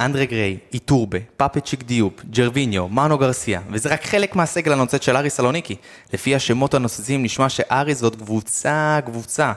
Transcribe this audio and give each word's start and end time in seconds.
אנדרה 0.00 0.24
גריי, 0.24 0.58
איטורבה, 0.72 1.18
פאפצ'יק 1.36 1.82
דיופ, 1.82 2.24
ג'רוויניו, 2.30 2.88
מנו 2.88 3.18
גרסיה, 3.18 3.60
וזה 3.70 3.88
רק 3.88 4.04
חלק 4.04 4.36
מהסגל 4.36 4.72
הנוצץ 4.72 5.02
של 5.02 5.16
אריס 5.16 5.36
סלוניקי. 5.36 5.76
לפי 6.12 6.34
השמות 6.34 6.74
הנוצצים 6.74 7.22
נשמע 7.22 7.48
שאריס 7.48 7.98
זאת 7.98 8.16
קבוצה, 8.16 8.98
קבוצה. 9.06 9.52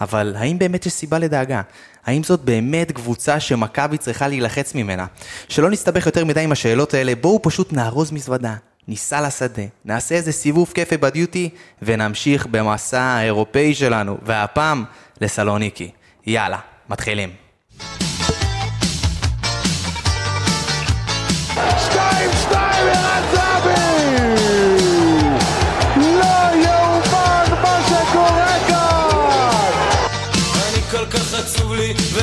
אבל 0.00 0.34
האם 0.38 0.58
באמת 0.58 0.86
יש 0.86 0.92
סיבה 0.92 1.18
לדאגה? 1.18 1.62
האם 2.06 2.22
זאת 2.22 2.40
באמת 2.40 2.92
קבוצה 2.92 3.40
שמכבי 3.40 3.98
צריכה 3.98 4.28
להילחץ 4.28 4.74
ממנה? 4.74 5.06
שלא 5.48 5.70
נסתבך 5.70 6.06
יותר 6.06 6.24
מדי 6.24 6.40
עם 6.40 6.52
השאלות 6.52 6.94
האלה, 6.94 7.14
בואו 7.14 7.42
פשוט 7.42 7.72
נארוז 7.72 8.12
מזוודה, 8.12 8.54
ניסע 8.88 9.26
לשדה, 9.26 9.62
נעשה 9.84 10.14
איזה 10.14 10.32
סיבוב 10.32 10.72
כיף 10.74 10.96
בדיוטי, 10.96 11.48
ונמשיך 11.82 12.46
במסע 12.46 13.02
האירופאי 13.02 13.74
שלנו, 13.74 14.18
והפעם 14.22 14.84
לסלוניקי. 15.20 15.90
יאללה, 16.26 16.58
מתחילים. 16.90 17.30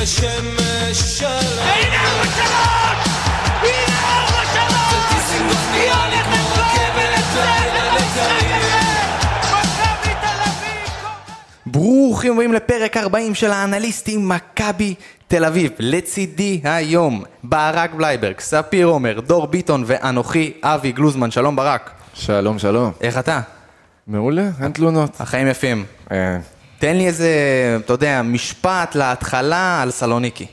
לי 0.02 0.06
ושמש 0.06 0.98
שלם 0.98 1.30
הנה 1.60 2.02
ארבע 2.02 2.24
שלוש! 2.24 3.08
הנה 3.62 3.96
ארבע 4.04 4.44
שלוש! 4.52 5.12
רכבת 6.54 7.34
לילה 7.36 7.94
לקריב 7.94 8.62
מכבי 9.52 10.14
תל 10.20 10.40
אביב! 10.48 10.92
ברוכים 11.66 12.32
הבאים 12.32 12.52
לפרק 12.52 12.96
40 12.96 13.34
של 13.34 13.50
האנליסטים 13.50 14.28
מכבי 14.28 14.94
תל 15.28 15.44
אביב. 15.44 15.70
לצידי 15.78 16.60
היום 16.64 17.24
ברק 17.44 17.94
בלייברג, 17.94 18.40
ספיר 18.40 18.86
עומר, 18.86 19.20
דור 19.20 19.46
ביטון 19.46 19.84
ואנוכי 19.86 20.52
אבי 20.62 20.92
גלוזמן. 20.92 21.30
שלום 21.30 21.56
ברק. 21.56 21.90
שלום, 22.14 22.58
שלום. 22.58 22.92
איך 23.00 23.18
אתה? 23.18 23.40
מעולה, 24.06 24.48
אין 24.62 24.72
תלונות. 24.72 25.20
החיים 25.20 25.46
יפים. 25.46 25.84
אה, 26.12 26.38
תן 26.82 26.96
לי 26.96 27.06
איזה, 27.06 27.30
אתה 27.84 27.92
יודע, 27.92 28.22
משפט 28.22 28.94
להתחלה 28.94 29.82
על 29.82 29.90
סלוניקי. 29.90 30.46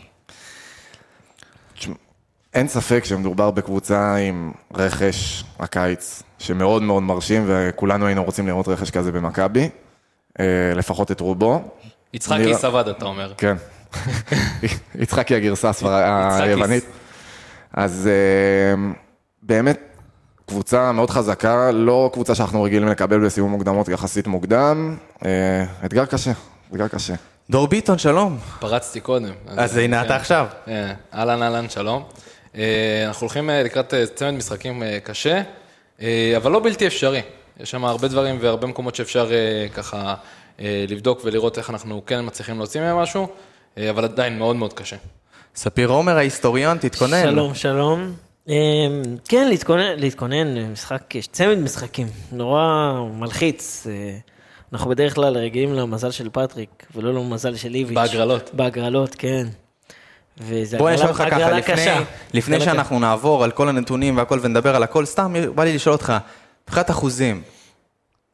אין 2.53 2.67
ספק 2.67 3.05
שמדובר 3.05 3.51
בקבוצה 3.51 4.15
עם 4.15 4.51
רכש 4.73 5.43
הקיץ 5.59 6.23
שמאוד 6.39 6.81
מאוד 6.83 7.03
מרשים, 7.03 7.43
וכולנו 7.47 8.05
היינו 8.05 8.23
רוצים 8.23 8.47
לראות 8.47 8.67
רכש 8.67 8.89
כזה 8.89 9.11
במכבי, 9.11 9.69
אה, 10.39 10.45
לפחות 10.75 11.11
את 11.11 11.19
רובו. 11.19 11.61
יצחקי 12.13 12.41
נראה- 12.41 12.57
סבד, 12.57 12.87
אתה 12.87 13.05
אומר. 13.05 13.33
כן. 13.37 13.55
יצחקי 15.01 15.35
הגרסה 15.35 15.69
הספר-. 15.69 15.89
היוונית. 16.41 16.83
אז 17.73 18.09
אה, 18.11 18.91
באמת, 19.43 19.88
קבוצה 20.49 20.91
מאוד 20.91 21.09
חזקה, 21.09 21.71
לא 21.71 22.09
קבוצה 22.13 22.35
שאנחנו 22.35 22.63
רגילים 22.63 22.87
לקבל 22.87 23.25
בסיום 23.25 23.51
מוקדמות 23.51 23.87
יחסית 23.89 24.27
מוקדם. 24.27 24.97
אה, 25.25 25.65
אתגר 25.85 26.05
קשה, 26.05 26.31
אתגר 26.71 26.87
קשה. 26.87 27.13
דור 27.49 27.67
ביטון, 27.67 27.97
שלום. 27.97 28.37
פרצתי 28.59 28.99
קודם. 28.99 29.31
אז 29.47 29.77
הנה 29.77 29.99
כן. 29.99 30.05
אתה 30.05 30.15
עכשיו. 30.15 30.47
אה, 30.67 30.93
אהלן, 31.13 31.43
אהלן, 31.43 31.69
שלום. 31.69 32.03
אה, 32.55 33.03
אנחנו 33.07 33.25
הולכים 33.25 33.49
אה, 33.49 33.63
לקראת 33.63 33.93
אה, 33.93 34.05
צמד 34.15 34.31
משחקים 34.31 34.83
אה, 34.83 34.97
קשה, 35.03 35.41
אה, 36.01 36.33
אבל 36.37 36.51
לא 36.51 36.59
בלתי 36.59 36.87
אפשרי. 36.87 37.21
יש 37.59 37.71
שם 37.71 37.85
הרבה 37.85 38.07
דברים 38.07 38.37
והרבה 38.41 38.67
מקומות 38.67 38.95
שאפשר 38.95 39.31
אה, 39.31 39.67
ככה 39.73 40.15
אה, 40.59 40.85
לבדוק 40.87 41.21
ולראות 41.23 41.57
איך 41.57 41.69
אנחנו 41.69 42.01
כן 42.05 42.25
מצליחים 42.25 42.57
להוציא 42.57 42.81
מהם 42.81 42.97
משהו, 42.97 43.27
אה, 43.77 43.89
אבל 43.89 44.03
עדיין 44.03 44.37
מאוד 44.39 44.55
מאוד 44.55 44.73
קשה. 44.73 44.95
ספיר 45.55 45.89
עומר 45.89 46.17
ההיסטוריון, 46.17 46.77
תתכונן. 46.77 47.23
שלום, 47.23 47.55
שלום. 47.55 48.28
אמ, 48.49 48.55
כן, 49.27 49.47
להתכונן, 49.49 49.99
להתכונן, 49.99 50.71
משחק, 50.71 51.15
יש 51.15 51.27
צמד 51.27 51.57
משחקים, 51.57 52.07
נורא 52.31 52.93
מלחיץ. 53.13 53.87
אה, 53.89 54.17
אנחנו 54.73 54.89
בדרך 54.89 55.15
כלל 55.15 55.37
רגילים 55.37 55.73
למזל 55.73 56.11
של 56.11 56.29
פטריק, 56.31 56.85
ולא 56.95 57.13
למזל 57.13 57.55
של 57.55 57.75
איביץ'. 57.75 57.95
בהגרלות. 57.95 58.49
בהגרלות, 58.53 59.15
כן. 59.15 59.47
בוא 60.77 60.89
נשאל 60.89 61.07
אותך 61.07 61.23
ככה, 61.31 61.51
לפני. 61.51 61.91
לפני 62.33 62.61
שאנחנו 62.61 62.99
נעבור 62.99 63.43
על 63.43 63.51
כל 63.51 63.69
הנתונים 63.69 64.17
והכל 64.17 64.39
ונדבר 64.41 64.75
על 64.75 64.83
הכל, 64.83 65.05
סתם 65.05 65.33
בא 65.55 65.63
לי 65.63 65.75
לשאול 65.75 65.93
אותך, 65.93 66.13
מבחינת 66.63 66.91
אחוזים, 66.91 67.41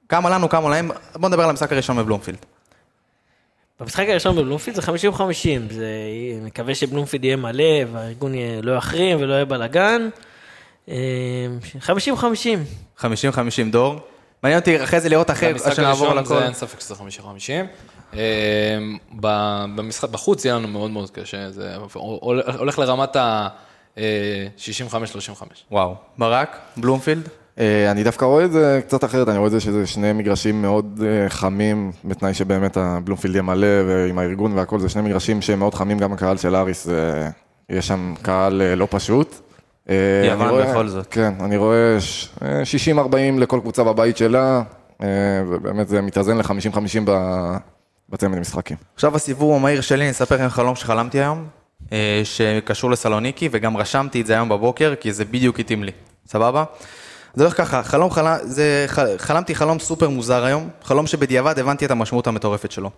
כמה 0.10 0.30
לנו, 0.30 0.50
כמה 0.50 0.70
להם, 0.70 0.92
בוא 1.16 1.30
נדבר 1.30 1.44
על 1.44 1.50
המשחק 1.50 1.72
הראשון 1.72 1.98
בבלומפילד. 1.98 2.46
במשחק 3.80 4.06
הראשון 4.10 4.36
בבלומפילד 4.36 4.76
זה 4.76 4.82
50-50, 4.82 4.88
זה, 5.70 5.88
נקווה 6.42 6.76
שבלומפילד 6.76 7.24
יהיה 7.26 7.36
מלא 7.36 7.64
והארגון 7.94 8.34
יהיה- 8.34 8.62
לא 8.62 8.78
יחרים 8.78 9.18
ולא 9.22 9.34
יהיה 9.34 9.46
בלאגן. 9.46 10.10
אמ, 10.88 10.94
50-50. 11.82 12.64
50-50 12.98 13.04
דור. 13.72 13.96
מעניין 14.44 14.60
אותי 14.60 14.84
אחרי 14.84 15.00
זה 15.00 15.10
לראות 15.10 15.32
אחרי 15.32 15.50
שנעבור 15.76 16.12
על 16.12 16.18
הראשון 16.18 16.20
הכל. 16.36 16.40
זה 16.40 16.46
אין 16.46 16.54
ספק 16.54 16.80
שזה 16.80 16.96
50-50. 16.96 17.68
אה, 18.14 18.20
ב- 19.20 19.66
במשחק, 19.76 20.10
בחוץ 20.10 20.46
יהיה 20.46 20.56
לנו 20.56 20.68
מאוד 20.68 20.92
מאוד 20.92 21.10
קשה, 21.10 21.52
זה 21.52 21.72
הול- 21.94 22.42
הולך 22.58 22.80
לרמת 22.80 23.16
ה-65-35. 23.16 25.44
וואו. 25.72 25.96
ברק, 26.18 26.58
בלומפילד, 26.78 27.26
אה, 27.28 27.32
אני 27.92 28.04
דווקא 28.04 28.26
רואה 28.26 28.46
את 28.46 28.52
זה 28.52 28.82
קצת 28.88 29.04
אחרת, 29.04 29.28
אני 29.30 29.38
רואה 29.38 29.48
את 29.48 29.52
זה 29.52 29.60
שזה 29.60 29.88
שני 29.88 30.14
מגרשים 30.14 30.62
מאוד 30.62 31.04
אה, 31.06 31.30
חמים, 31.30 31.92
בתנאי 32.06 32.34
שבאמת 32.34 32.78
הבלומפילד 32.78 33.36
יהיה 33.36 33.42
מלא, 33.44 33.68
ועם 33.88 34.20
הארגון 34.20 34.54
והכל, 34.54 34.80
זה 34.80 34.90
שני 34.90 35.02
מגרשים 35.02 35.42
שהם 35.42 35.60
מאוד 35.60 35.74
חמים, 35.74 35.98
גם 35.98 36.14
הקהל 36.14 36.38
של 36.38 36.56
אריס, 36.56 36.88
אה, 36.90 36.94
יש 37.70 37.88
שם 37.88 38.14
קהל 38.22 38.62
אה, 38.62 38.76
לא 38.76 38.88
פשוט. 38.92 39.36
אה, 39.90 39.96
יוון 40.32 40.50
רואה- 40.50 40.72
בכל 40.72 40.88
זאת. 40.88 41.08
כן, 41.12 41.34
אני 41.40 41.58
רואה 41.58 41.96
ש- 42.00 42.30
אה, 42.42 42.62
60-40 42.66 42.96
לכל 43.40 43.60
קבוצה 43.62 43.84
בבית 43.84 44.18
שלה, 44.18 44.62
אה, 45.04 45.08
ובאמת 45.50 45.88
זה 45.88 46.02
מתאזן 46.02 46.38
ל-50-50 46.38 46.78
ב- 47.06 47.56
בצמד 48.10 48.38
המשחקים. 48.38 48.78
עכשיו 48.96 49.16
הסיבוב 49.16 49.56
המהיר 49.56 49.82
שלי, 49.82 50.04
אני 50.04 50.12
אספר 50.12 50.36
לכם 50.36 50.50
חלום 50.50 50.76
שחלמתי 50.76 51.20
היום, 51.20 51.46
אה, 51.94 52.22
שקשור 52.24 52.92
לסלוניקי, 52.92 53.50
וגם 53.52 53.78
רשמתי 53.78 54.22
את 54.22 54.26
זה 54.26 54.34
היום 54.34 54.50
בבוקר, 54.50 54.94
כי 55.00 55.14
זה 55.14 55.26
בדיוק 55.26 55.60
התאים 55.60 55.84
לי, 55.84 55.92
סבבה? 56.28 56.64
זה 57.36 57.44
הולך 57.44 57.58
ככה, 57.58 57.84
חלום 57.84 58.12
חלם, 58.12 58.38
זה, 58.44 58.86
חלמתי 59.18 59.56
חלום 59.56 59.80
סופר 59.80 60.10
מוזר 60.10 60.46
היום, 60.46 60.70
חלום 60.84 61.08
שבדיעבד 61.08 61.60
הבנתי 61.60 61.86
את 61.86 61.92
המשמעות 61.92 62.28
המטורפת 62.28 62.72
שלו. 62.72 62.90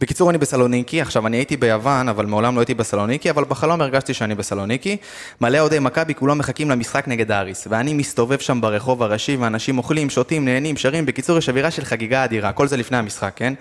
בקיצור, 0.00 0.30
אני 0.30 0.38
בסלוניקי, 0.38 1.00
עכשיו 1.00 1.26
אני 1.26 1.36
הייתי 1.36 1.56
ביוון, 1.56 2.08
אבל 2.08 2.26
מעולם 2.26 2.54
לא 2.54 2.60
הייתי 2.60 2.74
בסלוניקי, 2.74 3.30
אבל 3.30 3.44
בחלום 3.44 3.80
הרגשתי 3.80 4.14
שאני 4.14 4.34
בסלוניקי. 4.34 4.96
מלא 5.40 5.58
אוהדי 5.58 5.78
מכבי, 5.78 6.14
כולם 6.14 6.38
מחכים 6.38 6.70
למשחק 6.70 7.08
נגד 7.08 7.30
האריס, 7.30 7.66
ואני 7.70 7.94
מסתובב 7.94 8.38
שם 8.38 8.60
ברחוב 8.60 9.02
הראשי, 9.02 9.36
ואנשים 9.36 9.78
אוכלים, 9.78 10.10
שותים, 10.10 10.44
נהנים, 10.44 10.76
שרים, 10.76 11.06
בקיצור, 11.06 11.38
יש 11.38 11.48
אווירה 11.48 11.70
של 11.70 11.84
חגיגה 11.84 12.24
אדירה, 12.24 12.52
כל 12.52 12.68
זה 12.68 12.76
לפני 12.76 12.96
המשחק, 12.96 13.32
כן? 13.36 13.54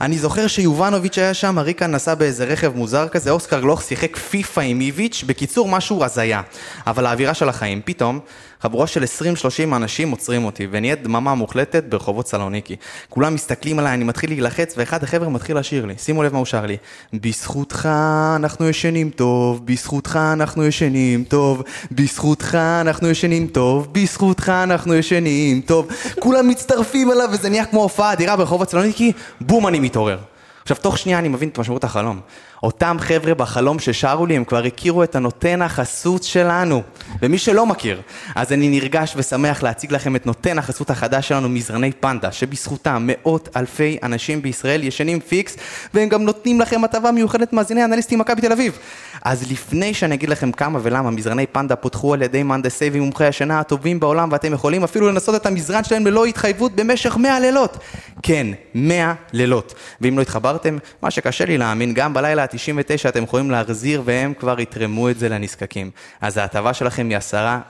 אני 0.00 0.18
זוכר 0.18 0.46
שיובנוביץ' 0.46 1.18
היה 1.18 1.34
שם, 1.34 1.58
אריקה 1.58 1.86
נסע 1.86 2.14
באיזה 2.14 2.44
רכב 2.44 2.76
מוזר 2.76 3.08
כזה, 3.08 3.30
אוסקר 3.30 3.60
גלוך 3.60 3.82
שיחק 3.82 4.16
פיפא 4.16 4.60
עם 4.60 4.80
איביץ', 4.80 5.24
בקיצור 5.26 5.68
משהו 5.68 6.04
הזיה. 6.04 6.42
אבל 6.86 7.06
האווירה 7.06 7.34
של 7.34 7.48
החיים, 7.48 7.80
פתאום, 7.84 8.20
חבורה 8.62 8.86
של 8.86 9.04
20-30 9.04 9.76
אנשים 9.76 10.10
עוצרים 10.10 10.44
אותי, 10.44 10.66
ונהיית 10.70 11.02
דממה 11.02 11.34
מוחלטת 11.34 11.84
ברחובות 11.84 12.28
סלוניקי. 12.28 12.76
כולם 13.08 13.34
מסתכלים 13.34 13.78
עליי, 13.78 13.94
אני 13.94 14.04
מתחיל 14.04 14.30
להילחץ, 14.30 14.74
ואחד 14.76 15.02
החבר'ה 15.02 15.28
מתחיל 15.28 15.58
לשיר 15.58 15.86
לי. 15.86 15.94
שימו 15.98 16.22
לב 16.22 16.32
מה 16.32 16.38
הוא 16.38 16.46
שר 16.46 16.66
לי. 16.66 16.76
בזכותך 17.12 17.88
אנחנו 18.36 18.68
ישנים 18.68 19.10
טוב, 19.10 19.66
בזכותך 19.66 20.18
אנחנו 20.32 20.66
ישנים 20.66 21.24
טוב, 21.24 21.62
בזכותך 21.92 22.54
אנחנו 22.54 23.08
ישנים 23.08 23.46
טוב, 23.46 23.88
בזכותך 23.92 24.48
אנחנו 24.48 24.94
ישנים 24.94 25.60
טוב. 25.60 25.88
כולם 26.18 26.48
מצטרפים 26.48 27.12
אליו, 27.12 27.28
וזה 27.32 27.48
נהיה 27.48 27.64
כמו 27.64 27.82
הופעה 27.82 28.12
אדירה 28.12 28.36
ברחובות 28.36 28.70
סלוניקי, 28.70 29.12
בום 29.40 29.68
אני 29.68 29.80
מתעורר. 29.80 30.18
עכשיו, 30.62 30.76
תוך 30.76 30.98
שנייה 30.98 31.18
אני 31.18 31.28
מבין 31.28 31.48
את 31.48 31.58
משמעות 31.58 31.84
החלום. 31.84 32.20
אותם 32.62 32.96
חבר'ה 33.00 33.34
בחלום 33.34 33.78
ששרו 33.78 34.26
לי, 34.26 34.36
הם 34.36 34.44
כבר 34.44 34.64
הכירו 34.64 35.02
את 35.02 35.16
הנותן 35.16 35.62
חסות 35.62 36.22
שלנו. 36.22 36.82
ומי 37.22 37.38
שלא 37.38 37.66
מכיר, 37.66 38.00
אז 38.34 38.52
אני 38.52 38.68
נרגש 38.68 39.14
ושמח 39.16 39.62
להציג 39.62 39.92
לכם 39.92 40.16
את 40.16 40.26
נותן 40.26 40.58
החסות 40.58 40.90
החדש 40.90 41.28
שלנו, 41.28 41.48
מזרני 41.48 41.92
פנדה, 41.92 42.32
שבזכותם 42.32 43.06
מאות 43.06 43.48
אלפי 43.56 43.98
אנשים 44.02 44.42
בישראל 44.42 44.84
ישנים 44.84 45.20
פיקס, 45.20 45.56
והם 45.94 46.08
גם 46.08 46.22
נותנים 46.22 46.60
לכם 46.60 46.84
הטבה 46.84 47.10
מיוחדת 47.10 47.52
מאזיני 47.52 47.84
אנליסטים 47.84 48.18
מכבי 48.18 48.40
תל 48.40 48.52
אביב. 48.52 48.78
אז 49.22 49.50
לפני 49.50 49.94
שאני 49.94 50.14
אגיד 50.14 50.28
לכם 50.28 50.52
כמה 50.52 50.78
ולמה 50.82 51.10
מזרני 51.10 51.46
פנדה 51.46 51.76
פותחו 51.76 52.14
על 52.14 52.22
ידי 52.22 52.42
מהנדסי 52.42 52.90
ומומחי 52.92 53.24
השינה 53.24 53.60
הטובים 53.60 54.00
בעולם, 54.00 54.28
ואתם 54.32 54.52
יכולים 54.52 54.84
אפילו 54.84 55.08
לנסות 55.08 55.34
את 55.34 55.46
המזרן 55.46 55.84
שלהם 55.84 56.06
ללא 56.06 56.24
התחייבות 56.24 56.76
במשך 56.76 57.16
100 57.16 57.40
לילות. 57.40 57.76
כן, 58.22 58.46
100 58.74 59.14
לילות. 59.32 59.74
ואם 60.00 60.16
לא 60.18 60.22
התחברתם, 60.22 60.78
מה 61.02 61.10
שקשה 61.10 61.44
לי 61.44 61.58
להאמין, 61.58 61.94
גם 61.94 62.14
בלילה 62.14 62.42
ה-99 62.54 63.08
אתם 63.08 63.22
יכולים 63.22 63.50
להחזיר 63.50 64.02
והם 64.04 64.34
כבר 64.34 64.60
יתרמו 64.60 65.10
את 65.10 65.18
זה 65.18 65.28
לנזקקים. 65.28 65.90
אז 66.20 66.36
ההטבה 66.36 66.74
שלכם 66.74 67.08
היא 67.08 67.18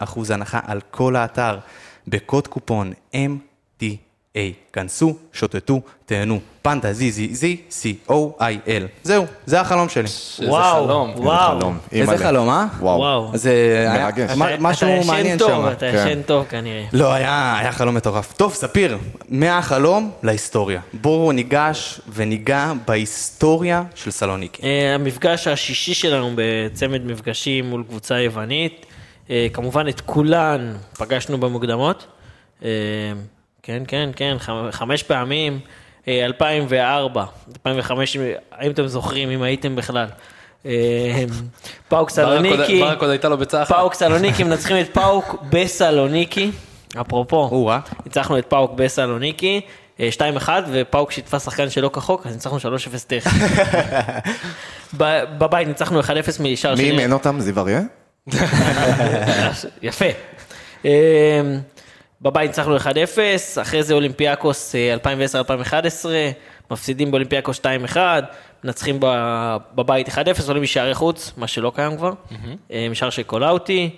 10% 0.00 0.32
הנחה 0.34 0.60
על 0.66 0.80
כל 0.90 1.16
האתר, 1.16 1.58
בקוד 2.08 2.46
קופון 2.48 2.92
MTL. 3.12 3.49
היי, 4.34 4.52
כנסו, 4.72 5.16
שוטטו, 5.32 5.80
תהנו. 6.06 6.40
פנדה 6.62 6.92
זי 6.92 7.10
זי 7.10 7.34
זי, 7.34 7.56
C-O-I-L. 7.70 8.82
זהו, 9.02 9.26
זה 9.46 9.60
החלום 9.60 9.88
שלי. 9.88 10.02
איזה 10.02 10.50
וואו, 10.50 10.84
חלום. 10.84 11.12
וואו. 11.16 11.60
חלום. 11.60 11.78
איזה. 11.92 12.18
חלום, 12.18 12.48
אה? 12.48 12.66
וואו. 12.80 12.98
וואו. 12.98 13.30
זה 13.34 13.50
היה 13.78 14.04
מרגש. 14.04 14.30
משהו 14.60 14.88
אתה 14.88 15.06
מעניין 15.06 15.26
ישן 15.26 15.38
טוב, 15.38 15.50
שם. 15.50 15.72
אתה 15.72 15.92
כן. 15.92 16.04
ישן 16.06 16.22
טוב 16.22 16.44
כנראה. 16.48 16.84
לא, 16.92 17.12
היה, 17.12 17.56
היה 17.58 17.72
חלום 17.72 17.94
מטורף. 17.94 18.32
טוב, 18.32 18.54
ספיר, 18.54 18.98
מהחלום 19.28 20.10
להיסטוריה. 20.22 20.80
בואו 20.92 21.32
ניגש 21.32 22.00
וניגע 22.12 22.72
בהיסטוריה 22.86 23.82
של 23.94 24.10
סלוניקי. 24.10 24.62
אה, 24.62 24.94
המפגש 24.94 25.46
השישי 25.46 25.94
שלנו 25.94 26.30
בצמד 26.34 27.04
מפגשים 27.04 27.64
מול 27.70 27.84
קבוצה 27.88 28.20
יוונית. 28.20 28.86
אה, 29.30 29.46
כמובן 29.52 29.88
את 29.88 30.00
כולן 30.00 30.74
פגשנו 30.98 31.38
במוקדמות. 31.40 32.06
אה, 33.60 33.62
כן, 33.62 33.82
כן, 33.88 34.10
כן, 34.16 34.36
חמש 34.70 35.02
פעמים. 35.02 35.60
אה, 36.08 36.24
2004, 36.24 37.24
2005, 37.54 38.16
האם 38.52 38.70
אתם 38.70 38.86
זוכרים, 38.86 39.30
אם 39.30 39.42
הייתם 39.42 39.76
בכלל. 39.76 40.06
אה, 40.66 41.24
פאוק 41.88 42.10
סלוניקי, 42.10 42.80
ברק 42.80 43.00
עוד 43.00 43.10
הייתה 43.10 43.28
לו 43.28 43.38
ביצה 43.38 43.62
אחת. 43.62 43.72
פאוק 43.72 43.94
סלוניקי, 43.94 44.44
מנצחים 44.44 44.80
את 44.80 44.94
פאוק 44.94 45.36
בסלוניקי. 45.50 46.50
אפרופו. 47.00 47.70
ניצחנו 48.06 48.38
את 48.38 48.46
פאוק 48.46 48.72
בסלוניקי, 48.72 49.60
אה, 50.00 50.08
2-1, 50.12 50.48
ופאוק 50.72 51.10
שיתפה 51.10 51.38
שחקן 51.38 51.70
שלא 51.70 51.90
כחוק, 51.92 52.26
אז 52.26 52.32
ניצחנו 52.32 52.58
3-0 52.58 52.60
טכני. 53.06 53.32
בבית 55.38 55.68
ניצחנו 55.68 56.00
1-0 56.00 56.06
משער 56.40 56.74
מי 56.74 56.90
אימן 56.90 57.12
אותם? 57.12 57.40
זיו 57.40 57.60
אריה? 57.60 57.80
יפה. 59.82 60.06
אה, 62.24 62.30
בבית 62.30 62.48
ניצחנו 62.50 62.76
1-0, 62.76 62.80
אחרי 63.62 63.82
זה 63.82 63.94
אולימפיאקוס 63.94 64.74
אה, 64.74 64.96
2010-2011, 65.64 66.06
מפסידים 66.70 67.10
באולימפיאקוס 67.10 67.60
2-1, 67.94 67.96
מנצחים 68.64 68.96
בבית 69.74 70.08
1-0, 70.08 70.12
עולים 70.48 70.62
משערי 70.62 70.94
חוץ, 70.94 71.32
מה 71.36 71.46
שלא 71.46 71.72
קיים 71.74 71.96
כבר, 71.96 72.12
אה, 72.72 72.86
משער 72.90 73.10
של 73.10 73.22
קולאוטי. 73.22 73.90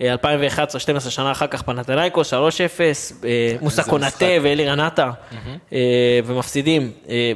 אה, 0.00 0.14
2011-2012 0.14 1.10
שנה 1.10 1.32
אחר 1.32 1.46
כך 1.46 1.62
פנתינייקוס 1.62 2.34
3-0, 2.34 2.36
אה, 3.24 3.56
מוסא 3.60 3.82
קונאטה 3.82 4.26
ואלירן 4.42 4.80
עטה, 4.80 5.10
אה, 5.72 5.78
ומפסידים 6.24 6.92
אה, 7.08 7.32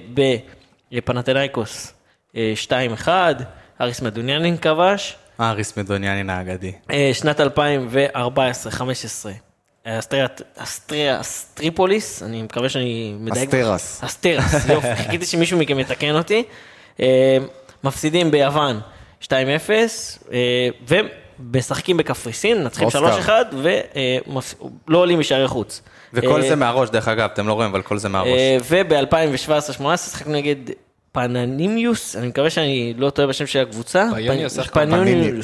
בפנתינייקוס 0.92 1.94
אה, 2.36 2.52
2-1, 3.04 3.08
חאריס 3.80 4.02
מדוניאנין 4.02 4.56
כבש. 4.56 5.16
חאריס 5.40 5.76
מדוניאנין 5.78 6.30
האגדי. 6.30 6.72
אה, 6.90 7.10
שנת 7.12 7.40
2014-2015, 7.40 7.44
אסטריה, 7.44 8.96
אסטריה, 9.24 9.34
אסטרס 11.20 11.57
טריפוליס, 11.57 12.22
אני 12.22 12.42
מקווה 12.42 12.68
שאני 12.68 13.14
מדייק. 13.20 13.48
אסטרס. 13.48 14.04
אסטרס, 14.04 14.68
יופי, 14.68 14.96
חיכיתי 15.02 15.26
שמישהו 15.26 15.58
מכם 15.58 15.78
יתקן 15.78 16.14
אותי. 16.14 16.42
אה, 17.00 17.38
מפסידים 17.84 18.30
ביוון 18.30 18.80
2-0, 19.22 19.28
אה, 20.32 20.68
ומשחקים 20.88 21.96
בקפריסין, 21.96 22.62
מנצחים 22.62 22.84
אוסקר. 22.84 23.18
3-1, 23.26 23.30
ולא 24.88 24.98
עולים 24.98 25.20
משערי 25.20 25.48
חוץ. 25.48 25.82
וכל 26.12 26.42
אה, 26.42 26.48
זה 26.48 26.56
מהראש, 26.56 26.90
דרך 26.90 27.08
אגב, 27.08 27.28
אתם 27.32 27.48
לא 27.48 27.52
רואים, 27.52 27.70
אבל 27.70 27.82
כל 27.82 27.98
זה 27.98 28.08
מהראש. 28.08 28.28
וב-2017-2018 28.68 29.96
שיחקנו 29.96 30.32
נגד 30.32 30.56
פניוניוס, 31.12 32.16
אני 32.16 32.26
מקווה 32.26 32.50
שאני 32.50 32.94
לא 32.96 33.10
טועה 33.10 33.28
בשם 33.28 33.46
של 33.46 33.58
הקבוצה. 33.58 34.08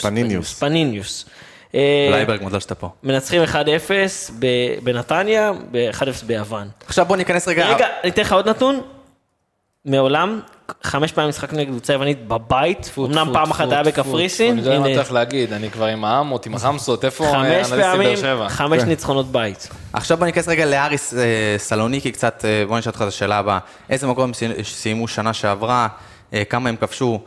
פניוניוס? 0.03 0.59
פניוניוס. 0.59 1.25
אה, 1.75 2.09
בלייברג, 2.11 2.43
מזל 2.43 2.61
שאתה 2.61 2.75
פה. 2.75 2.88
מנצחים 3.03 3.43
1-0 3.43 3.55
ב- 4.38 4.47
בנתניה, 4.82 5.53
ב-1-0 5.70 6.25
ביוון. 6.26 6.69
עכשיו 6.87 7.05
בוא 7.06 7.17
ניכנס 7.17 7.49
רגע. 7.49 7.67
רגע, 7.75 7.87
אני 8.03 8.11
אתן 8.11 8.23
לך 8.23 8.32
עוד 8.32 8.49
נתון. 8.49 8.81
מעולם, 9.85 10.41
חמש 10.82 11.12
פעמים 11.12 11.29
משחקנו 11.29 11.59
נגד 11.59 11.69
קבוצה 11.70 11.93
יוונית 11.93 12.29
בבית, 12.29 12.91
אמנם 12.99 13.31
פעם 13.32 13.50
אחת 13.50 13.73
היה 13.73 13.82
בקפריסין, 13.82 14.59
אני 14.59 14.61
יודע 14.61 14.79
מה 14.81 14.87
הולך 14.87 15.12
להגיד, 15.12 15.53
אני 15.53 15.70
כבר 15.70 15.85
עם 15.85 16.05
האמות, 16.05 16.47
עם 16.47 16.55
החמסות, 16.55 17.05
איפה 17.05 17.35
אנליסטים 17.37 17.79
באר 17.79 18.17
שבע? 18.17 18.49
חמש 18.49 18.82
ניצחונות 18.82 19.32
בית. 19.32 19.69
עכשיו 19.93 20.17
בוא 20.17 20.26
ניכנס 20.26 20.49
רגע 20.49 20.67
לאריס 20.67 21.15
אה, 21.15 21.55
סלוניקי 21.59 22.12
קצת, 22.12 22.44
אה, 22.44 22.65
בוא 22.69 22.79
נשאל 22.79 22.91
אותך 22.91 23.03
את 23.03 23.06
השאלה 23.09 23.38
הבאה. 23.38 23.59
איזה 23.91 24.06
מקום 24.06 24.31
סיימו 24.62 25.09
שנה 25.09 25.32
שעברה, 25.32 25.88
כמה 26.49 26.69
הם 26.69 26.76
כבשו 26.76 27.20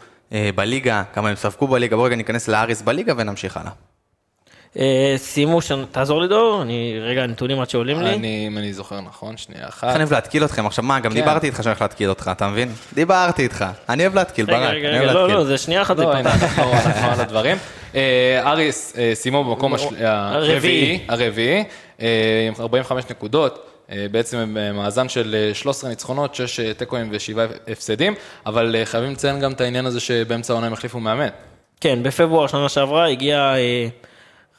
בליגה, 0.56 1.04
כמה 1.14 1.30
הם 1.30 1.36
ספגו 1.36 1.68
בליגה, 1.68 1.96
בוא 1.96 2.06
רגע 2.06 2.16
ניכנס 2.16 2.48
לאריס 2.48 2.82
בליגה 2.82 3.14
ונמשיך 3.18 3.58
הלאה. 3.58 3.72
אה, 4.80 5.14
סיימו, 5.18 5.62
שנה- 5.62 5.86
תעזור 5.92 6.22
לי 6.22 6.28
דור, 6.28 6.62
אני, 6.62 7.00
רגע, 7.02 7.24
הנתונים 7.24 7.60
עד 7.60 7.70
שעולים 7.70 8.02
לי. 8.02 8.14
אני, 8.14 8.44
אם 8.48 8.58
אני 8.58 8.74
זוכר 8.74 9.02
נכון, 9.02 9.38
שנייה 9.38 9.68
אחת. 9.68 9.84
איך 9.88 9.96
אני 9.96 10.04
אוהב 10.04 10.14
להתקיל 10.14 10.46
אתכם, 10.46 10.66
עכשיו 10.66 10.84
מה, 10.84 11.00
גם 11.00 11.12
כן. 11.12 11.18
דיברתי 11.20 11.48
איתך 11.48 11.58
שאני 11.58 11.68
הולך 11.72 11.82
להתקיל 11.82 12.10
אותך, 12.10 12.30
אתה 12.32 12.48
מבין? 12.48 12.72
דיברתי 12.94 13.44
איתך, 13.44 13.66
אני 13.90 14.04
אוהב 14.04 14.16
להתקיל, 14.16 14.46
ברק, 14.46 14.56
אני 14.56 14.64
אוהב 14.66 14.76
רגע, 14.76 15.14
לא, 15.14 15.22
להתקיל. 15.22 15.38
לא, 15.38 15.44
זה 15.44 15.58
שנייה 15.58 15.82
אחת, 15.82 15.98
זה 15.98 16.04
לא, 16.04 16.14
פתח. 16.20 16.44
אנחנו 16.60 16.64
על 17.12 17.20
הדברים. 17.22 17.58
אה, 17.96 18.42
אריס 18.46 18.94
אה, 18.98 19.12
סיימו 19.14 19.44
במקום 19.44 19.74
הרביעי, 20.00 21.00
הרביעי, 21.08 21.64
עם 22.00 22.54
45 22.60 23.04
נקודות. 23.10 23.68
בעצם 24.12 24.38
הם 24.38 24.58
במאזן 24.60 25.10
של 25.10 25.36
אה, 25.50 25.54
13 25.54 25.90
ניצחונות, 25.90 26.36
6 26.36 26.60
תיקואים 26.60 27.10
ו-7 27.12 27.40
הפסדים, 27.72 28.14
אבל 28.46 28.76
חייבים 28.86 29.12
לציין 29.12 29.40
גם 29.40 29.52
את 29.52 29.62
העניין 29.62 29.86
הזה 29.86 30.00
שבאמצע 30.00 30.54
העונה 30.54 30.68
הם 30.68 30.74
החליפו 30.74 31.00
מאמן. 31.00 31.28
כן, 31.82 32.04
בפברואר 32.04 32.48
שנה 32.48 32.70
שעברה 32.70 33.08
הגיע 33.08 33.54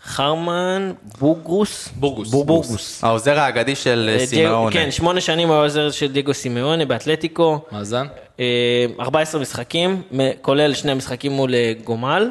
חרמן 0.04 0.92
בוגרוס. 1.18 1.88
בורגוס. 1.96 2.30
בורגוס. 2.30 3.04
העוזר 3.04 3.38
האגדי 3.38 3.74
של 3.76 4.10
אה, 4.14 4.20
אה, 4.20 4.26
סימאונה. 4.26 4.72
כן, 4.72 4.90
שמונה 4.90 5.20
שנים 5.20 5.48
הוא 5.48 5.56
העוזר 5.56 5.90
של 5.90 6.12
דייגו 6.12 6.34
סימאונה 6.34 6.84
באתלטיקו. 6.84 7.58
מאזן? 7.72 8.06
אה, 8.40 8.44
14 9.00 9.40
משחקים, 9.40 10.02
מ- 10.16 10.32
כולל 10.42 10.74
שני 10.74 10.94
משחקים 10.94 11.32
מול 11.32 11.54
אה, 11.54 11.72
גומל. 11.84 12.30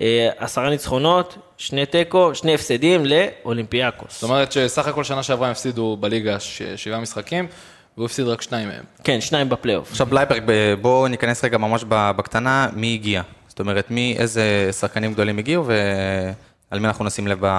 אה, 0.00 0.28
עשרה 0.38 0.70
ניצחונות, 0.70 1.36
שני 1.58 1.86
תיקו, 1.86 2.34
שני 2.34 2.54
הפסדים 2.54 3.04
לאולימפיאקוס. 3.06 4.12
זאת 4.14 4.22
אומרת 4.22 4.52
שסך 4.52 4.86
הכל 4.88 5.04
שנה 5.04 5.22
שעברה 5.22 5.46
הם 5.46 5.52
הפסידו 5.52 5.96
בליגה 6.00 6.40
ש- 6.40 6.62
שבעה 6.76 7.00
משחקים, 7.00 7.46
והוא 7.96 8.06
הפסיד 8.06 8.26
רק 8.26 8.42
שניים 8.42 8.68
מהם. 8.68 8.82
כן, 9.04 9.20
שניים 9.20 9.48
בפלייאוף. 9.48 9.90
עכשיו 9.90 10.06
בלייברג, 10.06 10.42
בואו 10.80 11.08
ניכנס 11.08 11.44
רגע 11.44 11.58
ממש 11.58 11.84
בקטנה, 11.88 12.68
מי 12.72 12.94
הגיע? 12.94 13.22
זאת 13.48 13.60
אומרת, 13.60 13.90
מי, 13.90 14.16
איזה 14.18 14.42
שחקנים 14.80 15.12
גדולים 15.12 15.38
הגיעו 15.38 15.64
ועל 16.72 16.80
מי 16.80 16.86
אנחנו 16.86 17.04
נשים 17.04 17.26
לב, 17.26 17.44
עוד 17.44 17.54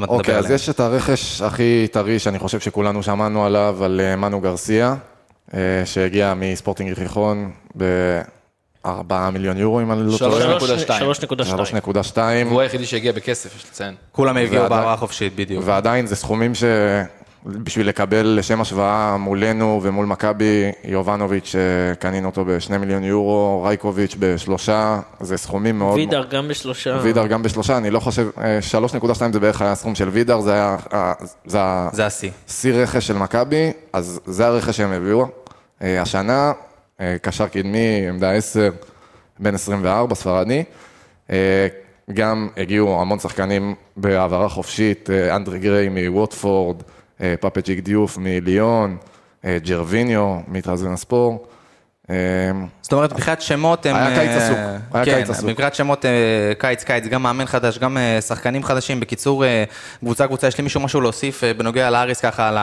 מעט 0.00 0.10
נדבר 0.10 0.14
אוקיי, 0.18 0.34
אז 0.36 0.44
עליהם. 0.44 0.54
יש 0.54 0.68
את 0.68 0.80
הרכש 0.80 1.42
הכי 1.42 1.86
טרי 1.92 2.18
שאני 2.18 2.38
חושב 2.38 2.60
שכולנו 2.60 3.02
שמענו 3.02 3.44
עליו, 3.46 3.84
על 3.84 4.00
אה, 4.00 4.16
מנו 4.16 4.40
גרסיה, 4.40 4.94
אה, 5.54 5.58
שהגיע 5.84 6.34
מספורטינג 6.36 6.92
ריחון 6.98 7.50
ב-4 7.76 8.88
מיליון 9.32 9.56
יורו, 9.58 9.80
אם 9.80 9.92
אני 9.92 10.00
לא 10.02 10.16
טועה. 10.18 10.54
נקודה. 10.56 10.74
3.2. 10.76 10.88
3.2. 11.02 12.14
3.2, 12.14 12.18
והוא 12.46 12.60
היחידי 12.60 12.86
שהגיע 12.86 13.12
בכסף, 13.12 13.56
יש 13.56 13.64
לציין. 13.70 13.94
כולם 14.12 14.36
הגיעו 14.36 14.52
ועדיין- 14.52 14.68
בהעברה 14.68 14.96
חופשית, 14.96 15.36
בדיוק. 15.36 15.62
ועדיין 15.66 16.06
זה 16.06 16.16
סכומים 16.16 16.52
שבשביל 17.44 17.88
לקבל 17.88 18.26
לשם 18.38 18.60
השוואה 18.60 19.16
מולנו 19.16 19.80
ומול 19.82 20.06
מכבי, 20.06 20.70
יובנוביץ' 20.84 21.54
שקנינו 21.54 22.28
אותו 22.28 22.44
ב-2 22.44 22.78
מיליון 22.78 23.04
יורו, 23.04 23.62
רייקוביץ' 23.66 24.16
בשלושה, 24.18 25.00
זה 25.20 25.36
סכומים 25.36 25.78
מאוד... 25.78 25.94
וידר 25.96 26.24
גם 26.30 26.48
בשלושה. 26.48 26.98
וידר 27.02 27.26
גם 27.26 27.42
בשלושה, 27.42 27.76
אני 27.76 27.90
לא 27.90 28.00
חושב, 28.00 28.28
אה, 28.38 28.58
3.2 29.02 29.02
זה 29.32 29.40
בערך 29.40 29.62
היה 29.62 29.72
הסכום 29.72 29.94
של 29.94 30.08
וידר, 30.08 30.40
זה 30.40 30.52
היה, 30.52 30.76
אה, 30.92 31.12
זה 31.46 31.58
ה- 31.60 31.88
זה 31.92 32.06
השיא. 32.06 32.30
שיא 32.48 32.74
רכש 32.74 33.06
של 33.06 33.16
מכבי, 33.16 33.70
אז 33.92 34.20
זה 34.26 34.46
הרכש 34.46 34.76
שהם 34.76 34.92
הביאו. 34.92 35.26
אה, 35.82 36.02
השנה, 36.02 36.52
אה, 37.00 37.16
קשר 37.22 37.48
קדמי, 37.48 38.06
עמדה 38.08 38.32
10, 38.32 38.70
בן 39.38 39.54
24, 39.54 40.14
ספרדי. 40.14 40.64
אה, 41.30 41.66
גם 42.12 42.48
הגיעו 42.56 43.00
המון 43.00 43.18
שחקנים 43.18 43.74
בהעברה 43.96 44.48
חופשית, 44.48 45.10
אה, 45.10 45.36
אנדרה 45.36 45.58
גריי 45.58 45.88
מווטפורד, 45.88 46.76
אה, 46.80 46.84
פאפצ'יק 47.40 47.80
דיוף 47.80 48.18
מליון, 48.18 48.96
אה, 49.44 49.58
ג'רוויניו 49.64 50.38
מטרבזונספור. 50.48 51.46
אה, 52.10 52.16
זאת 52.82 52.92
אומרת, 52.92 53.12
מבחינת 53.12 53.42
שמות 53.42 53.86
הם... 53.86 53.96
היה 53.96 54.18
קיץ 54.18 54.30
אה, 54.30 54.44
עסוק, 54.46 54.56
היה 54.92 55.04
כן, 55.04 55.14
קיץ 55.14 55.30
עסוק. 55.30 55.48
מבחינת 55.48 55.74
שמות 55.74 56.04
אה, 56.04 56.10
קיץ, 56.58 56.84
קיץ, 56.84 57.04
גם 57.06 57.22
מאמן 57.22 57.46
חדש, 57.46 57.78
גם 57.78 57.98
אה, 57.98 58.20
שחקנים 58.20 58.64
חדשים. 58.64 59.00
בקיצור, 59.00 59.44
אה, 59.44 59.64
קבוצה, 60.00 60.26
קבוצה, 60.26 60.46
יש 60.46 60.58
לי 60.58 60.64
מישהו 60.64 60.80
משהו 60.80 61.00
להוסיף 61.00 61.44
אה, 61.44 61.54
בנוגע 61.54 61.90
לאריס 61.90 62.20
ככה 62.20 62.48
על 62.48 62.58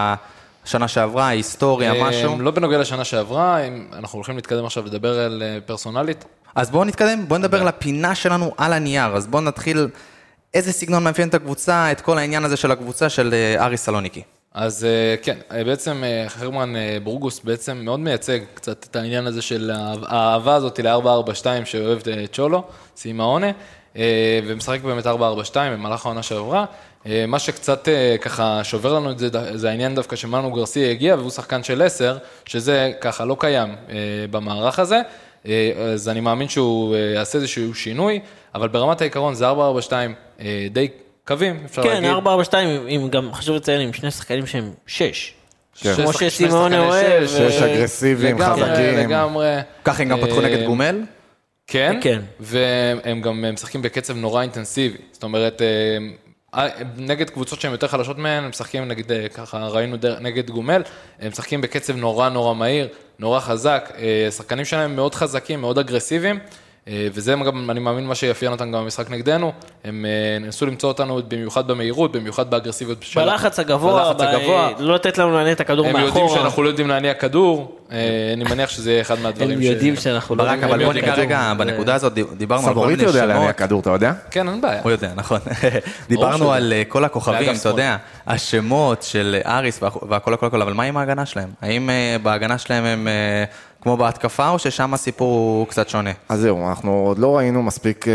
השנה 0.66 0.88
שעברה, 0.88 1.28
היסטוריה, 1.28 1.94
משהו? 2.04 2.34
אה, 2.34 2.38
לא 2.40 2.52
בנוגע 2.52 2.78
לשנה 2.78 3.04
שעברה, 3.04 3.58
אנחנו 3.94 4.18
הולכים 4.18 4.36
להתקדם 4.36 4.66
עכשיו 4.66 4.86
לדבר 4.86 5.20
על 5.20 5.44
אה, 5.46 5.58
פרסונלית. 5.66 6.26
אז 6.56 6.72
בואו 6.72 6.84
נתקדם, 6.84 7.28
בואו 7.28 7.40
נדבר 7.40 7.62
על 7.62 7.68
הפינה 7.68 8.16
שלנו 8.16 8.54
על 8.58 8.74
הנייר. 8.74 9.16
אז 9.16 9.28
בואו 9.28 9.42
נתחיל, 9.42 9.88
איזה 10.54 10.74
סגנון 10.74 11.04
מאפיין 11.04 11.30
את 11.30 11.34
הקבוצה, 11.34 11.92
את 11.92 12.02
כל 12.02 12.18
העניין 12.18 12.46
הזה 12.46 12.58
של 12.58 12.72
הקבוצה 12.72 13.10
של 13.10 13.34
אה, 13.34 13.66
אריס 13.66 13.86
סלוניקי. 13.86 14.22
אז 14.60 14.86
אה, 14.86 15.16
כן, 15.22 15.38
אה, 15.52 15.64
בעצם 15.64 16.04
אה, 16.04 16.30
חרמן 16.30 16.74
בורגוס 17.04 17.40
בעצם 17.44 17.78
מאוד 17.78 18.00
מייצג 18.00 18.40
קצת 18.54 18.88
את 18.92 18.96
העניין 18.96 19.28
הזה 19.28 19.42
של 19.42 19.72
האהב- 19.74 20.06
האהבה 20.08 20.56
הזאת 20.56 20.80
ל-442 20.80 21.66
שאוהב 21.66 22.00
צ'ולו, 22.32 22.64
סימאונה. 22.96 23.52
ומשחק 24.48 24.82
באמת 24.82 25.06
4-4-2 25.06 25.10
במהלך 25.56 26.06
העונה 26.06 26.24
שעברה. 26.24 26.66
מה 27.28 27.40
שקצת 27.40 27.88
ככה 28.22 28.64
שובר 28.64 28.94
לנו 28.94 29.12
את 29.12 29.20
זה, 29.20 29.30
זה 29.58 29.70
העניין 29.70 29.96
דווקא 29.96 30.16
שמנו 30.16 30.52
גרסיה 30.52 30.92
הגיע 30.92 31.16
והוא 31.16 31.30
שחקן 31.30 31.64
של 31.64 31.82
10, 31.82 32.18
שזה 32.46 32.92
ככה 33.02 33.26
לא 33.26 33.36
קיים 33.40 33.76
במערך 34.32 34.80
הזה. 34.80 35.02
אז 35.94 36.10
אני 36.10 36.20
מאמין 36.20 36.50
שהוא 36.50 36.96
יעשה 36.96 37.38
איזשהו 37.38 37.76
שינוי, 37.76 38.20
אבל 38.56 38.68
ברמת 38.68 39.02
העיקרון 39.02 39.34
זה 39.34 39.52
4-4-2 39.52 39.54
אה, 40.40 40.68
די 40.72 40.88
קווים, 41.30 41.62
אפשר 41.66 41.84
כן, 41.84 42.04
להגיד. 42.04 42.24
4-4-2, 42.24 42.56
עם 42.88 43.10
גם 43.10 43.34
חשוב 43.34 43.56
לציין, 43.56 43.82
עם 43.82 43.94
שני 43.94 44.12
שחקנים 44.12 44.46
שהם 44.46 44.72
6. 44.88 45.34
כן. 45.82 45.96
כמו 45.96 46.14
שסימון 46.14 46.74
אוהב. 46.74 47.28
שש, 47.28 47.34
שיש 47.38 47.62
אה, 47.62 47.76
אגרסיביים, 47.76 48.38
חזקים. 48.40 48.98
לגמרי. 48.98 49.58
ככה 49.84 50.04
הם 50.04 50.10
גם 50.10 50.22
פתחו 50.22 50.40
אה, 50.40 50.46
נגד 50.46 50.66
גומל. 50.66 51.02
כן, 51.68 52.00
כן. 52.02 52.20
והם 52.40 53.22
גם 53.22 53.46
משחקים 53.54 53.82
בקצב 53.82 54.16
נורא 54.18 54.42
אינטנסיבי. 54.42 54.98
זאת 55.12 55.24
אומרת, 55.24 55.62
אה, 56.54 56.68
נגד 56.98 57.30
קבוצות 57.30 57.62
שהן 57.62 57.72
יותר 57.72 57.88
חלשות 57.88 58.18
מהן, 58.18 58.44
הם 58.44 58.50
משחקים 58.50 58.88
נגד, 58.88 59.12
אה, 59.12 59.30
ככה 59.34 59.68
ראינו 59.68 59.98
דר- 59.98 60.20
נגד 60.20 60.50
גומל, 60.50 60.82
הם 61.20 61.32
משחקים 61.32 61.62
בקצב 61.62 61.96
נורא 61.96 62.30
נורא 62.30 62.54
מהיר, 62.54 62.88
נורא 63.20 63.40
חזק. 63.40 63.92
אה, 63.98 64.26
השחקנים 64.28 64.66
שלהם 64.66 64.96
מאוד 64.96 65.16
חזקים, 65.16 65.62
מאוד 65.62 65.78
אגרסיביים. 65.80 66.40
אה, 66.90 67.08
וזה 67.14 67.36
גם, 67.46 67.70
אני 67.72 67.80
מאמין, 67.80 68.08
מה 68.08 68.16
שיאפיין 68.16 68.52
אותם 68.52 68.72
גם 68.72 68.84
במשחק 68.84 69.12
נגדנו. 69.12 69.52
הם 69.86 70.06
אה, 70.06 70.46
ניסו 70.46 70.66
למצוא 70.66 70.90
אותנו 70.90 71.22
במיוחד 71.28 71.68
במהירות, 71.68 72.12
במיוחד 72.12 72.50
באגרסיביות. 72.52 73.06
בלחץ 73.16 73.60
הגבוה, 73.60 74.14
בלחץ 74.14 74.22
הגבוה. 74.22 74.72
ב- 74.78 74.82
לא 74.82 74.96
לתת 74.96 75.18
לנו 75.18 75.32
להניע 75.38 75.52
את 75.54 75.60
הכדור 75.60 75.88
הם 75.88 75.96
יודעים. 76.00 76.26
שאנחנו 76.30 76.64
לא 76.64 76.68
יודעים 76.68 76.88
להניע 76.88 77.14
כדור, 77.14 77.78
אה, 77.92 77.98
אני 78.34 78.44
מניח 78.44 78.70
שזה 78.70 78.92
יהיה 78.92 79.02
אחד 79.02 79.20
מהדברים 79.20 79.52
הם 79.52 79.62
יודעים 79.62 79.96
שאנחנו 79.96 80.36
לא... 80.36 80.44
ברק, 80.44 80.52
יודעים 80.54 80.70
אבל 80.74 80.84
בוא 80.86 80.94
להניע 80.94 81.02
ניגע 81.02 81.14
כדור. 81.14 81.26
רגע 81.26 81.54
בנקודה 81.58 81.96
הזאת, 81.96 82.14
דיב- 82.14 82.34
דיברנו 82.38 82.62
על 82.62 82.74
כל 82.74 82.80
סבורית 82.80 82.98
מיני 82.98 83.08
יודע 83.10 83.26
להניע 83.26 83.44
שמות. 83.44 83.56
כדור, 83.56 83.80
אתה 83.82 83.90
יודע? 83.90 84.14
כן, 84.32 84.50
אין 84.50 84.62
בעיה. 84.62 84.82
הוא 84.84 84.92
יודע, 84.92 85.10
נכון. 85.16 85.40
דיברנו. 86.10 86.52
על 86.54 86.74
אה, 86.74 86.84
כל 86.88 87.06
הכוכבים, 87.06 87.56
אתה. 87.62 87.70
יודע, 87.70 87.98
השמות 88.28 89.04
של 89.04 89.38
אריס 89.46 89.80
והכ- 89.84 90.06
והכל 90.10 90.34
הכל 90.34 90.46
הכל, 90.46 90.62
אבל 90.62 90.74
מה 90.74 90.84
עם 90.84 90.98
ההגנה 90.98 91.26
שלהם? 91.26 91.50
האם 91.62 91.90
אה, 91.90 92.16
בהגנה 92.24 92.58
שלהם 92.58 92.84
הם 92.86 93.08
אה, 93.08 93.44
כמו 93.82 93.98
בהתקפה, 93.98 94.50
או 94.50 94.60
ששם 94.60 94.94
הסיפור 94.94 95.30
הוא 95.60 95.68
קצת 95.68 95.90
שונה? 95.90 96.10
אז 96.30 96.40
זהו, 96.40 96.70
אנחנו 96.70 96.92
עוד 96.92 97.20
לא 97.20 97.38
ראינו 97.38 97.64
מספיק 97.64 98.08
אה, 98.08 98.14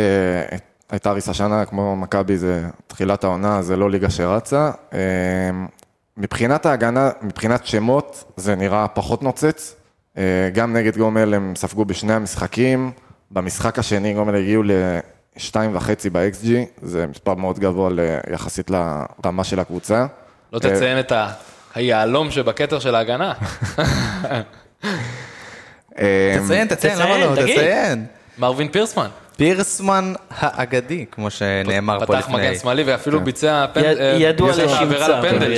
את- 0.57 0.63
את 0.95 1.07
אריס 1.07 1.29
השנה, 1.29 1.65
כמו 1.65 1.97
מכבי 1.97 2.37
זה 2.37 2.65
תחילת 2.87 3.25
העונה, 3.25 3.63
זה 3.63 3.77
לא 3.77 3.91
ליגה 3.91 4.11
שרצה. 4.11 4.71
אה, 4.93 4.99
מבחינת 6.17 6.67
ההגנה, 6.67 7.11
מבחינת 7.23 7.67
שמות, 7.67 8.33
זה 8.37 8.55
נראה 8.55 8.89
פחות 8.89 9.23
נוצץ. 9.23 9.75
אה, 10.19 10.23
גם 10.55 10.73
נגד 10.73 10.97
גומל 10.97 11.35
הם 11.35 11.53
ספגו 11.57 11.85
בשני 11.85 12.13
המשחקים. 12.13 12.91
במשחק 13.31 13.79
השני 13.79 14.15
גומל 14.15 14.35
הגיעו 14.35 14.63
לשתיים 15.37 15.77
וחצי 15.77 16.11
ב-XG, 16.11 16.47
זה 16.83 17.07
מספר 17.07 17.35
מאוד 17.35 17.59
גבוה 17.59 17.91
יחסית 18.33 18.71
לרמה 18.71 19.45
של 19.45 19.61
הקבוצה. 19.61 20.07
לא 20.53 20.59
תציין 20.59 20.99
את 21.01 21.13
היהלום 21.75 22.31
שבכתר 22.31 22.79
של 22.79 22.95
ההגנה. 22.95 23.33
אה, 25.99 26.37
תציין, 26.45 26.67
תציין, 26.67 26.99
למה 26.99 27.19
לא? 27.19 27.35
תציין. 27.37 28.07
מרווין 28.39 28.69
פירסמן. 28.69 29.09
פירסמן 29.37 30.13
האגדי, 30.31 31.05
כמו 31.11 31.31
שנאמר 31.31 32.01
פה 32.01 32.07
פתח 32.07 32.19
לפני. 32.19 32.37
מגן 32.37 32.55
שמאלי 32.55 32.83
ואפילו 32.83 33.21
ביצע 33.21 33.65
אה, 33.77 34.17
ידוע 34.19 34.51
ביצע 34.51 34.65
לשמצה, 34.65 34.81
עבירה 34.81 35.09
לפנדל 35.09 35.53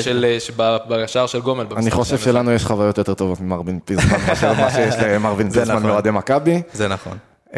אה, 0.61 0.79
בשער 0.89 1.27
של 1.27 1.41
גומל. 1.41 1.67
אני 1.77 1.91
חושב. 1.91 2.19
שלנו 2.19 2.53
יש 2.53 2.65
חוויות 2.65 2.99
יותר 2.99 3.15
טובות 3.15 3.41
ממרווין 3.41 3.79
פירסמן, 3.85 4.19
מאשר 4.29 4.53
מה 4.53 4.71
שיש 4.71 4.95
למרווין 5.03 5.51
זה 5.51 5.55
פירסמן 5.55 5.77
נכון. 5.77 5.91
מאוהדי 5.91 6.11
מכבי. 6.11 6.63
זה 6.73 6.89
נכון. 6.89 7.19
Um, 7.51 7.57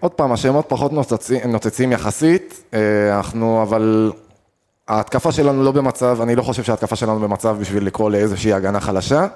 עוד 0.00 0.12
פעם, 0.12 0.32
השמות 0.32 0.64
פחות 0.68 0.92
נוצצים, 1.44 1.92
יחסית, 1.92 2.72
אנחנו 3.12 3.62
אבל... 3.62 4.12
ההתקפה 4.88 5.32
שלנו 5.32 5.64
לא 5.64 5.72
במצב, 5.72 6.18
אני 6.22 6.36
לא 6.36 6.42
חושב 6.42 6.62
שההתקפה 6.62 6.96
שלנו 6.96 7.20
במצב 7.20 7.56
בשביל 7.60 7.86
לקרוא 7.86 8.10
לאיזושהי 8.10 8.52
הגנה 8.52 8.80
חלשה, 8.80 9.26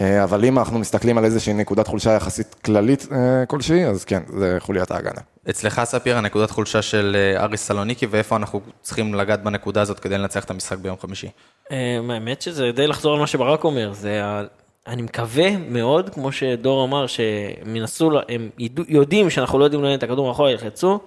אבל 0.00 0.44
אם 0.44 0.58
אנחנו 0.58 0.78
מסתכלים 0.78 1.18
על 1.18 1.24
איזושהי 1.24 1.54
נקודת 1.54 1.86
חולשה 1.86 2.10
יחסית 2.10 2.54
כללית 2.54 3.02
uh, 3.02 3.14
כלשהי, 3.46 3.86
אז 3.86 4.04
כן, 4.04 4.22
זה 4.28 4.56
חוליית 4.58 4.90
ההגנה. 4.90 5.20
אצלך, 5.50 5.80
ספיר, 5.84 6.16
הנקודת 6.16 6.50
חולשה 6.50 6.82
של 6.82 7.16
אה, 7.16 7.44
אריס 7.44 7.66
סלוניקי, 7.66 8.06
ואיפה 8.06 8.36
אנחנו 8.36 8.60
צריכים 8.82 9.14
לגעת 9.14 9.42
בנקודה 9.42 9.82
הזאת 9.82 10.00
כדי 10.00 10.18
לנצח 10.18 10.44
את 10.44 10.50
המשחק 10.50 10.78
ביום 10.78 10.96
חמישי? 11.00 11.28
אה, 11.70 11.98
האמת 12.10 12.42
שזה 12.42 12.72
די 12.72 12.86
לחזור 12.86 13.14
על 13.14 13.20
מה 13.20 13.26
שברק 13.26 13.64
אומר, 13.64 13.92
זה 13.92 14.24
ה... 14.24 14.42
אני 14.86 15.02
מקווה 15.02 15.56
מאוד, 15.56 16.10
כמו 16.10 16.32
שדור 16.32 16.84
אמר, 16.84 17.06
שהם 17.06 17.76
ינסו, 17.76 18.10
הם 18.28 18.50
יודעים 18.88 19.30
שאנחנו 19.30 19.58
לא 19.58 19.64
יודעים 19.64 19.82
לנהל 19.82 19.94
את 19.94 20.02
הכדור 20.02 20.28
מאחורה, 20.28 20.50
ילחצו, 20.50 20.98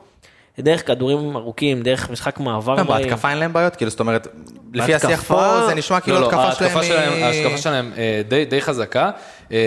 דרך 0.62 0.88
כדורים 0.88 1.36
ארוכים, 1.38 1.82
דרך 1.82 2.10
משחק 2.10 2.40
מעבר 2.40 2.78
גם 2.78 2.88
מהיר. 2.88 3.08
בהתקפה 3.08 3.30
אין 3.30 3.38
להם 3.38 3.54
בעיות, 3.54 3.76
כאילו, 3.76 3.92
זאת 3.92 4.00
אומרת, 4.00 4.28
לפי 4.74 4.94
השיח 4.96 5.24
פה 5.24 5.66
זה 5.68 5.76
נשמע 5.76 6.00
כאילו 6.00 6.20
לא, 6.22 6.32
לא, 6.32 6.38
ההתקפה 6.38 6.54
שלהם 6.54 6.70
ההתקפה 6.78 6.84
שלהם- 6.84 7.14
היא... 7.14 7.24
ההתקפה 7.26 7.58
שלהם 7.58 7.92
אה, 7.98 8.22
די- 8.50 8.62
חזקה. 8.62 9.12
אה, 9.52 9.58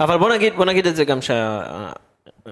אבל 0.00 0.18
בוא 0.18 0.30
נגיד, 0.34 0.52
בוא 0.56 0.64
נגיד 0.64 0.86
את 0.86 0.96
זה 0.96 1.04
גם 1.04 1.22
שה... 1.22 1.60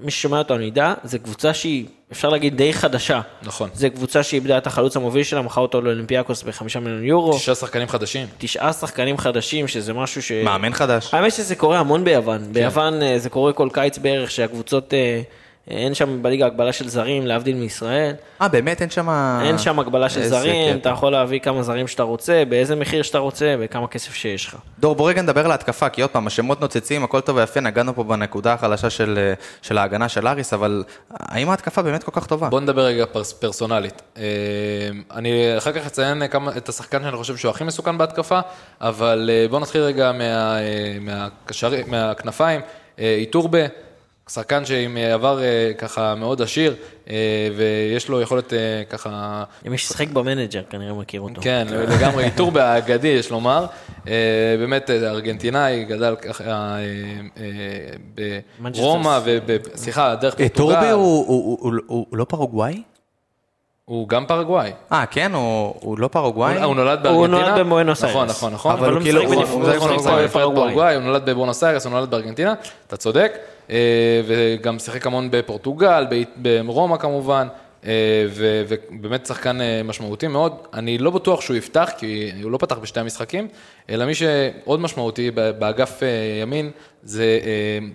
מי 0.03 0.11
ששומע 0.11 0.37
אותנו 0.37 0.61
ידע, 0.61 0.93
זו 1.03 1.17
קבוצה 1.23 1.53
שהיא, 1.53 1.85
אפשר 2.11 2.29
להגיד, 2.29 2.57
די 2.57 2.73
חדשה. 2.73 3.21
נכון. 3.43 3.69
זו 3.73 3.87
קבוצה 3.95 4.23
שאיבדה 4.23 4.57
את 4.57 4.67
החלוץ 4.67 4.95
המוביל 4.97 5.23
שלה, 5.23 5.41
מכרה 5.41 5.61
אותו 5.61 5.81
לאולימפיאקוס 5.81 6.43
בחמישה 6.43 6.79
מיליון 6.79 7.03
יורו. 7.03 7.33
שישה 7.33 7.55
שחקנים 7.55 7.87
חדשים. 7.87 8.27
תשעה 8.37 8.73
שחקנים 8.73 9.17
חדשים, 9.17 9.67
שזה 9.67 9.93
משהו 9.93 10.21
ש... 10.21 10.31
מאמן 10.31 10.73
חדש. 10.73 11.13
האמת 11.13 11.31
שזה 11.33 11.55
קורה 11.55 11.79
המון 11.79 12.03
ביוון. 12.03 12.53
ביוון 12.53 13.01
אה, 13.01 13.19
זה 13.19 13.29
קורה 13.29 13.53
כל 13.53 13.69
קיץ 13.73 13.97
בערך, 13.97 14.31
שהקבוצות, 14.31 14.93
אין 15.69 15.93
שם 15.93 16.23
בליגה 16.23 16.45
הגבלה 16.45 16.73
של 16.73 16.89
זרים, 16.89 17.27
להבדיל 17.27 17.55
מישראל. 17.55 18.13
אה, 18.41 18.47
באמת 18.47 18.81
אין 18.81 18.89
שם... 18.89 19.09
אין 19.41 19.57
שם 19.57 19.79
הגבלה 19.79 20.09
של 20.09 20.23
זרים, 20.23 20.69
קטע. 20.69 20.79
אתה 20.81 20.89
יכול 20.89 21.11
להביא 21.11 21.39
כמה 21.39 21.63
זרים 21.63 21.87
שאתה 21.87 22.03
רוצה, 22.03 22.43
באיזה 22.49 22.75
מחיר 22.75 23.03
שאתה 23.03 23.17
רוצה, 23.17 23.55
וכמה 23.59 23.87
כסף 23.87 24.13
שיש 24.13 24.47
לך. 24.47 24.55
דור, 24.79 24.95
בוא 24.95 25.09
רגע 25.09 25.21
נדבר 25.21 25.45
על 25.45 25.51
ההתקפה, 25.51 25.89
כי 25.89 26.01
עוד 26.01 26.11
פעם, 26.11 26.27
השמות 26.27 26.61
נוצצים, 26.61 27.03
הכל 27.03 27.21
טוב 27.21 27.37
ויפה, 27.37 27.59
נגענו 27.59 27.95
פה 27.95 28.03
בנקודה 28.03 28.53
החלשה 28.53 28.89
של, 28.89 29.19
אה, 29.21 29.33
של 29.61 29.77
ההגנה 29.77 30.09
של 30.09 30.27
אריס, 30.27 30.53
אבל 30.53 30.83
האם 31.11 31.49
ההתקפה 31.49 31.81
באמת 31.81 32.03
כל 32.03 32.11
כך 32.11 32.25
טובה? 32.27 32.49
בוא 32.49 32.59
נדבר 32.59 32.81
רגע 32.81 33.05
פרס, 33.05 33.33
פרסונלית. 33.33 34.01
אה, 34.17 34.23
אני 35.11 35.57
אחר 35.57 35.71
כך 35.71 35.85
אציין 35.87 36.27
כמה, 36.27 36.57
את 36.57 36.69
השחקן 36.69 37.03
שאני 37.03 37.17
חושב 37.17 37.37
שהוא 37.37 37.49
הכי 37.49 37.63
מסוכן 37.63 37.97
בהתקפה, 37.97 38.39
אבל 38.81 39.29
אה, 39.33 39.45
בוא 39.49 39.59
נתחיל 39.59 39.81
רגע 39.81 40.11
מה, 40.11 40.57
מהקשרי, 41.01 41.83
מהכנפיים. 41.87 42.61
איטורבה, 42.99 43.59
שחקן 44.29 44.65
שעם 44.65 44.97
אה, 44.97 45.13
עבר 45.13 45.43
אה, 45.43 45.71
ככה 45.77 46.15
מאוד 46.15 46.41
עשיר, 46.41 46.75
אה, 47.09 47.15
ויש 47.55 48.09
לו 48.09 48.21
יכולת 48.21 48.53
ככה... 48.89 49.43
מי 49.65 49.77
ששיחק 49.77 50.07
במנג'ר 50.07 50.63
כנראה 50.69 50.93
מכיר 50.93 51.21
אותו. 51.21 51.41
כן, 51.41 51.67
לגמרי 51.71 52.23
איטורבה 52.23 52.63
האגדי, 52.63 53.07
יש 53.07 53.31
לומר. 53.31 53.65
באמת, 54.59 54.89
ארגנטינאי, 54.89 55.85
גדל 55.85 56.15
ככה 56.15 56.77
ברומא, 58.59 59.19
סליחה, 59.75 60.15
דרך 60.15 60.35
פורטוגל. 60.35 60.73
טורבי 60.73 60.89
הוא, 60.89 62.17
לא 62.17 62.25
פרגוואי? 62.25 62.81
הוא 63.89 64.09
גם 64.09 64.25
פרגוואי. 64.25 64.71
אה, 64.91 65.05
כן? 65.05 65.31
הוא, 65.33 65.73
הוא 65.79 65.99
לא 65.99 66.07
פרגוואי? 66.07 66.63
הוא 66.63 66.75
נולד 66.75 67.07
הוא 67.07 67.13
בארגנטינה. 67.27 67.49
נולד 67.55 67.65
בבואנוס 67.65 68.03
נכון, 68.03 68.15
איירס. 68.21 68.37
נכון, 68.37 68.53
נכון. 68.53 68.71
אבל 68.71 68.93
הוא 68.93 69.01
כאילו- 69.01 69.19
משחק 69.23 69.33
הוא- 69.33 69.35
בנבחרת- 69.35 69.53
הוא- 69.53 69.63
הוא 69.63 69.69
הוא- 69.69 69.75
נכון, 69.75 70.41
הוא- 70.41 70.71
הוא- 70.73 70.81
הוא 70.95 71.01
נולד 71.03 71.25
בבואנוס 71.29 71.63
איירס, 71.63 71.85
הוא 71.85 71.93
נולד 71.93 72.09
בארגנטינה, 72.11 72.53
אתה 72.87 72.97
צודק. 72.97 73.31
אה, 73.69 73.75
וגם 74.27 74.79
שיחק 74.79 75.07
המון 75.07 75.27
בפורטוגל, 75.31 76.05
ב- 76.09 76.23
ברומא 76.65 76.97
כמובן, 76.97 77.47
אה, 77.85 77.91
ובאמת 78.33 79.25
שחקן 79.25 79.61
אה, 79.61 79.81
משמעותי 79.83 80.27
מאוד. 80.27 80.53
אני 80.73 80.97
לא 80.97 81.11
בטוח 81.11 81.41
שהוא 81.41 81.57
יפתח, 81.57 81.89
כי 81.97 82.31
הוא 82.43 82.51
לא 82.51 82.57
פתח 82.57 82.77
בשתי 82.77 82.99
המשחקים, 82.99 83.47
אלא 83.89 84.05
מי 84.05 84.15
שעוד 84.15 84.79
משמעותי 84.79 85.31
ב- 85.31 85.49
באגף 85.59 86.01
ימין 86.41 86.71
זה 87.03 87.39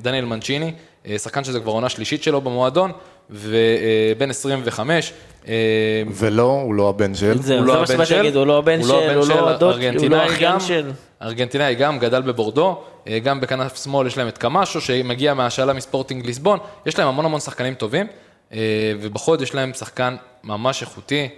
דניאל 0.02 0.24
מנצ'יני, 0.24 0.72
שחקן 1.18 1.44
שזה 1.44 1.60
כבר 1.60 1.72
עונה 1.72 1.88
שלישית 1.88 2.22
שלו 2.22 2.40
במועדון, 2.40 2.92
ובן 3.30 4.30
25. 4.30 5.12
אה, 5.48 6.02
ולא, 6.10 6.60
הוא 6.64 6.74
לא 6.74 6.88
הבן 6.88 7.14
של. 7.14 7.42
זהו, 7.42 7.58
הוא 7.58 7.66
זה 7.66 7.72
לא 7.72 7.74
מה 7.74 7.80
הבן 7.80 7.86
שבאתי 7.86 8.06
של, 8.06 8.16
להגיד, 8.16 8.36
הוא 8.36 8.46
לא 8.46 8.58
הבן 8.58 8.82
של, 8.82 8.90
הוא 8.90 9.28
לא 9.28 9.50
הדוד, 9.50 9.82
הוא 9.98 10.08
לא 10.10 10.18
גם, 10.40 10.60
של. 10.60 10.90
ארגנטינאי 11.22 11.74
גם, 11.74 11.98
גדל 11.98 12.22
בבורדו, 12.22 12.82
אה, 13.08 13.18
גם 13.18 13.40
בכנף 13.40 13.82
שמאל 13.82 14.06
יש 14.06 14.18
להם 14.18 14.28
את 14.28 14.38
קמאשו, 14.38 14.80
שמגיע 14.80 15.34
מהשאלה 15.34 15.72
מספורטינג 15.72 16.26
ליסבון, 16.26 16.58
יש 16.86 16.98
להם 16.98 17.08
המון 17.08 17.24
המון 17.24 17.40
שחקנים 17.40 17.74
טובים, 17.74 18.06
אה, 18.52 18.58
ובחוד 19.00 19.42
יש 19.42 19.54
להם 19.54 19.72
שחקן 19.72 20.16
ממש 20.44 20.82
איכותי, 20.82 21.28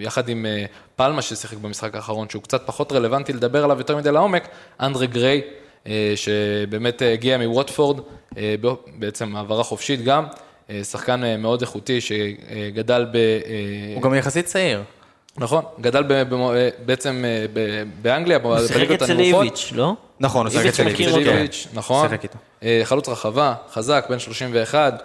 יחד 0.00 0.28
עם 0.28 0.46
פלמה 0.96 1.22
ששיחק 1.22 1.56
במשחק 1.56 1.94
האחרון, 1.94 2.28
שהוא 2.28 2.42
קצת 2.42 2.62
פחות 2.66 2.92
רלוונטי 2.92 3.32
לדבר 3.32 3.64
עליו 3.64 3.78
יותר 3.78 3.96
מדי 3.96 4.12
לעומק, 4.12 4.48
אנדרי 4.80 5.06
גריי, 5.06 5.40
שבאמת 6.16 7.02
הגיע 7.12 7.38
מווטפורד, 7.38 8.00
בעצם 8.98 9.36
העברה 9.36 9.62
חופשית 9.62 10.04
גם, 10.04 10.24
שחקן 10.84 11.24
אה, 11.24 11.36
מאוד 11.36 11.60
איכותי 11.60 12.00
שגדל 12.00 13.06
ב... 13.12 13.16
אה, 13.16 13.92
הוא 13.94 14.02
גם 14.02 14.14
יחסית 14.14 14.46
צעיר. 14.46 14.82
נכון, 15.36 15.64
גדל 15.80 16.02
ב, 16.02 16.34
ב, 16.34 16.68
בעצם 16.84 17.24
אה, 17.24 17.46
ב, 17.52 17.82
באנגליה, 18.02 18.38
הוא 18.42 18.58
שיחק 18.58 18.74
בליגות 18.76 19.02
אצל 19.02 19.12
הנמוכות. 19.12 19.44
איביץ', 19.44 19.72
לא? 19.74 19.94
נכון, 20.20 20.46
הוא 20.46 20.52
שיחק 20.52 20.66
אצל 20.66 20.86
איביץ'. 20.86 21.66
כן. 21.70 21.78
נכון. 21.78 22.08
אה, 22.62 22.80
חלוץ 22.84 23.08
רחבה, 23.08 23.54
חזק, 23.72 24.06
בן 24.10 24.18
31, 24.18 24.92
אה, 24.92 24.98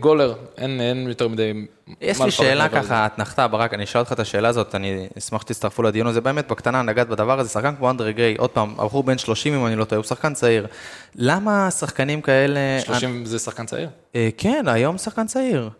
גולר, 0.00 0.34
אין 0.58 0.80
אין 0.80 1.08
יותר 1.08 1.28
מדי... 1.28 1.66
יש 2.00 2.20
לי 2.20 2.30
שאלה. 2.30 2.68
ככה, 2.68 3.06
אתנחתה, 3.06 3.48
ברק, 3.48 3.74
אני 3.74 3.84
אשאל 3.84 4.00
אותך 4.00 4.12
את 4.12 4.20
השאלה 4.20 4.48
הזאת, 4.48 4.74
אני 4.74 5.08
אשמח 5.18 5.40
שתצטרפו 5.40 5.82
לדיון 5.82 6.06
הזה, 6.06 6.20
באמת 6.20 6.48
בקטנה 6.48 6.82
נגעת 6.82 7.08
בדבר 7.08 7.40
הזה, 7.40 7.50
שחקן 7.50 7.76
כמו 7.76 7.90
אנדרי 7.90 8.12
גריי, 8.12 8.36
עוד 8.38 8.50
פעם, 8.50 8.74
הבחור 8.78 9.02
בן 9.02 9.18
30 9.18 9.54
אם 9.54 9.66
אני 9.66 9.76
לא 9.76 9.84
טועה, 9.84 9.96
הוא 9.96 10.04
שחקן 10.04 10.34
צעיר. 10.34 10.66
למה 11.14 11.70
שחקנים 11.70 12.20
כאלה... 12.20 12.60
30 12.84 13.24
זה 13.24 13.38
שחקן 13.38 13.66
צעיר? 13.66 13.88
אה, 14.14 14.28
כן, 14.36 14.64
היום 14.68 14.98
שחקן 14.98 15.26
צעיר. 15.26 15.70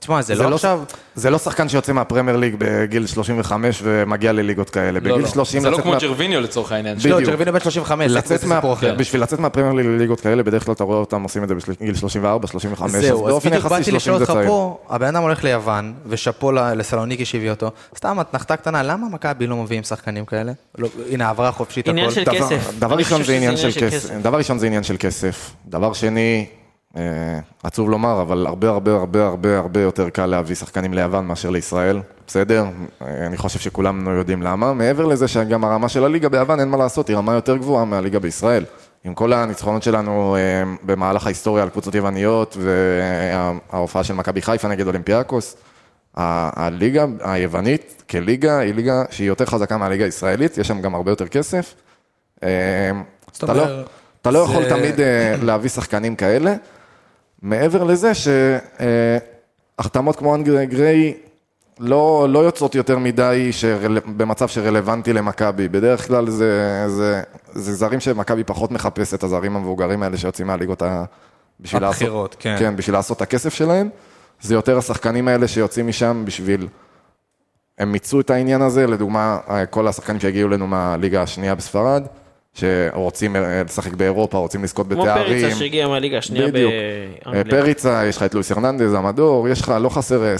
תשמע, 0.00 0.22
זה 0.22 0.34
זה 0.34 0.42
לא 0.42 0.50
לא- 0.50 0.54
עכשיו... 0.54 0.80
זה 1.14 1.30
לא 1.30 1.38
שחקן 1.38 1.68
שיוצא 1.68 1.92
מהפרמייר 1.92 2.36
ליג 2.36 2.54
בגיל 2.58 3.06
35 3.06 3.80
ומגיע 3.84 4.32
לליגות 4.32 4.70
כאלה. 4.70 4.92
לא, 4.92 5.00
בגיל 5.00 5.14
לא. 5.22 5.26
30 5.28 5.60
זה 5.62 5.70
לא 5.70 5.78
כמו 5.78 5.90
מה- 5.92 5.98
ג'רוויניו 5.98 6.40
לצורך 6.40 6.72
העניין. 6.72 6.96
בדיוק. 6.98 7.20
לא, 7.20 7.26
ג'רוויניו 7.26 7.52
בן 7.52 7.60
35, 7.60 8.10
זה 8.10 8.18
לצאת 8.18 8.44
מה... 8.44 8.60
אחר. 8.72 8.94
בשביל 8.94 9.22
לצאת 9.22 9.38
מהפרמייר 9.38 9.72
ליג 9.74 9.86
לליגות 9.86 10.20
כאלה, 10.20 10.42
בדרך 10.42 10.64
כלל 10.64 10.74
אתה 10.74 10.84
רואה 10.84 10.98
אותם 10.98 11.22
עושים 11.22 11.42
את 11.44 11.48
זה 11.48 11.54
בגיל 11.80 11.94
34, 11.94 12.46
35, 12.46 12.94
אז 12.94 13.00
זהו, 13.02 13.28
אז 13.36 13.44
בדיוק 13.46 13.64
באתי 13.64 13.84
30 13.84 13.94
לשאול 13.96 14.20
אותך. 14.20 14.34
פה, 14.46 14.78
הבן 14.88 15.06
אדם 15.06 15.22
הולך 15.22 15.44
ליוון, 15.44 15.94
ושאפו 16.06 16.52
לסלוניקי 16.52 17.24
שהביא 17.24 17.50
אותו. 17.50 17.70
סתם, 17.96 18.20
אתנחתה 18.20 18.56
קטנה, 18.56 18.82
למה 18.82 19.08
מכבי 19.08 19.46
לא 19.46 19.56
מביאים 19.56 19.82
שחקנים 19.82 20.24
כאלה? 20.24 20.52
לא, 20.78 20.88
הנה, 21.10 21.26
העברה 21.26 21.52
חופשית, 21.52 21.88
עניין. 21.88 22.10
של 22.10 22.24
כסף. 22.24 22.70
דבר 22.78 22.96
ראשון 22.96 23.22
זה 23.22 23.34
עניין 23.36 23.56
של 23.56 23.70
כסף. 23.80 24.10
דבר 24.22 24.38
ראשון 24.38 24.58
זה 24.58 24.66
עניין 24.66 24.82
של 24.82 24.96
כסף. 24.98 25.50
דבר 25.66 25.92
שני, 25.92 26.46
עצוב 27.62 27.90
לומר, 27.90 28.22
אבל 28.22 28.46
הרבה 28.46 28.68
הרבה 28.68 28.94
הרבה 28.96 29.26
הרבה 29.26 29.58
הרבה 29.58 29.80
יותר 29.80 30.08
קל 30.10 30.26
להביא 30.26 30.54
שחקנים 30.56 30.94
ליוון 30.94 31.26
מאשר 31.26 31.50
לישראל, 31.50 32.00
בסדר? 32.26 32.64
אה, 33.02 33.26
אני 33.26 33.36
חושב 33.36 33.58
שכולם 33.58 34.08
יודעים 34.18 34.42
למה. 34.42 34.72
מעבר 34.72 35.06
לזה 35.06 35.28
שגם 35.28 35.64
הרמה 35.64 35.88
של 35.88 36.04
הליגה 36.04 36.28
ביוון, 36.28 36.60
אין 36.60 36.68
מה 36.68 36.76
לעשות, 36.76 37.08
היא 37.08 37.16
רמה 37.16 37.34
יותר 37.34 37.56
גבוהה 37.56 37.84
מהליגה 37.84 38.18
בישראל. 38.18 38.64
עם 39.04 39.14
כל 39.14 39.32
הניצחונות 39.32 39.82
שלנו 39.82 40.36
אה, 40.36 40.40
במהלך 40.82 41.26
ההיסטוריה 41.26 41.62
על 41.62 41.68
קבוצות 41.70 41.94
יווניות 41.94 42.56
וההופעה 42.60 44.04
של 44.04 44.14
מכבי 44.14 44.42
חיפה 44.42 44.68
נגד 44.68 44.86
אולימפיאקוס, 44.86 45.56
הליגה 46.16 47.04
היוונית 47.20 48.02
כליגה 48.10 48.58
היא 48.58 48.74
ליגה 48.74 49.02
שהיא 49.10 49.28
יותר 49.28 49.44
חזקה 49.46 49.76
מהליגה 49.76 50.04
הישראלית, 50.04 50.58
יש 50.58 50.68
שם 50.68 50.80
גם 50.80 50.94
הרבה 50.94 51.10
יותר 51.10 51.28
כסף. 51.28 51.74
אה, 52.42 52.48
אתה 53.38 53.52
לא- 53.54 53.64
אתה 54.22 54.30
לא 54.30 54.38
יכול 54.38 54.64
תמיד 54.68 55.00
אה, 55.00 55.34
להביא 55.42 55.70
שחקנים 55.70 56.16
כאלה. 56.16 56.54
מעבר 57.44 57.84
לזה 57.84 58.12
שהחתמות 59.78 60.16
כמו 60.16 60.34
אנגרי 60.34 60.66
גריי 60.66 61.14
לא, 61.78 62.26
לא 62.30 62.38
יוצאות 62.38 62.74
יותר 62.74 62.98
מדי 62.98 63.48
שרל... 63.52 63.98
במצב 64.06 64.48
שרלוונטי 64.48 65.12
למכבי. 65.12 65.68
בדרך 65.68 66.06
כלל 66.06 66.30
זה, 66.30 66.84
זה, 66.88 67.22
זה 67.52 67.74
זרים 67.74 68.00
שמכבי 68.00 68.44
פחות 68.44 68.70
מחפשת, 68.70 69.22
הזרים 69.22 69.56
המבוגרים 69.56 70.02
האלה 70.02 70.16
שיוצאים 70.16 70.46
מהליגות 70.46 70.82
ה... 70.82 71.04
בשביל 71.60 71.84
הבכירות, 71.84 72.30
לעשות, 72.30 72.42
כן. 72.42 72.56
כן, 72.58 72.76
בשביל 72.76 72.96
לעשות 72.96 73.16
את 73.16 73.22
הכסף 73.22 73.54
שלהם. 73.54 73.88
זה 74.40 74.54
יותר 74.54 74.78
השחקנים 74.78 75.28
האלה 75.28 75.48
שיוצאים 75.48 75.86
משם 75.88 76.22
בשביל... 76.24 76.68
הם 77.78 77.92
מיצו 77.92 78.20
את 78.20 78.30
העניין 78.30 78.62
הזה, 78.62 78.86
לדוגמה, 78.86 79.38
כל 79.70 79.88
השחקנים 79.88 80.20
שהגיעו 80.20 80.48
אלינו 80.48 80.66
מהליגה 80.66 81.22
השנייה 81.22 81.54
בספרד, 81.54 82.06
שרוצים 82.54 83.36
אה, 83.36 83.62
לשחק 83.62 83.92
באירופה, 83.92 84.38
רוצים 84.38 84.64
לזכות 84.64 84.86
כמו 84.92 85.02
בתארים. 85.02 85.40
פריצה 85.40 85.56
שהגיע 85.56 85.88
מהליגה 85.88 86.18
השנייה 86.18 86.48
בדיוק. 86.48 86.72
באנגליה. 87.24 87.62
פריצה, 87.62 88.06
יש 88.06 88.16
לך 88.16 88.22
את 88.22 88.34
לואיס 88.34 88.52
הרננדז, 88.52 88.94
עמדור, 88.94 89.48
יש 89.48 89.60
לך, 89.60 89.74
לא 89.80 89.88
חסר 89.88 90.24
אה, 90.24 90.38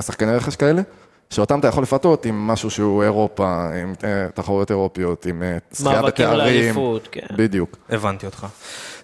שחקני, 0.00 0.36
רכש 0.36 0.56
כאלה, 0.56 0.82
שאותם 1.30 1.58
אתה 1.58 1.68
יכול 1.68 1.82
לפתות 1.82 2.26
עם 2.26 2.46
משהו 2.46 2.70
שהוא 2.70 3.02
אירופה, 3.02 3.68
עם 3.82 3.94
אה, 4.04 4.26
תחרויות 4.34 4.70
אירופיות, 4.70 5.26
עם 5.26 5.42
אה, 5.42 5.58
זכייה 5.70 6.02
מאבקים 6.02 6.26
בתארים. 6.26 6.38
לאליפות, 6.38 7.08
כן. 7.12 7.26
בדיוק. 7.36 7.76
הבנתי 7.90 8.26
אותך. 8.26 8.46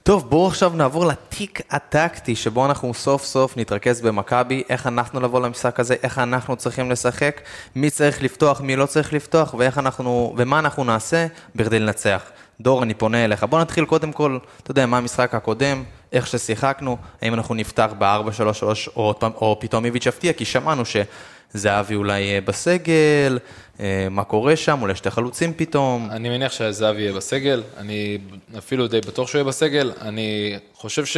טוב, 0.02 0.30
בואו 0.30 0.46
עכשיו 0.46 0.72
נעבור 0.74 1.06
לתיק 1.06 1.60
הטקטי, 1.70 2.36
שבו 2.36 2.66
אנחנו 2.66 2.94
סוף 2.94 3.24
סוף 3.24 3.56
נתרכז 3.56 4.00
במכבי, 4.00 4.62
איך 4.68 4.86
אנחנו 4.86 5.20
לבוא 5.20 5.40
למשחק 5.40 5.80
הזה, 5.80 5.94
איך 6.02 6.18
אנחנו 6.18 6.56
צריכים 6.56 6.90
לשחק, 6.90 7.40
מי 7.76 7.90
צריך 7.90 8.22
לפתוח, 8.22 8.60
מי 8.60 8.76
לא 8.76 8.86
צריך 8.86 9.12
לפתוח, 9.12 9.54
ואיך 9.54 9.78
אנחנו, 9.78 10.34
ומה 10.36 10.58
אנחנו 10.58 10.84
נעשה 10.84 11.26
בכדי 11.56 11.78
לנצח. 11.78 12.22
דור, 12.60 12.82
אני 12.82 12.94
פונה 12.94 13.24
אליך. 13.24 13.44
בוא 13.44 13.60
נתחיל 13.60 13.84
קודם 13.84 14.12
כל, 14.12 14.38
אתה 14.62 14.70
יודע, 14.70 14.86
מה 14.86 14.98
המשחק 14.98 15.34
הקודם, 15.34 15.84
איך 16.12 16.26
ששיחקנו, 16.26 16.96
האם 17.22 17.34
אנחנו 17.34 17.54
נפתח 17.54 17.90
ב-4-3-3 17.98 18.64
או, 18.96 19.14
או 19.22 19.56
פתאום 19.60 19.84
איביץ' 19.84 20.06
יפתיע, 20.06 20.32
כי 20.32 20.44
שמענו 20.44 20.82
שזהבי 20.84 21.94
אולי 21.94 22.20
יהיה 22.20 22.40
בסגל, 22.40 23.38
אה, 23.80 24.06
מה 24.10 24.24
קורה 24.24 24.56
שם, 24.56 24.78
אולי 24.82 24.94
שתי 24.94 25.10
חלוצים 25.10 25.52
פתאום. 25.56 26.08
אני 26.10 26.28
מניח 26.28 26.52
שהזהבי 26.52 27.00
יהיה 27.00 27.12
בסגל, 27.12 27.62
אני 27.76 28.18
אפילו 28.58 28.88
די 28.88 29.00
בטוח 29.00 29.28
שהוא 29.28 29.38
יהיה 29.38 29.44
בסגל, 29.44 29.92
אני 30.00 30.58
חושב 30.74 31.04
ש... 31.04 31.16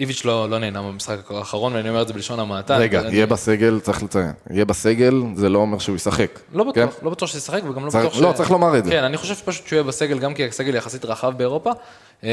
איביץ' 0.00 0.24
לא, 0.24 0.50
לא 0.50 0.58
נהנה 0.58 0.82
במשחק 0.82 1.30
האחרון, 1.30 1.74
ואני 1.74 1.88
אומר 1.88 2.02
את 2.02 2.08
זה 2.08 2.14
בלשון 2.14 2.40
המעטה. 2.40 2.76
רגע, 2.76 3.00
אני, 3.00 3.14
יהיה 3.14 3.26
בסגל, 3.26 3.80
צריך 3.82 4.02
לציין, 4.02 4.32
יהיה 4.50 4.64
בסגל, 4.64 5.22
זה 5.34 5.48
לא 5.48 5.58
אומר 5.58 5.78
שהוא 5.78 5.96
ישחק. 5.96 6.38
לא 6.54 6.64
בטוח, 6.64 6.74
כן? 6.74 6.86
לא 7.02 7.10
בטוח 7.10 7.28
שישחק, 7.28 7.60
וגם 7.70 7.84
לא 7.84 7.90
צריך- 7.90 8.04
בטוח 8.04 8.18
ש... 8.18 8.20
לא, 8.20 8.32
צריך 8.32 8.50
לומר 8.50 8.78
את 8.78 8.84
זה. 8.84 8.90
כן, 8.90 9.04
אני 9.04 9.16
חושב 9.16 9.34
פשוט 9.44 9.66
שהוא 9.66 9.76
יהיה 9.76 9.82
בסגל, 9.82 10.18
גם 10.18 10.34
כי 10.34 10.44
הסגל 10.46 10.74
יחסית 10.74 11.04
רחב 11.04 11.32
באירופה, 11.36 11.70
אה, 12.24 12.28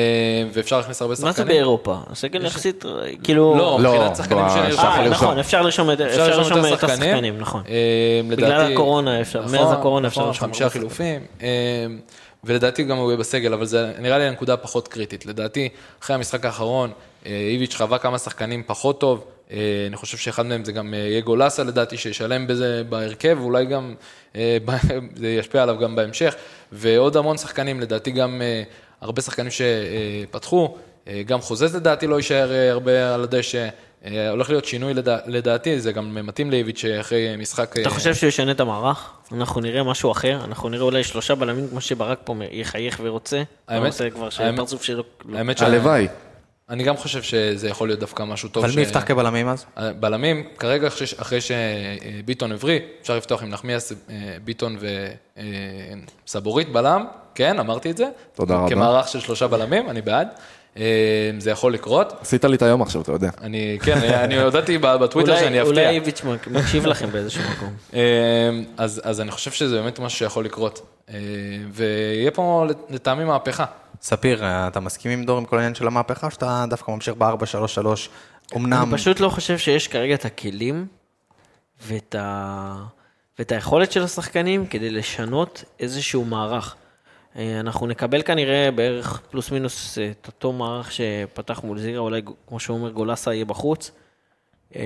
ואפשר 0.53 0.77
להכניס 0.77 1.01
הרבה 1.01 1.15
שחקנים. 1.15 1.27
מה 1.30 1.34
זה 1.38 1.45
באירופה? 1.45 1.95
הסגל 2.10 2.45
יחסית, 2.45 2.86
כאילו... 3.23 3.56
לא, 3.58 3.80
לא, 3.82 3.93
מבחינת 3.93 4.15
שחקנים 4.15 4.43
שנרשמו. 4.49 4.67
אפשר 4.73 4.88
אה. 4.88 5.10
נכון, 5.10 5.39
אפשר 5.39 5.62
לרשום 5.62 5.89
את 5.89 6.84
השחקנים, 6.84 7.38
נכון. 7.38 7.62
אה, 7.69 8.21
בגלל 8.30 8.73
הקורונה 8.73 9.21
אפשר, 9.21 9.41
נכון, 9.45 9.56
מאז 9.56 9.71
הקורונה 9.71 10.08
אפשר 10.08 10.19
נכון, 10.21 10.27
לרשום 10.30 10.47
חמישה 10.47 10.69
חילופים, 10.69 11.21
אה, 11.41 11.47
ולדעתי 12.43 12.84
גם 12.84 12.97
הוא 12.97 13.10
יהיה 13.12 13.17
בסגל, 13.17 13.53
אבל 13.53 13.65
זה 13.65 13.91
נראה 13.99 14.17
לי 14.17 14.23
הנקודה 14.23 14.53
הפחות 14.53 14.88
קריטית. 14.88 15.25
לדעתי, 15.25 15.69
אחרי 16.03 16.15
המשחק 16.15 16.45
האחרון, 16.45 16.89
אה, 16.89 16.93
איביץ' 17.28 17.76
חווה 17.76 17.98
כמה 17.98 18.18
שחקנים 18.18 18.63
פחות 18.66 19.00
טוב, 19.00 19.26
אה, 19.52 19.58
אני 19.88 19.96
חושב 19.96 20.18
שאחד 20.18 20.46
מהם 20.46 20.66
זה 20.66 20.72
גם 20.72 20.94
אה, 20.94 21.00
יהיה 21.00 21.22
גולסה 21.22 21.63
לדעתי, 21.63 21.98
שישלם 21.98 22.48
בזה 22.48 22.82
בהרכב, 22.90 23.38
ואולי 23.42 23.66
גם 23.66 23.96
אה, 24.36 24.58
זה 25.16 25.28
ישפיע 25.28 25.63
עליו 25.63 25.78
גם 25.80 25.96
בהמשך, 25.96 26.36
ועוד 26.72 27.18
המון 27.18 27.38
שחקנים, 27.38 27.80
לדעתי 27.80 28.12
גם 28.12 28.42
אה, 28.42 28.63
הרבה 29.02 29.22
שחקנים 29.22 29.52
שפתחו, 29.52 30.76
אה, 31.08 31.22
גם 31.26 31.42
חוזז 31.42 31.76
לדעתי 31.76 32.08
לא 32.08 32.16
יישאר 32.16 32.52
אה, 32.52 32.72
הרבה 32.72 33.13
על 33.13 33.24
הדשא. 33.24 33.68
אה, 34.06 34.30
הולך 34.30 34.50
להיות 34.50 34.66
שינוי 34.66 34.94
לדע, 34.94 35.18
לדעתי, 35.26 35.80
זה 35.80 35.92
גם 35.92 36.28
מתאים 36.28 36.52
לאיביץ' 36.52 36.86
אחרי 37.00 37.36
משחק... 37.38 37.76
אתה 37.78 37.90
אה, 37.90 37.94
חושב 37.94 38.13
שהוא 38.16 38.28
ישנה 38.28 38.52
את 38.52 38.60
המערך? 38.60 39.10
אנחנו 39.32 39.62
נראה 39.62 39.84
משהו 39.84 40.12
אחר? 40.12 40.40
אנחנו 40.44 40.70
נראה 40.70 40.84
אולי 40.84 41.04
שלושה 41.04 41.36
בלמים 41.36 41.68
כמו 41.70 41.82
שברק 41.82 42.20
פה 42.24 42.36
יחייך 42.52 43.00
ורוצה? 43.04 43.44
האמת- 43.68 43.82
הוא 43.82 43.88
עושה 43.90 44.10
כבר 44.10 44.30
האמת- 44.38 44.60
פרצוף 44.60 44.84
שלו. 44.84 45.04
האמת 45.34 45.62
הלוואי. 45.62 46.08
אני 46.69 46.84
גם 46.84 46.97
חושב 46.97 47.21
שזה 47.21 47.69
יכול 47.69 47.88
להיות 47.88 47.99
דווקא 47.99 48.23
משהו 48.23 48.49
טוב. 48.49 48.65
אבל 48.65 48.73
מי 48.75 48.82
יפתח 48.82 49.03
כבלמים 49.06 49.47
אז? 49.47 49.65
בלמים, 49.99 50.43
כרגע 50.58 50.88
אחרי, 50.88 51.08
אחרי 51.21 51.39
שביטון 51.41 52.51
הבריא, 52.51 52.80
אפשר 53.01 53.17
לפתוח 53.17 53.43
עם 53.43 53.49
נחמיאס, 53.49 53.91
אה, 54.10 54.15
ביטון 54.43 54.77
וסבורית 56.25 56.71
בלם, 56.71 57.06
כן, 57.36 57.60
אמרתי 57.60 57.91
את 57.91 57.97
זה. 57.97 58.06
תודה 58.36 58.56
רבה. 58.56 58.69
כמערך 58.69 59.08
של 59.08 59.19
שלושה 59.19 59.47
בלמים, 59.47 59.89
אני 59.89 60.01
בעד. 60.01 60.27
אה, 60.77 60.84
זה 61.39 61.51
יכול 61.51 61.73
לקרות. 61.73 62.13
עשית 62.21 62.45
לי 62.45 62.56
את 62.56 62.62
היום 62.62 62.82
עכשיו, 62.82 63.01
אתה 63.01 63.12
יודע. 63.12 63.30
אני, 63.41 63.77
כן, 63.84 63.97
אני 64.13 64.41
הודעתי 64.41 64.77
בטוויטר 64.77 65.32
אולי- 65.32 65.43
שאני 65.43 65.62
אולי 65.62 65.69
אפתיע. 65.82 65.89
איביץ' 65.89 66.23
מק- 66.23 66.47
מקשיב 66.47 66.86
לכם 66.86 67.12
באיזשהו 67.12 67.43
מקום. 67.51 67.73
אה, 67.93 67.99
אז, 68.77 69.01
אז 69.03 69.21
אני 69.21 69.32
חושב 69.32 69.51
שזה 69.51 69.75
באמת 69.82 69.99
משהו 69.99 70.19
שיכול 70.19 70.45
לקרות. 70.45 70.82
אה, 71.10 71.15
ויהיה 71.73 72.32
פה 72.32 72.65
לטעמי 72.89 73.23
מהפכה. 73.23 73.65
ספיר, 74.02 74.44
אתה 74.68 74.80
מסכים 74.80 75.12
עם 75.12 75.24
דור 75.24 75.38
עם 75.38 75.46
כל 75.46 75.56
העניין 75.56 75.76
של 75.76 75.88
המהפכה, 75.88 76.28
או 76.28 76.32
שאתה 76.32 76.66
דווקא 76.70 76.92
ממשיך 76.92 77.16
ב-4-3-3? 77.16 77.88
אמנם... 78.56 78.74
אני 78.74 78.92
פשוט 78.98 79.20
לא 79.20 79.30
חושב 79.30 79.58
שיש 79.58 79.88
כרגע 79.88 80.14
את 80.14 80.26
הכלים 80.26 80.88
ואת, 81.82 82.16
ה... 82.20 82.84
ואת 83.40 83.52
היכולת 83.52 83.92
של 83.92 84.04
השחקנים 84.04 84.68
כדי 84.68 84.90
לשנות 84.90 85.64
איזשהו 85.80 86.26
מערך. 86.26 86.76
אה, 87.36 87.60
אנחנו 87.60 87.88
נקבל 87.88 88.22
כנראה 88.22 88.72
בערך 88.72 89.22
פלוס 89.32 89.52
מינוס 89.52 89.98
אה, 89.98 90.12
את 90.12 90.28
אותו 90.28 90.54
מערך 90.54 90.92
שפתח 90.92 91.62
מול 91.64 91.80
זירה, 91.80 92.00
אולי 92.00 92.22
כמו 92.48 92.60
שהוא 92.60 92.78
אומר 92.78 92.92
גולסה 92.92 93.34
יהיה 93.34 93.46
בחוץ, 93.46 93.92
אה, 94.76 94.82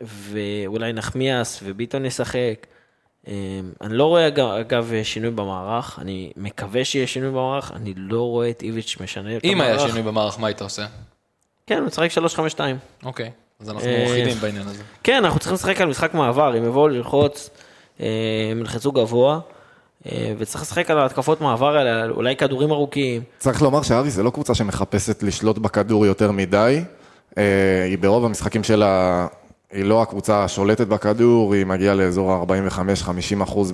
ואולי 0.00 0.92
נחמיאס 0.92 1.60
וביטון 1.64 2.04
ישחק. 2.04 2.66
אה, 3.28 3.32
אני 3.80 3.94
לא 3.94 4.04
רואה 4.04 4.28
אגב, 4.28 4.48
אגב 4.48 4.92
שינוי 5.02 5.30
במערך, 5.30 5.98
אני 6.02 6.32
מקווה 6.36 6.84
שיהיה 6.84 7.06
שינוי 7.06 7.30
במערך, 7.30 7.72
אני 7.74 7.94
לא 7.96 8.20
רואה 8.20 8.50
את 8.50 8.62
איביץ' 8.62 8.96
משנה 9.00 9.36
את 9.36 9.44
אם 9.44 9.60
היה 9.60 9.72
המערך. 9.72 9.88
שינוי 9.88 10.02
במערך, 10.02 10.38
מה 10.38 10.46
היית 10.46 10.62
עושה? 10.62 10.86
כן, 11.66 11.78
הוא 11.78 11.86
משחק 11.86 12.10
3-5-2. 12.56 12.60
אוקיי, 13.04 13.30
אז 13.60 13.70
אנחנו 13.70 13.88
אה, 13.88 14.06
אחידים 14.06 14.36
בעניין 14.38 14.68
הזה. 14.68 14.82
כן, 15.02 15.24
אנחנו 15.24 15.38
צריכים 15.38 15.54
לשחק 15.54 15.80
על 15.80 15.88
משחק 15.88 16.14
מעבר, 16.14 16.58
אם 16.58 16.64
יבואו 16.64 16.88
ללחוץ, 16.88 17.50
אה, 18.00 18.06
הם 18.50 18.60
ילחצו 18.60 18.92
גבוה, 18.92 19.40
אה, 20.06 20.34
וצריך 20.38 20.62
לשחק 20.62 20.90
על 20.90 20.98
ההתקפות 20.98 21.40
מעבר 21.40 21.76
האלה, 21.76 22.04
אולי 22.10 22.36
כדורים 22.36 22.70
ארוכים. 22.70 23.22
צריך 23.38 23.62
לומר 23.62 23.82
שאבי 23.82 24.10
זה 24.10 24.22
לא 24.22 24.30
קבוצה 24.30 24.54
שמחפשת 24.54 25.22
לשלוט 25.22 25.58
בכדור 25.58 26.06
יותר 26.06 26.30
מדי. 26.30 26.84
אה, 27.38 27.84
היא 27.84 27.98
ברוב 27.98 28.24
המשחקים 28.24 28.64
שלה, 28.64 29.26
היא 29.74 29.84
לא 29.84 30.02
הקבוצה 30.02 30.44
השולטת 30.44 30.86
בכדור, 30.86 31.54
היא 31.54 31.66
מגיעה 31.66 31.94
לאזור 31.94 32.32
ה-45-50 32.32 33.42
אחוז 33.42 33.72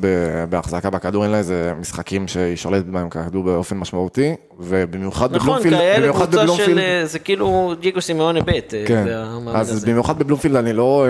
בהחזקה 0.50 0.90
בכדור, 0.90 1.22
אין 1.24 1.30
לה 1.32 1.38
איזה 1.38 1.72
משחקים 1.80 2.28
שהיא 2.28 2.56
שולטת 2.56 2.86
בהם 2.86 3.08
כדור 3.08 3.44
באופן 3.44 3.76
משמעותי, 3.76 4.34
ובמיוחד 4.60 5.34
נכון, 5.34 5.48
בבלומפילד, 5.48 5.78
כאלה 5.78 5.98
במיוחד 6.00 6.24
קבוצה 6.26 6.36
של, 6.38 6.42
בבלומפילד, 6.52 6.78
אה, 6.78 7.06
זה 7.06 7.18
כאילו 7.18 7.74
ג'יגו 7.80 8.00
סימאונה 8.00 8.40
ב', 8.40 8.48
אה, 8.48 8.60
כן, 8.86 9.04
זה 9.04 9.16
אז 9.54 9.70
הזה. 9.72 9.86
במיוחד 9.86 10.18
בבלומפילד 10.18 10.56
אני 10.56 10.72
לא, 10.72 10.82
רואה- 10.84 11.08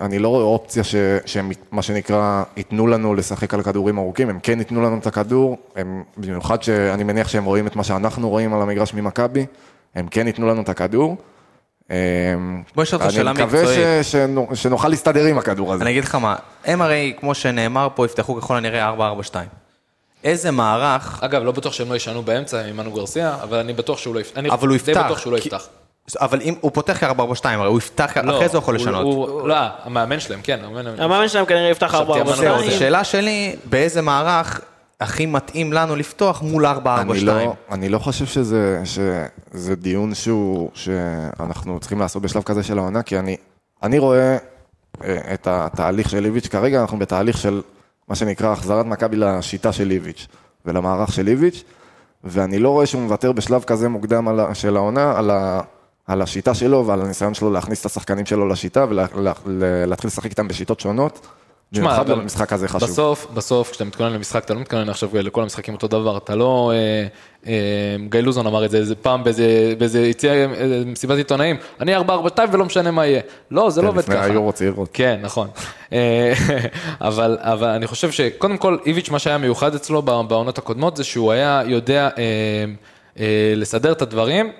אני 0.00 0.18
לא 0.18 0.28
רואה 0.28 0.42
אופציה 0.44 0.84
ש- 0.84 0.94
שהם, 1.26 1.50
מה 1.72 1.82
שנקרא, 1.82 2.42
ייתנו 2.56 2.86
לנו 2.86 3.14
לשחק 3.14 3.54
על 3.54 3.62
כדורים 3.62 3.98
ארוכים, 3.98 4.28
הם 4.30 4.38
כן 4.42 4.58
ייתנו 4.58 4.82
לנו 4.82 4.98
את 4.98 5.06
הכדור, 5.06 5.56
הם, 5.76 6.02
במיוחד 6.16 6.62
שאני 6.62 7.04
מניח 7.04 7.28
שהם 7.28 7.44
רואים 7.44 7.66
את 7.66 7.76
מה 7.76 7.84
שאנחנו 7.84 8.28
רואים 8.28 8.54
על 8.54 8.62
המגרש 8.62 8.94
ממכבי, 8.94 9.46
הם 9.94 10.06
כן 10.10 10.26
ייתנו 10.26 10.46
לנו 10.48 10.60
את 10.62 10.68
הכדור. 10.68 11.16
אמ, 11.90 11.94
בוא 12.74 12.82
נשאל 12.82 12.98
אותך 13.00 13.12
שאלה 13.12 13.30
אני 13.30 13.42
מקווה 13.42 13.60
מקצועית. 13.62 14.04
ש- 14.04 14.12
שנו- 14.12 14.48
שנוכל 14.54 14.88
להסתדר 14.88 15.24
עם 15.24 15.38
הכדור 15.38 15.72
הזה. 15.74 15.82
אני 15.82 15.90
אגיד 15.90 16.04
לך 16.04 16.14
מה, 16.14 16.36
הם 16.64 16.82
הרי, 16.82 17.12
כמו 17.20 17.34
שנאמר 17.34 17.88
פה, 17.94 18.04
יפתחו 18.06 18.36
ככל 18.40 18.56
הנראה 18.56 18.88
4-4-2. 18.88 19.34
איזה 20.24 20.50
מערך, 20.50 21.18
אגב, 21.22 21.42
לא 21.42 21.52
בטוח 21.52 21.72
שהם 21.72 21.90
לא 21.90 21.96
ישנו 21.96 22.22
באמצע 22.22 22.64
עם 22.64 22.76
מנו 22.76 22.92
גרסיה, 22.92 23.36
אבל 23.42 23.58
אני 23.58 23.72
בטוח 23.72 23.98
שהוא 23.98 24.14
לא 24.14 24.20
יפתח. 24.20 24.38
אני 24.38 24.50
אבל 24.50 24.68
הוא 24.68 24.76
די 24.76 24.90
יפתח. 24.90 25.02
בטוח 25.06 25.18
שהוא 25.18 25.32
לא 25.32 25.38
כי- 25.38 25.48
יפתח. 25.48 25.66
אבל 26.20 26.40
אם 26.42 26.54
הוא 26.60 26.70
פותח 26.74 26.96
כ-4-4-2, 27.00 27.10
הרי 27.44 27.68
הוא 27.68 27.78
יפתח, 27.78 28.12
לא, 28.24 28.36
אחרי 28.36 28.48
זה 28.48 28.56
הוא 28.56 28.62
יכול 28.62 28.74
לשנות. 28.74 29.02
הוא- 29.02 29.48
לא, 29.48 29.54
המאמן 29.84 30.20
שלהם, 30.20 30.40
כן. 30.42 30.58
המאמן- 30.64 31.00
המאמן 31.00 31.28
שלהם 31.28 31.44
כנראה 31.46 31.70
יפתח 31.70 31.86
חשבתי 31.86 31.98
4 32.02 32.12
4 32.18 32.22
אמרנו 32.32 32.36
זהו, 32.42 32.58
זה. 32.58 32.66
אז 32.66 32.74
השאלה 32.74 33.04
שלי, 33.04 33.56
באיזה 33.64 34.02
מערך 34.02 34.60
הכי 35.00 35.26
מתאים 35.26 35.72
לנו 35.72 35.96
לפתוח 35.96 36.42
מול 36.42 36.66
4-4-2? 36.66 36.68
אני 36.88 37.20
לא, 37.20 37.54
אני 37.70 37.88
לא 37.88 37.98
חושב 37.98 38.26
שזה, 38.26 38.82
שזה 38.84 39.76
דיון 39.76 40.14
שהוא, 40.14 40.70
שאנחנו 40.74 41.80
צריכים 41.80 41.98
לעשות 41.98 42.22
בשלב 42.22 42.42
כזה 42.42 42.62
של 42.62 42.78
העונה, 42.78 43.02
כי 43.02 43.18
אני, 43.18 43.36
אני 43.82 43.98
רואה 43.98 44.36
אה, 45.04 45.34
את 45.34 45.46
התהליך 45.46 46.10
של 46.10 46.24
איביץ', 46.24 46.46
כרגע 46.46 46.80
אנחנו 46.80 46.98
בתהליך 46.98 47.38
של 47.38 47.62
מה 48.08 48.14
שנקרא 48.14 48.52
החזרת 48.52 48.86
מכבי 48.86 49.16
לשיטה 49.16 49.72
של 49.72 49.90
איביץ' 49.90 50.26
ולמערך 50.66 51.12
של 51.12 51.28
איביץ', 51.28 51.64
ואני 52.24 52.58
לא 52.58 52.70
רואה 52.70 52.86
שהוא 52.86 53.02
מוותר 53.02 53.32
בשלב 53.32 53.62
כזה 53.62 53.88
מוקדם 53.88 54.28
על, 54.28 54.54
של 54.54 54.76
העונה, 54.76 55.18
על, 55.18 55.30
ה, 55.30 55.60
על 56.06 56.22
השיטה 56.22 56.54
שלו 56.54 56.86
ועל 56.86 57.00
הניסיון 57.00 57.34
שלו 57.34 57.50
להכניס 57.52 57.80
את 57.80 57.86
השחקנים 57.86 58.26
שלו 58.26 58.48
לשיטה 58.48 58.86
ולהתחיל 58.88 60.08
לשחק 60.08 60.30
איתם 60.30 60.48
בשיטות 60.48 60.80
שונות. 60.80 61.26
תשמע, 61.72 62.02
במשחק 62.02 62.52
הזה 62.52 62.68
חשוב. 62.68 62.88
בסוף, 62.88 63.26
בסוף, 63.34 63.70
כשאתה 63.70 63.84
מתכונן 63.84 64.12
למשחק, 64.12 64.44
אתה 64.44 64.54
לא 64.54 64.60
מתכונן 64.60 64.88
עכשיו 64.88 65.08
לכל 65.14 65.42
המשחקים 65.42 65.74
אותו 65.74 65.88
דבר, 65.88 66.16
אתה 66.16 66.34
לא... 66.36 66.72
אה, 66.74 67.06
אה, 67.46 67.52
גיא 68.10 68.20
לוזון 68.20 68.46
אמר 68.46 68.64
את 68.64 68.70
זה 68.70 68.76
איזה 68.78 68.94
פעם 68.94 69.24
באיזה, 69.24 69.74
באיזה 69.78 70.06
יציאה, 70.06 70.34
אה, 70.34 70.46
מסיבת 70.86 71.16
עיתונאים, 71.16 71.56
אני 71.80 71.96
4-4-2 71.96 72.00
ולא 72.52 72.64
משנה 72.64 72.90
מה 72.90 73.06
יהיה. 73.06 73.20
לא, 73.50 73.70
זה 73.70 73.82
לא 73.82 73.88
עובד 73.88 73.98
לפני 73.98 74.14
ככה. 74.16 74.24
היורו 74.24 74.52
צעירות. 74.52 74.88
כן, 74.92 75.18
נכון. 75.22 75.48
אבל, 77.00 77.38
אבל 77.40 77.68
אני 77.68 77.86
חושב 77.86 78.10
שקודם 78.10 78.56
כל, 78.56 78.76
איביץ', 78.86 79.10
מה 79.10 79.18
שהיה 79.18 79.38
מיוחד 79.38 79.74
אצלו 79.74 80.02
בעונות 80.02 80.58
הקודמות, 80.58 80.96
זה 80.96 81.04
שהוא 81.04 81.32
היה 81.32 81.62
יודע 81.66 82.08
אה, 82.18 82.22
אה, 83.20 83.24
לסדר 83.56 83.92
את 83.92 84.02
הדברים. 84.02 84.50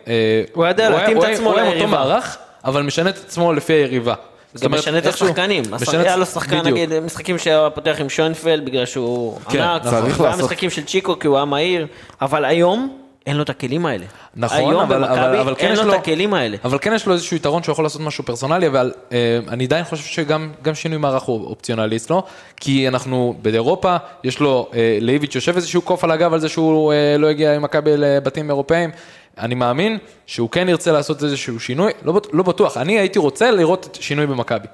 הוא 0.53 0.67
יודע 0.67 0.91
להתאים 0.91 1.19
את 1.19 1.23
היה- 1.25 1.35
עצמו 1.35 1.51
הוא 1.51 1.59
היה 1.59 1.65
עם 1.67 1.73
אותו 1.73 1.79
ליריבה. 1.87 1.99
מערך, 2.05 2.37
אבל 2.65 2.83
משנה 2.83 3.11
את 3.11 3.17
עצמו 3.17 3.53
לפי 3.53 3.73
היריבה. 3.73 4.15
זאת 4.59 4.65
אומרת, 4.65 4.81
משנה 4.81 4.99
את 4.99 5.07
השחקנים. 5.07 5.65
היה 5.93 6.17
לו 6.17 6.27
שחקן. 6.27 6.67
נגיד, 6.67 6.99
משחקים 6.99 7.39
שהיה 7.39 7.71
פותח 7.71 7.97
עם 7.99 8.09
שוינפלד 8.09 8.65
בגלל 8.65 8.87
שהוא 8.87 9.39
כן, 9.49 9.61
ענק, 9.61 9.83
נכון. 9.85 10.27
לעשות- 10.27 10.45
משחקים 10.45 10.71
של 10.71 10.85
צ'יקו 10.85 11.19
כי 11.19 11.27
הוא 11.27 11.37
היה 11.37 11.45
מהיר, 11.45 11.87
אבל 12.21 12.45
היום 12.45 12.97
אין 13.27 13.37
לו 13.37 13.43
את 13.43 13.51
הכלים 13.51 13.87
האלה. 13.87 14.05
נכון, 14.37 14.59
היום 14.59 14.75
אבל, 14.81 15.05
אבל, 15.05 15.19
אבל 15.19 15.39
במכבי 15.39 15.55
כן 15.55 15.67
אין 15.67 15.73
יש 15.75 15.81
לו 15.81 15.95
את 15.95 15.99
הכלים 15.99 16.35
האלה. 16.35 16.57
אבל 16.65 16.79
כן 16.81 16.93
יש 16.95 17.07
לו 17.07 17.13
איזשהו 17.13 17.37
יתרון 17.37 17.63
שהוא 17.63 17.73
יכול 17.73 17.85
לעשות 17.85 18.01
משהו 18.01 18.25
פרסונלי, 18.25 18.67
אבל 18.67 18.93
אה, 19.13 19.39
אני 19.49 19.65
עדיין 19.65 19.85
חושב 19.85 20.05
שגם 20.05 20.51
גם 20.63 20.75
שינוי 20.75 20.99
מערך 20.99 21.23
הוא 21.23 21.47
אופציונלי 21.47 21.97
אצלו, 21.97 22.23
כי 22.57 22.89
אנחנו 22.89 23.35
באירופה, 23.43 23.97
יש 24.25 24.41
לו, 24.41 24.69
אה, 24.75 24.99
לאיביץ' 25.01 25.35
יושב 25.35 25.57
איזשהו 25.57 25.83
קוף 25.83 26.05
על 26.05 26.11
הגב 26.11 26.33
על 26.33 26.41
זה 26.41 26.49
שהוא 26.49 26.93
אה, 26.93 27.17
לא 27.19 27.27
הגיע 27.27 27.55
עם 27.55 27.63
מכבי 27.63 27.91
לבתים 27.97 28.51
אירופאים. 28.51 28.91
אני 29.39 29.55
מאמין 29.55 29.99
שהוא 30.27 30.51
כן 30.51 30.69
ירצה 30.69 30.93
לעשות 30.93 31.25
איזשהו 31.25 31.61
שינוי, 31.61 31.93
לא, 32.03 32.21
לא 32.33 32.43
בטוח, 32.43 32.77
אני 32.77 32.99
הייתי 32.99 33.19
רוצה 33.19 33.51
לראות 33.51 33.99
שינוי 34.01 34.27
במכבי. 34.27 34.67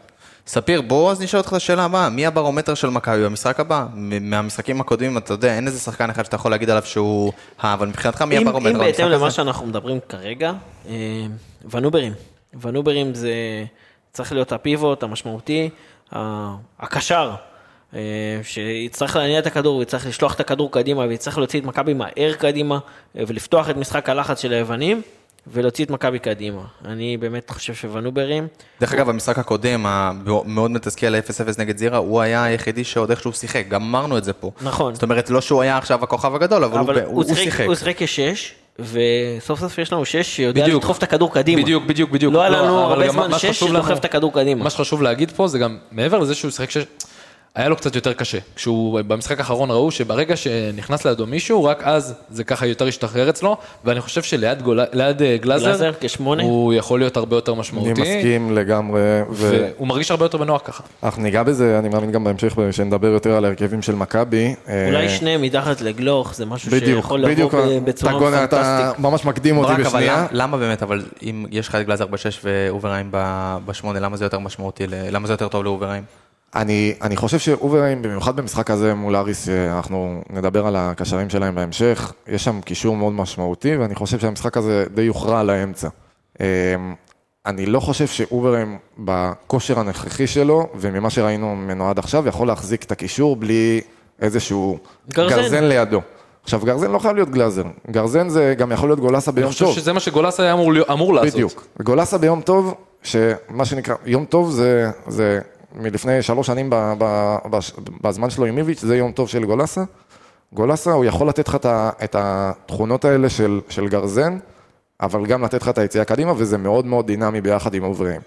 ספיר, 0.46 0.80
בוא 0.80 1.10
אז 1.10 1.20
נשאל 1.20 1.38
אותך 1.38 1.48
את 1.48 1.54
השאלה 1.54 1.84
הבאה, 1.84 2.10
מי 2.10 2.26
הברומטר 2.26 2.74
של 2.74 2.90
מכבי 2.90 3.24
במשחק 3.24 3.60
הבא? 3.60 3.86
מהמשחקים 4.20 4.80
הקודמים, 4.80 5.18
אתה 5.18 5.32
יודע, 5.32 5.54
אין 5.54 5.66
איזה 5.66 5.78
שחקן 5.78 6.10
אחד 6.10 6.24
שאתה 6.24 6.36
יכול 6.36 6.50
להגיד 6.50 6.70
עליו 6.70 6.82
שהוא... 6.82 7.32
אה, 7.64 7.74
אבל 7.74 7.86
מבחינתך 7.88 8.22
מי 8.22 8.38
אם, 8.38 8.48
הברומטר 8.48 8.70
אם 8.70 8.74
למשחק 8.76 8.86
בהתאם 8.86 9.08
למה 9.08 9.26
הזה? 9.26 9.36
שאנחנו 9.36 9.66
מדברים 9.66 9.98
כרגע, 10.08 10.52
אה, 10.88 10.92
ונוברים. 11.70 12.12
ונוברים 12.60 13.14
זה 13.14 13.32
צריך 14.12 14.32
להיות 14.32 14.52
הפיבוט 14.52 15.02
המשמעותי, 15.02 15.70
הקשר, 16.80 17.34
שיצטרך 18.42 19.16
להניע 19.16 19.38
את 19.38 19.46
הכדור 19.46 19.76
ויצטרך 19.76 20.06
לשלוח 20.06 20.34
את 20.34 20.40
הכדור 20.40 20.70
קדימה 20.72 21.02
ויצטרך 21.02 21.38
להוציא 21.38 21.60
את 21.60 21.64
מכבי 21.64 21.94
מהר 21.94 22.32
קדימה 22.38 22.78
אה, 23.18 23.22
ולפתוח 23.26 23.70
את 23.70 23.76
משחק 23.76 24.08
הלחץ 24.08 24.42
של 24.42 24.52
היוונים 24.52 25.02
ולהוציא 25.46 25.84
את 25.84 25.90
מכבי 25.90 26.18
קדימה. 26.18 26.62
אני 26.84 27.16
באמת 27.16 27.50
חושב 27.50 27.74
שוונוברים, 27.74 28.46
דרך 28.80 28.92
אגב, 28.92 29.08
במשחק 29.08 29.38
הקודם, 29.38 29.86
המאוד 29.86 30.70
מתסכל 30.70 31.06
ל-0-0 31.06 31.58
נגד 31.58 31.78
זירה, 31.78 31.98
הוא 31.98 32.20
היה 32.20 32.44
היחידי 32.44 32.84
שעוד 32.84 33.10
איכשהו 33.10 33.32
שיחק, 33.32 33.64
גם 33.68 33.82
אמרנו 33.82 34.18
את 34.18 34.24
זה 34.24 34.32
פה. 34.32 34.50
נכון. 34.60 34.94
זאת 34.94 35.02
אומרת, 35.02 35.30
לא 35.30 35.40
שהוא 35.40 35.62
היה 35.62 35.78
עכשיו 35.78 36.04
הכוכב 36.04 36.34
הגדול, 36.34 36.64
אבל, 36.64 36.78
אבל 36.78 37.00
הוא, 37.00 37.14
הוא, 37.14 37.24
הוא, 37.24 37.34
שיחק. 37.34 37.66
הוא 37.66 37.74
שיחק 37.74 37.94
כשש, 37.98 38.54
וסוף 38.78 39.60
סוף 39.60 39.78
יש 39.78 39.92
לנו 39.92 40.04
שש 40.04 40.36
שיודע 40.36 40.62
בדיוק. 40.62 40.82
לדחוף 40.82 40.98
את 40.98 41.02
הכדור 41.02 41.34
קדימה. 41.34 41.62
בדיוק, 41.62 41.84
בדיוק, 41.84 42.10
בדיוק. 42.10 42.34
לא 42.34 42.40
היה 42.40 42.50
לא, 42.50 42.62
לנו 42.62 42.78
הרבה 42.78 43.10
זמן 43.10 43.38
שש 43.38 43.60
שדוחף 43.60 43.98
את 43.98 44.04
הכדור 44.04 44.32
קדימה. 44.32 44.64
מה 44.64 44.70
שחשוב 44.70 45.02
להגיד 45.02 45.30
פה 45.30 45.48
זה 45.48 45.58
גם, 45.58 45.78
מעבר 45.92 46.18
לזה 46.18 46.34
שהוא 46.34 46.50
שיחק 46.50 46.70
ש... 46.70 46.76
היה 47.54 47.68
לו 47.68 47.76
קצת 47.76 47.94
יותר 47.94 48.12
קשה. 48.12 48.38
כשהוא 48.56 49.00
במשחק 49.06 49.38
האחרון 49.38 49.70
ראו 49.70 49.90
שברגע 49.90 50.36
שנכנס 50.36 51.04
לידו 51.06 51.26
מישהו, 51.26 51.64
רק 51.64 51.82
אז 51.84 52.14
זה 52.30 52.44
ככה 52.44 52.66
יותר 52.66 52.86
השתחרר 52.86 53.30
אצלו, 53.30 53.56
ואני 53.84 54.00
חושב 54.00 54.22
שליד 54.22 54.62
גול... 54.62 54.80
ליד, 54.92 55.22
אה, 55.22 55.36
גלאזר, 55.40 55.66
גלאזר 55.66 55.92
כשמונה. 56.00 56.42
הוא 56.42 56.72
יכול 56.72 56.98
להיות 56.98 57.16
הרבה 57.16 57.36
יותר 57.36 57.52
אני 57.52 57.60
משמעותי. 57.60 57.90
מסכים 58.00 58.54
לגמרי, 58.54 59.00
ו... 59.30 59.70
והוא 59.76 59.88
מרגיש 59.88 60.10
הרבה 60.10 60.24
יותר 60.24 60.38
בנוח 60.38 60.62
ככה. 60.64 60.82
אנחנו 61.02 61.22
ניגע 61.22 61.42
בזה, 61.42 61.78
אני 61.78 61.88
מאמין 61.88 62.12
גם 62.12 62.24
בהמשך, 62.24 62.54
שנדבר 62.70 63.08
יותר 63.08 63.36
על 63.36 63.44
ההרכבים 63.44 63.82
של 63.82 63.94
מכבי. 63.94 64.54
אולי 64.66 65.04
אה, 65.04 65.08
שניהם 65.08 65.42
מתחת 65.42 65.80
לגלוך, 65.80 66.34
זה 66.34 66.46
משהו 66.46 66.70
בדיוק, 66.70 67.02
שיכול 67.02 67.20
לבוא 67.20 67.32
בדיוק, 67.32 67.54
ב- 67.54 67.84
בצורה 67.84 68.12
גונה, 68.12 68.44
אתה 68.44 68.56
פנטסטית. 68.56 69.00
ממש 69.00 69.24
מקדים 69.24 69.56
אותי 69.56 69.68
ברק, 69.72 69.80
אבל 69.80 69.88
בשנייה. 69.88 70.16
למה, 70.16 70.26
למה 70.32 70.56
באמת, 70.56 70.82
אבל 70.82 71.02
אם 71.22 71.46
יש 71.50 71.68
לך 71.68 71.74
את 71.74 71.86
גלאזר 71.86 72.06
בשש 72.06 72.40
ואוברהיים 72.44 73.08
בשמונה, 73.66 74.00
למה 74.00 74.16
זה 74.16 74.24
יותר 74.24 74.38
משמעותי, 74.38 74.84
למה 74.86 75.26
זה 75.26 75.32
יותר 75.32 75.48
טוב 75.48 75.64
לאוברהיים? 75.64 76.23
אני, 76.54 76.94
אני 77.02 77.16
חושב 77.16 77.38
שאוברהיים, 77.38 78.02
במיוחד 78.02 78.36
במשחק 78.36 78.70
הזה 78.70 78.94
מול 78.94 79.16
אריס, 79.16 79.48
אה, 79.48 79.76
אנחנו 79.76 80.22
נדבר 80.30 80.66
על 80.66 80.76
הקשרים 80.76 81.30
שלהם 81.30 81.54
בהמשך, 81.54 82.12
יש 82.28 82.44
שם 82.44 82.60
קישור 82.60 82.96
מאוד 82.96 83.12
משמעותי, 83.12 83.76
ואני 83.76 83.94
חושב 83.94 84.18
שהמשחק 84.18 84.56
הזה 84.56 84.84
די 84.94 85.02
יוכרע 85.02 85.40
על 85.40 85.50
האמצע. 85.50 85.88
אה, 86.40 86.46
אני 87.46 87.66
לא 87.66 87.80
חושב 87.80 88.06
שאוברהיים 88.06 88.78
בכושר 88.98 89.78
הנוכחי 89.78 90.26
שלו, 90.26 90.68
וממה 90.74 91.10
שראינו 91.10 91.56
ממנו 91.56 91.90
עד 91.90 91.98
עכשיו, 91.98 92.28
יכול 92.28 92.46
להחזיק 92.46 92.84
את 92.84 92.92
הקישור 92.92 93.36
בלי 93.36 93.80
איזשהו 94.20 94.78
גרזן. 95.10 95.36
גרזן 95.36 95.64
לידו. 95.64 96.00
עכשיו, 96.42 96.60
גרזן 96.64 96.90
לא 96.90 96.98
חייב 96.98 97.14
להיות 97.14 97.30
גלאזר, 97.30 97.62
גרזן 97.90 98.28
זה 98.28 98.54
גם 98.58 98.72
יכול 98.72 98.88
להיות 98.88 99.00
גולסה 99.00 99.32
ביום 99.32 99.46
אני 99.46 99.52
חושב 99.52 99.64
טוב. 99.64 99.74
שזה 99.74 99.92
מה 99.92 100.00
שגולס 100.00 100.40
היה 100.40 100.52
אמור, 100.52 100.72
אמור 100.92 101.14
לעשות. 101.14 101.34
בדיוק. 101.34 101.66
גולסה 101.82 102.18
ביום 102.18 102.40
טוב, 102.40 102.74
שמה 103.02 103.64
שנקרא, 103.64 103.94
יום 104.06 104.24
טוב 104.24 104.50
זה, 104.50 104.90
זה 105.06 105.40
מלפני 105.74 106.22
שלוש 106.22 106.46
שנים 106.46 106.70
בזמן 108.00 108.30
שלו 108.30 108.44
עם 108.44 108.58
איביץ', 108.58 108.80
זה 108.80 108.96
יום 108.96 109.12
טוב 109.12 109.28
של 109.28 109.44
גולסה. 109.44 109.84
גולסה, 110.52 110.92
הוא 110.92 111.04
יכול 111.04 111.28
לתת 111.28 111.48
לך 111.48 111.58
את 112.04 112.16
התכונות 112.18 113.04
האלה 113.04 113.28
של, 113.28 113.60
של 113.68 113.88
גרזן, 113.88 114.38
אבל 115.00 115.26
גם 115.26 115.44
לתת 115.44 115.62
לך 115.62 115.68
את 115.68 115.78
היציאה 115.78 116.04
קדימה, 116.04 116.32
וזה 116.36 116.58
מאוד 116.58 116.86
מאוד 116.86 117.06
דינמי 117.06 117.40
ביחד 117.40 117.74
עם 117.74 117.84
אוברהיים. 117.84 118.20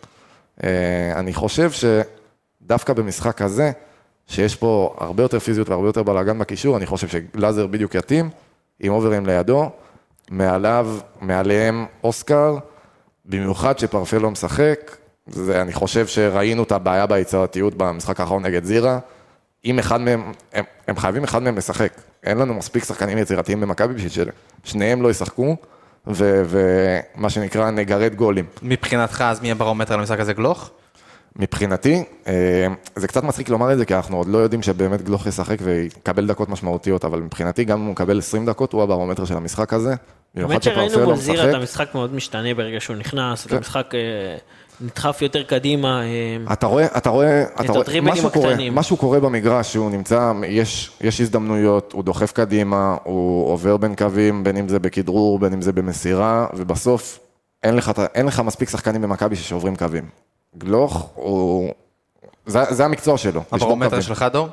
אה, 0.63 1.13
אני 1.15 1.33
חושב 1.33 1.71
שדווקא 1.71 2.93
במשחק 2.93 3.41
הזה, 3.41 3.71
שיש 4.27 4.55
פה 4.55 4.95
הרבה 4.97 5.23
יותר 5.23 5.39
פיזיות 5.39 5.69
והרבה 5.69 5.87
יותר 5.87 6.03
בלאגן 6.03 6.39
בקישור, 6.39 6.77
אני 6.77 6.85
חושב 6.85 7.07
שגלאזר 7.07 7.67
בדיוק 7.67 7.95
יתאים, 7.95 8.29
עם 8.79 8.93
אוברהיים 8.93 9.25
לידו, 9.25 9.69
מעליו, 10.31 10.97
מעליהם 11.21 11.85
אוסקר, 12.03 12.57
במיוחד 13.25 13.79
שפרפה 13.79 14.17
לא 14.17 14.31
משחק, 14.31 14.97
זה, 15.29 15.61
אני 15.61 15.73
חושב 15.73 16.07
שראינו 16.07 16.63
את 16.63 16.71
הבעיה 16.71 17.05
ביצירתיות 17.05 17.73
במשחק 17.75 18.19
האחרון 18.19 18.45
נגד 18.45 18.63
זירה. 18.63 18.99
אם 19.65 19.79
אחד 19.79 20.01
מהם, 20.01 20.31
הם, 20.53 20.63
הם 20.87 20.97
חייבים 20.97 21.23
אחד 21.23 21.43
מהם 21.43 21.57
לשחק. 21.57 21.93
אין 22.23 22.37
לנו 22.37 22.53
מספיק 22.53 22.83
שחקנים 22.83 23.17
יצירתיים 23.17 23.61
במכבי 23.61 23.93
בשביל 23.93 24.25
ששניהם 24.63 25.01
לא 25.01 25.09
ישחקו, 25.11 25.55
ו- 26.07 26.43
ומה 26.45 27.29
שנקרא 27.29 27.71
נגרד 27.71 28.15
גולים. 28.15 28.45
מבחינתך, 28.61 29.23
אז 29.27 29.41
מי 29.41 29.51
הברומטר 29.51 29.97
למשחק 29.97 30.19
הזה, 30.19 30.33
גלוך? 30.33 30.69
מבחינתי, 31.35 32.03
אה, 32.27 32.67
זה 32.95 33.07
קצת 33.07 33.23
מצחיק 33.23 33.49
לומר 33.49 33.73
את 33.73 33.77
זה, 33.77 33.85
כי 33.85 33.95
אנחנו 33.95 34.17
עוד 34.17 34.27
לא 34.27 34.37
יודעים 34.37 34.61
שבאמת 34.61 35.01
גלוך 35.01 35.27
ישחק 35.27 35.57
ויקבל 35.61 36.27
דקות 36.27 36.49
משמעותיות, 36.49 37.05
אבל 37.05 37.19
מבחינתי, 37.19 37.65
גם 37.65 37.79
אם 37.79 37.85
הוא 37.85 37.91
מקבל 37.91 38.19
20 38.19 38.45
דקות, 38.45 38.73
הוא 38.73 38.83
הברומטר 38.83 39.25
של 39.25 39.37
המשחק 39.37 39.73
הזה. 39.73 39.95
שפרפה 40.37 40.61
שראינו 40.61 40.99
לא 40.99 41.05
מול 41.05 41.15
זירה. 41.15 41.49
את 41.49 41.55
המשחק 41.55 41.95
מאוד 41.95 42.13
משתנה 42.13 42.53
ברגע 42.53 42.79
שהוא 42.79 42.95
נכנס, 42.95 43.45
את 43.45 43.49
כן. 43.49 43.57
המשחק 43.57 43.95
אה, 43.95 44.37
נדחף 44.81 45.21
יותר 45.21 45.43
קדימה. 45.43 46.01
אה, 46.01 46.53
אתה 46.53 46.67
רואה, 46.67 46.85
אתה 46.97 47.09
רואה, 47.09 47.43
אתה 47.61 47.71
רואה, 47.71 48.01
משהו 48.01 48.29
קורה. 48.31 48.55
משהו 48.71 48.97
קורה 48.97 49.19
במגרש, 49.19 49.73
שהוא 49.73 49.91
נמצא, 49.91 50.31
יש, 50.47 50.91
יש 51.01 51.21
הזדמנויות, 51.21 51.93
הוא 51.93 52.03
דוחף 52.03 52.31
קדימה, 52.31 52.97
הוא 53.03 53.49
עובר 53.49 53.77
בין 53.77 53.95
קווים, 53.95 54.43
בין 54.43 54.57
אם 54.57 54.67
זה 54.67 54.79
בכדרור, 54.79 55.39
בין 55.39 55.53
אם 55.53 55.61
זה 55.61 55.71
במסירה, 55.71 56.47
ובסוף 56.53 57.19
אין 57.63 57.75
לך, 57.75 57.91
אין 58.15 58.25
לך 58.25 58.39
מספיק 58.39 58.69
שחקנים 58.69 59.01
במכבי 59.01 59.35
שעוברים 59.35 59.75
קווים. 59.75 60.03
גלוך 60.57 61.09
הוא, 61.15 61.73
זה, 62.45 62.59
זה 62.69 62.85
המקצוע 62.85 63.17
שלו. 63.17 63.41
הברומטר. 63.51 64.01
שלך, 64.01 64.25
דור? 64.33 64.47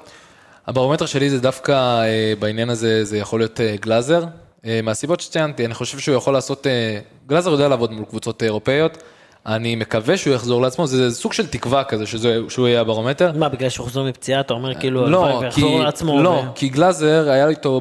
הברומטר 0.66 1.06
שלי 1.06 1.30
זה 1.30 1.40
דווקא 1.40 1.72
אה, 1.72 2.32
בעניין 2.38 2.70
הזה, 2.70 3.04
זה 3.04 3.18
יכול 3.18 3.40
להיות 3.40 3.60
אה, 3.60 3.76
גלאזר. 3.80 4.24
אה, 4.66 4.80
מהסיבות 4.82 5.20
שציינתי, 5.20 5.66
אני 5.66 5.74
חושב 5.74 5.98
שהוא 5.98 6.16
יכול 6.16 6.32
לעשות, 6.32 6.66
אה, 6.66 6.98
גלאזר 7.26 7.50
יודע 7.50 7.68
לעבוד 7.68 7.92
מול 7.92 8.04
קבוצות 8.04 8.42
אירופאיות. 8.42 9.02
אני 9.46 9.76
מקווה 9.76 10.16
שהוא 10.16 10.34
יחזור 10.34 10.62
לעצמו, 10.62 10.86
זה 10.86 11.10
סוג 11.10 11.32
של 11.32 11.46
תקווה 11.46 11.84
כזה 11.84 12.06
שזה, 12.06 12.38
שהוא 12.48 12.68
יהיה 12.68 12.80
הברומטר. 12.80 13.32
מה, 13.36 13.48
בגלל 13.48 13.68
שהוא 13.68 13.84
חוזר 13.86 14.02
מפציעה, 14.02 14.40
אתה 14.40 14.54
אומר 14.54 14.74
כאילו, 14.74 15.06
לא, 15.06 15.28
כי, 15.40 15.44
ויחזור 15.44 15.80
לעצמו. 15.84 16.22
לא, 16.22 16.28
ו- 16.28 16.54
כי 16.54 16.68
גלאזר 16.68 17.30
היה 17.30 17.48
איתו 17.48 17.80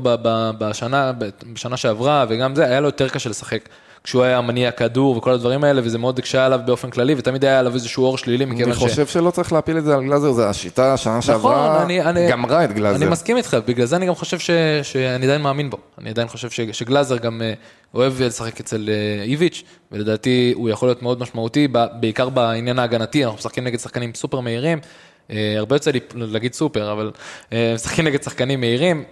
בשנה, 0.58 1.12
בשנה 1.54 1.78
שעברה, 1.78 2.26
וגם 2.30 2.56
זה, 2.56 2.65
היה 2.65 2.80
לו 2.80 2.88
יותר 2.88 3.10
קשה 3.10 3.30
לשחק. 3.30 3.69
כשהוא 4.04 4.24
היה 4.24 4.42
מניע 4.42 4.72
כדור 4.72 5.18
וכל 5.18 5.32
הדברים 5.32 5.63
האלה, 5.63 5.82
וזה 5.84 5.98
מאוד 5.98 6.20
הקשה 6.20 6.46
עליו 6.46 6.60
באופן 6.66 6.89
כללי, 6.89 7.16
ותמיד 7.18 7.46
היה 7.46 7.60
עליו 7.60 7.74
איזשהו 7.74 8.04
אור 8.06 8.18
שלילי, 8.18 8.46
מכיוון 8.46 8.72
אני 8.72 8.80
חושב 8.80 9.08
שלא 9.08 9.32
צריך 9.32 9.54
להפיל 9.54 9.78
את 9.78 9.84
זה 9.84 9.94
על 9.94 10.04
גלאזר, 10.04 10.32
זה 10.32 10.50
השיטה, 10.50 10.98
שנה 10.98 11.22
שעברה, 11.22 11.70
נכון, 11.70 11.82
אני, 11.82 12.02
אני, 12.02 12.30
גמרה 12.30 12.63
את 12.63 12.72
גלאזר. 12.74 12.96
אני 12.96 13.06
מסכים 13.06 13.38
איתך, 13.38 13.58
בגלל 13.68 13.86
זה 13.86 13.96
אני 13.96 14.06
גם 14.06 14.16
חושב 14.16 14.39
ש, 14.39 14.50
שאני 14.84 15.26
עדיין 15.26 15.42
מאמין 15.42 15.70
בו. 15.70 15.78
אני 15.98 16.10
עדיין 16.10 16.28
חושב 16.28 16.50
ש, 16.50 16.62
שגלאזר 16.62 17.18
גם 17.18 17.42
אה, 17.42 17.54
אוהב 17.94 18.22
לשחק 18.22 18.60
אצל 18.60 18.89
אה, 18.89 19.24
איביץ', 19.24 19.63
ולדעתי 19.92 20.54
הוא 20.56 20.70
יכול 20.70 20.89
להיות 20.89 21.02
מאוד 21.02 21.20
משמעותי, 21.20 21.68
בעיקר 22.00 22.30
בעניין 22.30 22.80
ההגנתי, 22.80 23.24
אנחנו 23.24 23.38
משחקים 23.38 23.63
נגד 23.63 23.80
שחקנים 23.80 24.13
סופר 24.16 24.39
מהירים. 24.39 24.80
אה, 25.32 25.56
הרבה 25.58 25.76
יוצא 25.76 25.92
לי 25.92 26.00
להגיד 26.16 26.54
סופר, 26.54 26.92
אבל 26.92 27.12
משחקים 27.76 28.06
נגד 28.08 28.24
שחקנים 28.24 28.60
מהירים, 28.60 29.04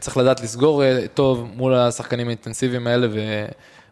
צריך 0.00 0.16
לדעת 0.16 0.40
לסגור 0.40 0.82
טוב 1.14 1.48
מול 1.56 1.74
השחקנים 1.74 2.26
האינטנסיביים 2.26 2.86
האלה, 2.86 3.06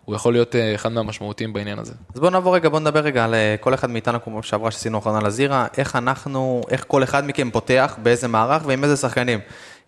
והוא 0.05 0.17
יכול 0.17 0.33
להיות 0.33 0.57
אה, 0.57 0.75
אחד 0.75 0.93
מהמשמעותיים 0.93 1.53
בעניין 1.53 1.79
הזה. 1.79 1.93
אז 2.15 2.21
בואו 2.21 2.31
נעבור 2.31 2.55
רגע, 2.55 2.69
בואו 2.69 2.81
נדבר 2.81 3.01
רגע 3.01 3.25
על 3.25 3.35
אה, 3.35 3.55
כל 3.61 3.75
אחד 3.75 3.91
מאיתנו, 3.91 4.25
כמו 4.25 4.43
שעברה 4.43 4.71
שעשינו 4.71 4.99
הכנה 4.99 5.21
לזירה, 5.21 5.67
איך 5.79 5.97
אנחנו, 5.97 6.63
איך 6.71 6.85
כל 6.89 7.03
אחד 7.03 7.27
מכם 7.27 7.51
פותח, 7.51 7.97
באיזה 8.03 8.29
מערך 8.29 8.63
ועם 8.67 8.85
איזה 8.85 8.97
שחקנים. 8.97 9.39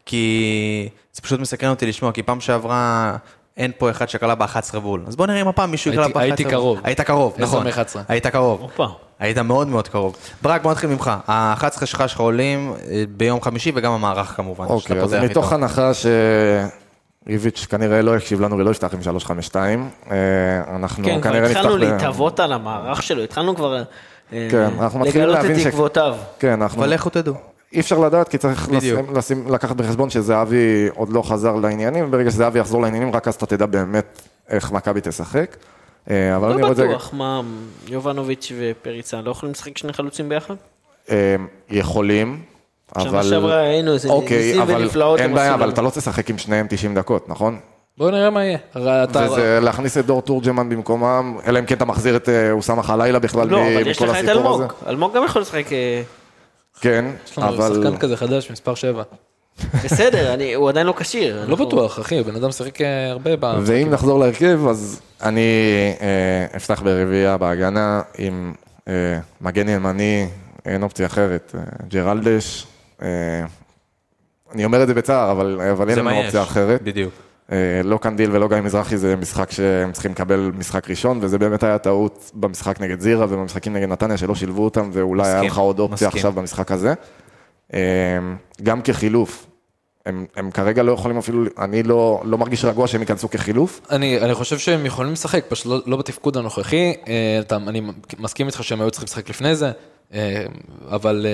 כי 0.06 0.88
זה 1.12 1.22
פשוט 1.22 1.40
מסקרן 1.40 1.70
אותי 1.70 1.86
לשמוע, 1.86 2.12
כי 2.12 2.22
פעם 2.22 2.40
שעברה 2.40 3.16
אין 3.56 3.70
פה 3.78 3.90
אחד 3.90 4.08
שקלע 4.08 4.34
ב-11 4.34 4.78
בול. 4.82 5.04
אז 5.06 5.16
בואו 5.16 5.26
נראה 5.26 5.40
אם 5.40 5.48
הפעם 5.48 5.70
מישהו 5.70 5.90
יקלע 5.92 6.08
ב-11 6.08 6.18
הייתי- 6.18 6.42
הייתי 6.42 6.44
קרוב. 6.44 6.78
היית 6.84 7.00
קרוב, 7.00 7.34
נכון. 7.38 7.66
מ-11. 7.66 7.70
היית 8.08 8.26
קרוב. 8.26 8.70
היית 9.18 9.38
מאוד 9.38 9.68
מאוד 9.68 9.88
קרוב. 9.88 10.16
ברק, 10.42 10.62
בוא 10.62 10.70
נתחיל 10.70 10.90
ממך. 10.90 11.10
ה-11 11.28 11.86
שלך 11.86 12.08
שלך 12.08 12.20
עולים 12.20 12.72
אה, 12.90 13.04
ביום 13.16 13.40
חמישי, 13.42 13.72
וגם 13.74 13.92
המערך 13.92 14.26
כמובן. 14.36 14.64
אוקיי, 14.64 15.00
אז 15.00 15.14
מתוך. 15.14 15.52
הנחה 15.52 15.90
שאיביץ' 17.26 17.66
כנראה 17.70 18.02
לא 18.02 18.16
יקשיב 18.16 18.40
לנו 18.40 18.58
ולא 18.58 18.70
יפתח 18.70 18.94
עם 18.94 19.02
352, 19.02 19.88
אה, 20.10 20.16
אנחנו 20.76 21.04
כן, 21.04 21.20
כבר 21.20 21.30
כנראה 21.30 21.48
נפתח... 21.48 21.56
התחלנו 21.60 21.74
ב- 21.74 21.78
להתהוות 21.78 22.40
על 22.40 22.52
המערך 22.52 23.02
שלו, 23.02 23.22
התחלנו 23.22 23.56
כבר 23.56 23.82
אה, 24.32 24.48
כן, 24.50 24.68
אנחנו 24.80 24.98
מתחילים 24.98 25.28
לגלות 25.28 25.42
להבין 25.42 25.56
את 25.56 25.62
ש- 25.62 25.66
עקבותיו. 25.66 26.16
כן, 26.38 26.62
אנחנו... 26.62 26.80
אבל 26.82 26.94
לכו 26.94 27.10
תדעו. 27.10 27.34
אי 27.72 27.80
אפשר 27.80 27.98
לדעת, 27.98 28.28
כי 28.28 28.38
צריך. 28.38 28.68
לשים, 28.72 29.16
לשים, 29.16 29.52
לקחת 29.52 29.76
בחשבון 29.76 30.10
שזהבי 30.10 30.88
עוד 30.94 31.08
לא 31.08 31.22
חזר 31.22 31.54
לעניינים, 31.54 32.04
וברגע 32.04 32.30
שזהבי 32.30 32.58
יחזור 32.58 32.82
לעניינים, 32.82 33.14
רק 33.14 33.28
אז 33.28 33.34
אתה 33.34 33.46
תדע 33.46 33.66
באמת 33.66 34.22
איך 34.48 34.72
מכבי 34.72 35.00
תשחק. 35.02 35.56
אה, 36.10 36.36
אבל 36.36 36.48
אני 36.50 36.56
לא 36.56 36.66
רואה 36.66 36.72
את 36.72 36.76
זה... 36.76 36.88
בטוח, 36.88 37.10
מה, 37.12 37.40
יובנוביץ' 37.86 38.52
ופריצה 38.58 39.20
לא 39.20 39.30
יכולים 39.30 39.52
לשחק 39.52 39.78
שני 39.78 39.92
חלוצים 39.92 40.28
ביחד? 40.28 40.54
יכולים, 41.70 42.42
אבל... 42.96 43.04
שנה 43.10 43.22
שעברה 43.22 43.60
היינו 43.60 43.92
איזה 43.92 44.08
אוקיי, 44.08 44.46
ניסים 44.46 44.60
אבל 44.62 44.82
ונפלאות 44.82 45.20
אין 45.20 45.34
בעיה, 45.34 45.54
אבל. 45.54 45.70
אתה 45.70 45.82
לא 45.82 45.90
תשחק 45.90 46.30
עם 46.30 46.38
שניהם 46.38 46.66
90 46.70 46.94
דקות, 46.94 47.28
נכון? 47.28 47.58
בואו 47.98 48.10
נראה 48.10 48.30
מה 48.30 48.44
יהיה. 48.44 48.58
אתה... 49.04 49.26
וזה 49.30 49.58
להכניס 49.62 49.98
את 49.98 50.06
דור 50.06 50.22
תורג'מן 50.22 50.68
במקומם, 50.68 51.36
אלא 51.46 51.58
אם 51.58 51.66
כן 51.66 51.74
אתה 51.76 51.84
מחזיר 51.84 52.16
את 52.16 52.28
אה, 52.28 52.50
אוסאמה 52.52 52.82
חלילה 52.82 53.18
בכלל 53.18 53.48
לא, 53.48 53.62
מ- 53.62 53.66
אבל 53.76 53.86
יש 53.86 54.02
לך 54.02 54.10
את 54.10 54.22
הזה. 54.22 54.32
אלמוג, 54.32 54.62
אלמוג 54.86 55.16
גם 55.16 55.24
יכול 55.24 55.42
לשחק, 55.42 55.72
אה, 55.72 56.02
כן, 56.80 57.04
יש 57.26 57.38
לנו 57.38 57.48
אבל... 57.48 57.74
שחקן 57.74 57.96
כזה 57.96 58.16
חדש, 58.16 58.50
מספר 58.50 58.74
7. 58.74 59.02
בסדר, 59.84 60.34
אני- 60.34 60.54
הוא 60.54 60.68
עדיין 60.68 60.86
לא 60.86 60.94
כשיר. 60.96 61.36
לא 61.36 61.42
אנחנו- 61.50 61.66
בטוח, 61.66 62.00
אחי, 62.00 62.22
בן 62.22 62.36
אדם 62.36 62.50
שיחק 62.52 62.80
אה, 62.80 63.10
הרבה 63.10 63.30
ב... 63.40 63.54
ואם 63.62 63.90
נחזור 63.90 64.18
להרכב, 64.20 64.60
אז 64.70 65.00
אני 65.22 65.40
אה, 66.00 66.56
אפתח 66.56 66.82
ברביעייה 66.82 67.36
בהגנה 67.36 68.02
עם 68.18 68.54
אה, 68.88 68.92
מגן 69.40 69.68
ימני, 69.68 70.26
אין 70.66 70.82
אופציה 70.82 71.06
אחרת, 71.06 71.54
אה, 71.58 71.60
ג'רלדש. 71.88 72.66
אה, 73.02 73.08
אני 74.54 74.64
אומר 74.64 74.82
את 74.82 74.88
זה 74.88 74.94
בצער, 74.94 75.30
אבל, 75.30 75.60
אבל 75.72 75.90
אין 75.90 75.98
לנו. 75.98 76.10
אופציה 76.10 76.42
אחרת. 76.42 76.82
בדיוק. 76.82 77.12
אה, 77.52 77.80
לא 77.84 77.96
קנדיל 77.96 78.30
ולא 78.32 78.48
גיא 78.48 78.60
מזרחי 78.60 78.96
זה 78.96 79.16
משחק 79.16 79.50
שהם 79.50 79.92
צריכים 79.92 80.12
לקבל 80.12 80.50
משחק 80.54 80.90
ראשון, 80.90 81.18
וזה 81.22 81.38
באמת 81.38 81.62
היה 81.62 81.78
טעות 81.78 82.30
במשחק 82.34 82.80
נגד 82.80 83.00
זירה 83.00 83.26
ובמשחקים 83.28 83.72
נגד 83.72 83.88
נתניה 83.88 84.16
שלא 84.16 84.34
שילבו 84.34 84.64
אותם, 84.64 84.90
ואולי 84.92 85.26
היה 85.26 85.34
מסכים, 85.34 85.50
לך 85.50 85.58
עוד 85.58 85.78
אופציה 85.78 86.08
מסכים. 86.08 86.18
עכשיו 86.18 86.32
במשחק 86.32 86.72
הזה. 86.72 86.94
אה, 87.74 87.80
גם 88.62 88.82
כחילוף, 88.82 89.46
הם, 90.06 90.26
הם 90.36 90.50
כרגע 90.50 90.82
לא 90.82 90.92
יכולים 90.92 91.18
אפילו, 91.18 91.44
אני 91.58 91.82
לא, 91.82 92.22
לא 92.24 92.38
מרגיש 92.38 92.64
רגוע 92.64 92.86
שהם 92.86 93.00
ייכנסו 93.00 93.30
כחילוף. 93.30 93.80
אני, 93.90 94.20
אני 94.20 94.34
חושב 94.34 94.58
שהם 94.58 94.86
יכולים 94.86 95.12
לשחק, 95.12 95.44
פשוט 95.48 95.66
לא, 95.66 95.80
לא 95.86 95.96
בתפקוד 95.96 96.36
הנוכחי. 96.36 96.94
אתה, 97.40 97.56
אני 97.56 97.82
מסכים 98.18 98.46
איתך 98.46 98.64
שהם 98.64 98.80
היו 98.80 98.90
צריכים 98.90 99.06
לשחק 99.06 99.30
לפני 99.30 99.56
זה, 99.56 99.70
אבל 100.90 101.26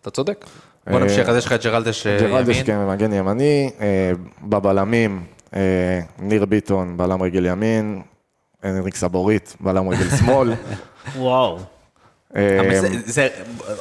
אתה 0.00 0.10
צודק. 0.10 0.44
בוא 0.90 1.00
נמשיך, 1.00 1.28
אז 1.28 1.36
יש 1.36 1.46
לך 1.46 1.52
את 1.52 1.62
ג'רלדש 1.64 2.06
אה, 2.06 2.18
ג'רלדש 2.20 2.56
ימין. 2.56 2.66
כן, 2.66 2.86
מגן 2.88 3.12
ימני, 3.12 3.70
אה, 3.80 4.12
בבלמים, 4.42 5.24
אה, 5.54 6.00
ניר 6.18 6.44
ביטון, 6.44 6.96
בלם 6.96 7.22
רגל 7.22 7.46
ימין, 7.46 8.02
הנריק 8.62 8.96
סבורית, 8.96 9.56
בלם 9.60 9.88
רגל 9.88 10.08
שמאל. 10.16 10.52
וואו. 11.16 11.58
אבל 12.34 12.74
זה- 12.80 12.88
זה- 13.06 13.28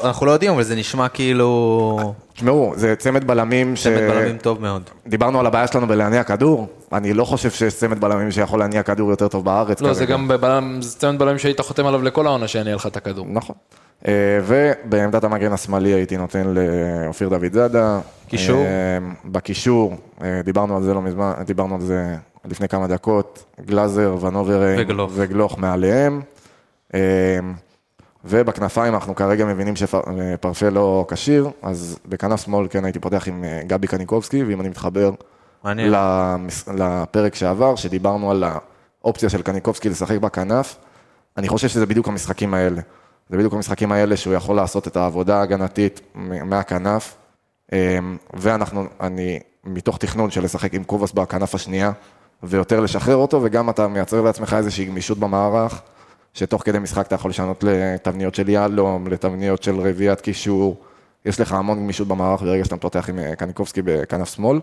אנחנו 0.04 0.26
לא 0.26 0.32
יודעים, 0.32 0.52
אבל 0.54 0.64
זה 0.64 0.76
נשמע 0.76 1.08
כאילו... 1.08 2.14
תשמעו, 2.34 2.74
זה 2.76 2.96
צמד 2.96 3.28
בלמים 3.28 3.76
ש... 3.76 3.84
צמד 3.88 3.98
בלמים 3.98 4.38
טוב 4.38 4.62
מאוד. 4.62 4.82
דיברנו 5.08 5.40
על 5.40 5.46
הבעיה 5.46 5.68
שלנו 5.68 5.88
בלהניע 5.88 6.24
כדור, 6.24 6.68
אני 6.94 7.14
לא 7.14 7.26
חושב 7.26 7.50
שיש 7.50 7.74
צמד 7.76 8.02
בלמים 8.02 8.32
שיכול 8.32 8.60
להניע 8.60 8.84
כדור 8.84 9.10
יותר 9.10 9.28
טוב 9.28 9.46
בארץ. 9.46 9.82
לא, 9.82 9.94
זה. 9.94 10.06
גם 10.06 10.30
זה 10.82 10.98
צמד 11.00 11.20
בלמים 11.20 11.38
שהיית 11.38 11.60
חותם 11.62 11.86
עליו 11.86 12.02
לכל 12.02 12.28
העונה 12.28 12.48
שיניע 12.48 12.76
לך 12.76 12.88
את 12.88 12.98
הכדור. 12.98 13.26
נכון. 13.30 13.56
אה, 14.08 14.14
ובעמדת 14.46 15.24
המגן 15.24 15.54
השמאלי 15.54 15.90
הייתי 15.90 16.18
נותן 16.18 16.54
לאופיר 17.06 17.30
דוד 17.30 17.54
זאדה. 17.54 18.00
קישור? 18.28 18.58
אה, 18.66 18.68
בקישור, 19.26 19.94
אה, 20.24 20.42
דיברנו 20.44 20.78
על 20.78 20.84
זה 20.84 20.94
לא 20.94 21.02
מזמן, 21.02 21.34
דיברנו 21.46 21.76
על 21.76 21.82
זה 21.82 22.16
לפני 22.46 22.68
כמה 22.68 22.88
דקות, 22.88 23.44
גלאזר, 23.66 24.16
ונובר 24.22 24.62
וגלוך. 24.78 25.12
וגלוך 25.16 25.60
מעליהם. 25.60 26.22
ובכנפיים 28.26 28.94
אנחנו 28.94 29.16
כרגע 29.16 29.46
מבינים 29.46 29.76
שפרפה 29.76 30.70
לא 30.70 31.06
כשיר, 31.10 31.50
אז 31.62 32.00
בכנף 32.06 32.42
שמאל 32.46 32.68
כן 32.70 32.86
הייתי 32.86 33.00
פותח 33.00 33.28
עם 33.28 33.44
אה, 33.44 33.62
גבי 33.68 33.88
קניקובסקי, 33.88 34.44
ואם 34.44 34.62
אני 34.62 34.70
מתחבר 34.70 35.12
מעניין. 35.64 35.92
למס- 35.92 36.68
לפרק 36.68 37.36
שעבר, 37.36 37.76
שדיברנו 37.76 38.32
על 38.32 38.44
האופציה 39.02 39.30
של 39.30 39.42
קניקובסקי 39.42 39.90
לשחק 39.90 40.18
בכנף, 40.18 40.76
אני 41.38 41.48
חושב 41.48 41.68
שזה 41.68 41.86
בדיוק 41.86 42.08
המשחקים 42.08 42.54
האלה. 42.54 42.82
זה 43.30 43.38
בדיוק 43.38 43.54
המשחקים 43.54 43.92
האלה 43.92 44.18
שהוא 44.18 44.34
יכול 44.34 44.56
לעשות 44.56 44.88
את 44.88 44.96
העבודה 44.98 45.40
ההגנתית 45.40 46.02
מהכנף, 46.16 47.16
אמ, 47.74 47.78
ואנחנו, 48.34 48.86
אני, 49.02 49.40
מתוך 49.64 49.98
תכנון 49.98 50.32
של 50.32 50.44
לשחק 50.44 50.74
עם 50.74 50.84
קובאס 50.84 51.12
בכנף 51.12 51.56
השנייה, 51.56 51.92
ויותר 52.44 52.80
לשחרר 52.80 53.16
אותו, 53.16 53.40
וגם 53.44 53.70
אתה 53.70 53.88
מייצר 53.88 54.22
לעצמך 54.22 54.54
איזושהי 54.58 54.86
גמישות 54.86 55.18
במערך, 55.18 55.82
שתוך 56.34 56.62
כדי 56.66 56.80
משחק 56.80 57.08
אתה 57.08 57.16
יכול 57.16 57.30
לשנות 57.30 57.64
לתבניות 57.68 58.36
של 58.36 58.50
יהלום, 58.50 59.08
לתבניות 59.08 59.64
של 59.64 59.80
רביעיית 59.80 60.22
קישור, 60.22 60.76
יש 61.26 61.40
לך 61.40 61.52
המון 61.52 61.80
גמישות 61.80 62.08
במערך 62.08 62.42
ברגע 62.42 62.66
שאתה 62.66 62.78
פותח 62.78 63.10
עם 63.10 63.20
אה, 63.20 63.36
קניקובסקי 63.36 63.82
בכנף 63.82 64.36
שמאל, 64.36 64.60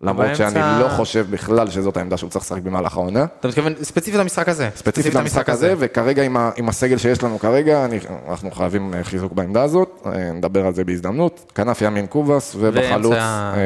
למרות 0.00 0.36
שאני 0.36 0.80
לא 0.80 0.88
חושב 0.88 1.26
בכלל 1.30 1.70
שזאת 1.70 1.96
העמדה 1.96 2.16
שהוא 2.16 2.30
צריך 2.30 2.44
לשחק 2.44 2.62
במהלך 2.62 2.96
העונה. 2.96 3.26
אתה 3.40 3.48
מתכוון 3.48 3.74
ספציפית 3.82 4.20
למשחק 4.20 4.48
הזה. 4.48 4.68
ספציפית 4.76 5.14
למשחק 5.14 5.48
הזה, 5.48 5.74
וכרגע 5.78 6.22
עם, 6.22 6.36
ה, 6.36 6.50
עם 6.56 6.68
הסגל 6.68 6.98
שיש 6.98 7.22
לנו 7.22 7.38
כרגע, 7.38 7.84
אני, 7.84 7.98
אנחנו 8.28 8.50
חייבים 8.50 8.94
אה, 8.94 9.04
חיזוק 9.04 9.32
בעמדה 9.32 9.62
הזאת, 9.62 10.06
אה, 10.06 10.32
נדבר 10.32 10.66
על 10.66 10.74
זה 10.74 10.84
בהזדמנות. 10.84 11.52
כנף 11.54 11.82
ימין 11.82 12.06
קובאס, 12.06 12.56
ובחלוץ 12.58 13.16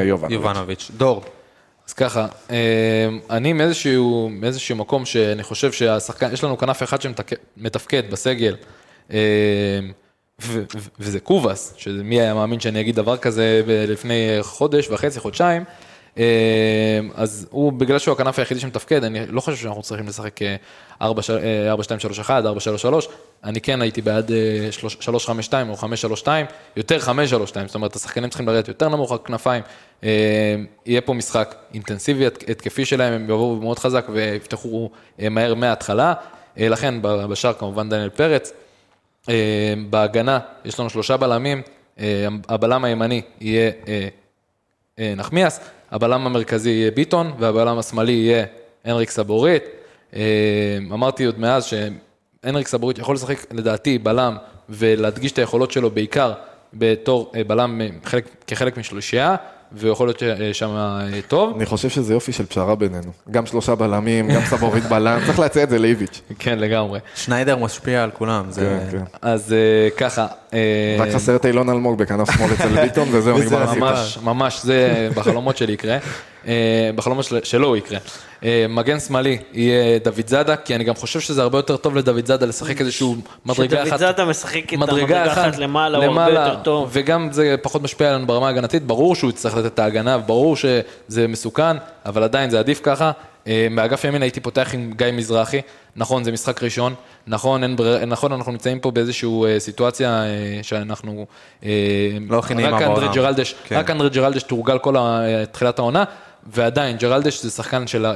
יובנוביץ'. 0.03 0.31
יובנוביץ'. 0.31 0.91
דור. 0.97 1.23
אז 1.87 1.93
ככה, 1.93 2.27
אה, 2.51 3.07
אני 3.29 3.53
מאיזשהו, 3.53 4.29
מאיזשהו 4.31 4.75
מקום 4.75 5.05
שאני 5.05 5.43
חושב 5.43 5.71
שהשחקן, 5.71 6.33
יש 6.33 6.43
לנו 6.43 6.57
כנף 6.57 6.83
אחד 6.83 7.01
שמתפקד 7.01 8.11
בסגל, 8.11 8.55
אה, 9.11 9.17
ו- 10.41 10.63
וזה 10.99 11.19
קובאס, 11.19 11.73
שמי 11.77 12.21
היה 12.21 12.33
מאמין 12.33 12.59
שאני 12.59 12.81
אגיד 12.81 12.95
דבר 12.95 13.17
כזה 13.17 13.61
לפני 13.67 14.37
חודש 14.41 14.89
וחצי, 14.89 15.19
חודשיים. 15.19 15.63
אה, 16.17 16.99
אז 17.15 17.47
הוא, 17.51 17.73
בגלל 17.73 17.99
שהוא 17.99 18.13
הכנף 18.13 18.39
היחידי 18.39 18.59
שמתפקד, 18.59 19.03
אני 19.03 19.27
לא 19.27 19.41
חושב 19.41 19.57
שאנחנו 19.57 19.81
צריכים 19.81 20.07
לשחק 20.07 20.41
אה, 20.41 20.55
4, 21.01 21.21
2, 21.83 21.99
3, 21.99 22.19
1, 22.19 22.45
4, 22.45 22.59
3, 22.59 22.81
3, 22.81 23.07
אני 23.45 23.61
כן 23.61 23.81
הייתי 23.81 24.01
בעד 24.01 24.31
אה, 24.31 24.67
3, 24.71 25.25
5, 25.25 25.45
2 25.45 25.69
או 25.69 25.75
5, 25.77 26.01
3, 26.01 26.19
2, 26.19 26.45
יותר 26.75 26.99
5, 26.99 27.29
3, 27.29 27.49
2, 27.49 27.67
זאת 27.67 27.75
אומרת, 27.75 27.95
השחקנים 27.95 28.29
צריכים 28.29 28.47
לרדת 28.47 28.67
יותר 28.67 28.89
נמוך 28.89 29.11
הכנפיים. 29.11 29.63
אה, 30.03 30.09
יהיה 30.85 31.01
פה 31.01 31.13
משחק 31.13 31.55
אינטנסיבי, 31.73 32.25
הת- 32.25 32.49
התקפי 32.49 32.85
שלהם, 32.85 33.13
הם 33.13 33.23
יבואו 33.23 33.55
מאוד 33.55 33.79
חזק 33.79 34.05
ויפתחו 34.09 34.89
אה, 35.19 35.29
מהר 35.29 35.53
מההתחלה. 35.55 36.13
אה, 36.59 36.69
לכן, 36.69 37.01
ב- 37.01 37.25
בשער 37.25 37.53
כמובן 37.53 37.89
דניאל 37.89 38.09
פרץ. 38.09 38.53
אה, 39.29 39.33
בהגנה 39.89 40.39
יש 40.65 40.79
לנו 40.79 40.89
שלושה 40.89 41.17
בלמים, 41.17 41.61
אה, 41.99 42.27
הבלם 42.49 42.83
הימני 42.85 43.21
יהיה 43.41 43.71
אה, 43.87 44.07
אה, 44.99 45.13
נחמיאס, 45.17 45.59
הבלם 45.91 46.25
המרכזי 46.25 46.69
יהיה 46.69 46.91
ביטון, 46.91 47.33
והבלם 47.39 47.77
השמאלי 47.77 48.11
יהיה 48.11 48.45
הנריק 48.85 49.09
סבורית. 49.09 49.63
אה, 50.15 50.21
אמרתי 50.91 51.25
עוד 51.25 51.39
מאז 51.39 51.63
שהנריק 52.45 52.67
סבורית 52.67 52.97
יכול 52.97 53.15
לשחק 53.15 53.45
לדעתי 53.53 53.97
בלם 53.97 54.37
ולהדגיש 54.69 55.31
את 55.31 55.39
היכולות 55.39 55.71
שלו 55.71 55.89
בעיקר 55.89 56.33
בתור 56.73 57.31
אה, 57.35 57.43
בלם 57.43 57.81
אה, 57.81 57.87
חלק, 58.05 58.25
כחלק 58.47 58.77
משלושייה, 58.77 59.35
ויכול 59.71 60.07
להיות 60.07 60.23
אה, 60.23 60.53
שם 60.53 60.69
טוב. 61.27 61.55
אני 61.57 61.65
חושב 61.65 61.89
שזה 61.89 62.13
יופי 62.13 62.31
של 62.31 62.45
פשרה 62.45 62.75
בינינו. 62.75 63.11
גם 63.31 63.45
שלושה 63.45 63.75
בלמים, 63.75 64.31
גם 64.31 64.41
סבורית 64.45 64.83
בלם, 64.83 65.19
צריך 65.25 65.39
להציע 65.39 65.63
את 65.63 65.69
זה 65.69 65.79
לאיביץ'. 65.79 66.21
כן, 66.39 66.59
לגמרי. 66.59 66.99
שניידר 67.15 67.55
משפיע 67.57 68.03
על 68.03 68.11
כולם, 68.11 68.45
זה... 68.51 68.79
כן, 68.91 68.97
כן. 68.97 69.03
אז 69.21 69.55
ככה. 69.97 70.27
רק 70.99 71.09
חסר 71.13 71.35
את 71.35 71.45
אילון 71.45 71.69
אלמוג 71.69 71.97
בכנף 71.97 72.31
שמאל 72.31 72.53
אצל 72.53 72.67
ביטון, 72.83 73.07
וזהו, 73.11 73.37
נגמר 73.37 73.61
הסיפור. 73.63 73.89
ממש, 73.89 74.17
ממש, 74.23 74.61
זה 74.63 75.09
בחלומות 75.15 75.57
שלי 75.57 75.73
יקרה. 75.73 75.97
בחלומות 76.95 77.25
של- 77.25 77.39
שלו 77.43 77.67
הוא 77.67 77.77
יקרה. 77.77 77.99
אה, 78.45 78.65
מגן 78.69 78.99
שמאלי 78.99 79.37
יהיה 79.53 79.99
דוד 79.99 80.27
זאדה, 80.27 80.55
כי 80.55 80.75
אני 80.75 80.83
גם 80.83 80.95
חושב 80.95 81.19
שזה 81.19 81.41
הרבה 81.41 81.57
יותר 81.57 81.77
טוב 81.77 81.95
לדוד 81.95 82.25
זאדה 82.25 82.45
לשחק 82.45 82.81
איזשהו 82.81 83.15
מדרגה 83.45 83.77
אחת. 83.77 83.87
שדוד 83.87 83.99
זאדה 83.99 84.25
משחק 84.25 84.73
את 84.73 84.79
מדרגה 84.79 85.01
המדרגה 85.01 85.33
אחת 85.33 85.57
למעלה, 85.57 85.97
הוא 85.97 86.05
הרבה 86.05 86.31
יותר 86.31 86.59
טוב. 86.63 86.89
וגם 86.91 87.31
זה 87.31 87.55
פחות 87.61 87.81
משפיע 87.81 88.09
עלינו 88.09 88.27
ברמה 88.27 88.47
ההגנתית, 88.47 88.83
ברור 88.83 89.15
שהוא 89.15 89.29
יצטרך 89.29 89.57
לתת 89.57 89.73
את 89.73 89.79
ההגנה, 89.79 90.17
ברור 90.17 90.55
שזה 90.55 91.27
מסוכן, 91.27 91.77
אבל 92.05 92.23
עדיין 92.23 92.49
זה 92.49 92.59
עדיף 92.59 92.79
ככה. 92.83 93.11
אה, 93.47 93.67
מאגף 93.71 94.03
ימין 94.03 94.21
הייתי 94.21 94.39
פותח 94.39 94.69
עם 94.73 94.93
גיא 94.97 95.07
מזרחי, 95.13 95.61
נכון, 95.95 96.23
זה 96.23 96.31
משחק 96.31 96.63
ראשון, 96.63 96.93
נכון, 97.27 97.63
אין 97.63 97.75
ברר, 97.75 98.05
נכון, 98.05 98.31
אנחנו 98.31 98.51
נמצאים 98.51 98.79
פה 98.79 98.91
באיזושהי 98.91 99.29
אה, 99.45 99.59
סיטואציה 99.59 100.23
אה, 100.23 100.59
שאנחנו... 100.61 101.25
אה, 101.63 101.69
לא 102.29 102.39
הכי 102.39 102.53
נעימה 102.53 102.77
רק 102.77 102.81
אנדרי 102.81 102.95
בעולם. 102.95 103.13
ג'רלדש, 103.15 103.55
כן. 103.67 103.75
רק 103.75 103.91
אנדרי 103.91 104.09
ג'רלדש 104.09 104.43
תורגל 104.43 104.77
כל 104.77 104.95
תחילת 105.51 105.79
העונה, 105.79 106.03
ועדיין, 106.45 106.97
ג'רלדש 106.97 107.43
זה 107.43 107.49
שחקן 107.49 107.87
של 107.87 108.05
אה, 108.05 108.13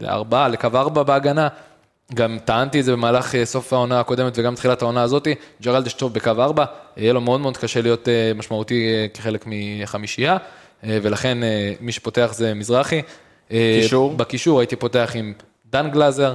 לארבעה, 0.00 0.48
לקו 0.48 0.68
ארבע 0.74 1.02
בהגנה. 1.02 1.48
גם 2.14 2.38
טענתי 2.44 2.80
את 2.80 2.84
זה 2.84 2.92
במהלך 2.92 3.34
אה, 3.34 3.44
סוף 3.44 3.72
העונה 3.72 4.00
הקודמת 4.00 4.38
וגם 4.38 4.54
תחילת 4.54 4.82
העונה 4.82 5.02
הזאת, 5.02 5.28
ג'רלדש 5.62 5.92
טוב 5.92 6.14
בקו 6.14 6.30
ארבע, 6.30 6.64
יהיה 6.96 7.12
לו 7.12 7.20
מאוד 7.20 7.40
מאוד 7.40 7.56
קשה 7.56 7.82
להיות 7.82 8.08
אה, 8.08 8.32
משמעותי 8.34 9.08
כחלק 9.14 9.44
מחמישייה, 9.46 10.36
ולכן 10.84 11.38
מי 11.80 11.92
שפותח 11.92 12.30
זה 12.34 12.54
מזרחי. 12.54 13.02
קישור? 13.48 14.12
בקישור 14.12 14.60
הייתי 14.60 14.76
פותח 14.76 15.10
עם 15.14 15.32
דן 15.70 15.90
גלאזר 15.90 16.34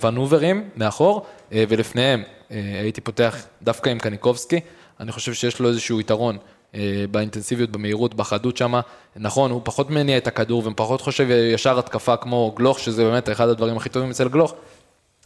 וונוברים 0.00 0.68
מאחור, 0.76 1.26
ולפניהם 1.52 2.22
הייתי 2.50 3.00
פותח 3.00 3.36
דווקא 3.62 3.90
עם 3.90 3.98
קניקובסקי. 3.98 4.60
אני 5.00 5.12
חושב 5.12 5.34
שיש 5.34 5.60
לו 5.60 5.68
איזשהו 5.68 6.00
יתרון 6.00 6.38
באינטנסיביות, 7.10 7.70
במהירות, 7.70 8.14
בחדות 8.14 8.56
שמה. 8.56 8.80
נכון, 9.16 9.50
הוא 9.50 9.60
פחות 9.64 9.90
מניע 9.90 10.16
את 10.16 10.26
הכדור 10.26 10.62
ופחות 10.66 11.00
חושב 11.00 11.26
ישר 11.54 11.78
התקפה 11.78 12.16
כמו 12.16 12.52
גלוך, 12.56 12.78
שזה 12.78 13.04
באמת 13.04 13.30
אחד 13.30 13.48
הדברים 13.48 13.76
הכי 13.76 13.88
טובים 13.88 14.10
אצל 14.10 14.28
גלוך. 14.28 14.54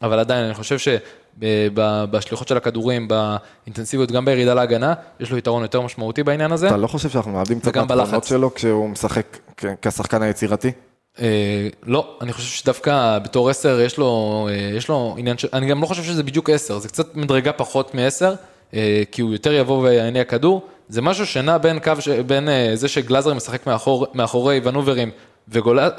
אבל 0.03 0.19
עדיין, 0.19 0.45
אני 0.45 0.55
חושב 0.55 0.77
שבשליחות 0.79 2.49
של 2.49 2.57
הכדורים, 2.57 3.09
באינטנסיביות, 3.09 4.13
גם 4.13 4.25
בירידה 4.25 4.55
להגנה, 4.55 4.95
יש 5.21 5.31
לו 5.31 5.39
יתרון 5.39 5.63
יותר 5.63 5.81
משמעותי 5.81 6.23
בעניין 6.23 6.53
הזה. 6.53 6.67
אתה 6.69 6.77
לא 6.77 6.87
חושב 6.87 7.09
שאנחנו 7.09 7.33
מאבדים 7.33 7.61
קצת 7.61 7.77
מהתכונות. 7.77 8.25
שלו 8.25 8.55
כשהוא 8.55 8.89
משחק 8.89 9.39
כשחקן 9.83 10.23
היצירתי? 10.23 10.73
אה, 11.21 11.69
לא, 11.83 12.17
אני 12.21 12.33
חושב 12.33 12.49
שדווקא 12.49 13.19
בתור 13.19 13.51
עשר 13.51 13.81
יש 13.81 13.99
לו, 13.99 14.49
אה, 14.51 14.77
יש 14.77 14.89
לו 14.89 15.15
עניין 15.19 15.39
של, 15.39 15.49
אני 15.53 15.67
גם 15.67 15.83
לא 15.83 15.87
חושב 15.87 16.03
שזה 16.03 16.23
בדיוק 16.23 16.51
עשר, 16.51 16.79
זה 16.79 16.89
קצת 16.89 17.15
מדרגה 17.15 17.53
פחות 17.53 17.95
מעשר, 17.95 18.35
אה, 18.75 19.03
כי 19.13 19.23
הוא 19.23 19.33
יותר 19.33 19.53
יבוא 19.53 19.83
ויניע 19.83 20.25
כדור, 20.25 20.63
זה 20.89 21.03
משהו 21.03 21.27
שנע 21.27 21.59
בין 21.59 21.79
קו, 21.79 21.93
ש- 22.01 22.09
בין 22.09 22.49
אה, 22.49 22.71
זה 22.75 22.89
שגלאזר 22.89 23.35
משחק 23.35 23.67
מאחור, 23.67 24.07
מאחורי 24.15 24.61
ונוברים 24.65 25.11
וגול, 25.49 25.79
אה. 25.81 25.91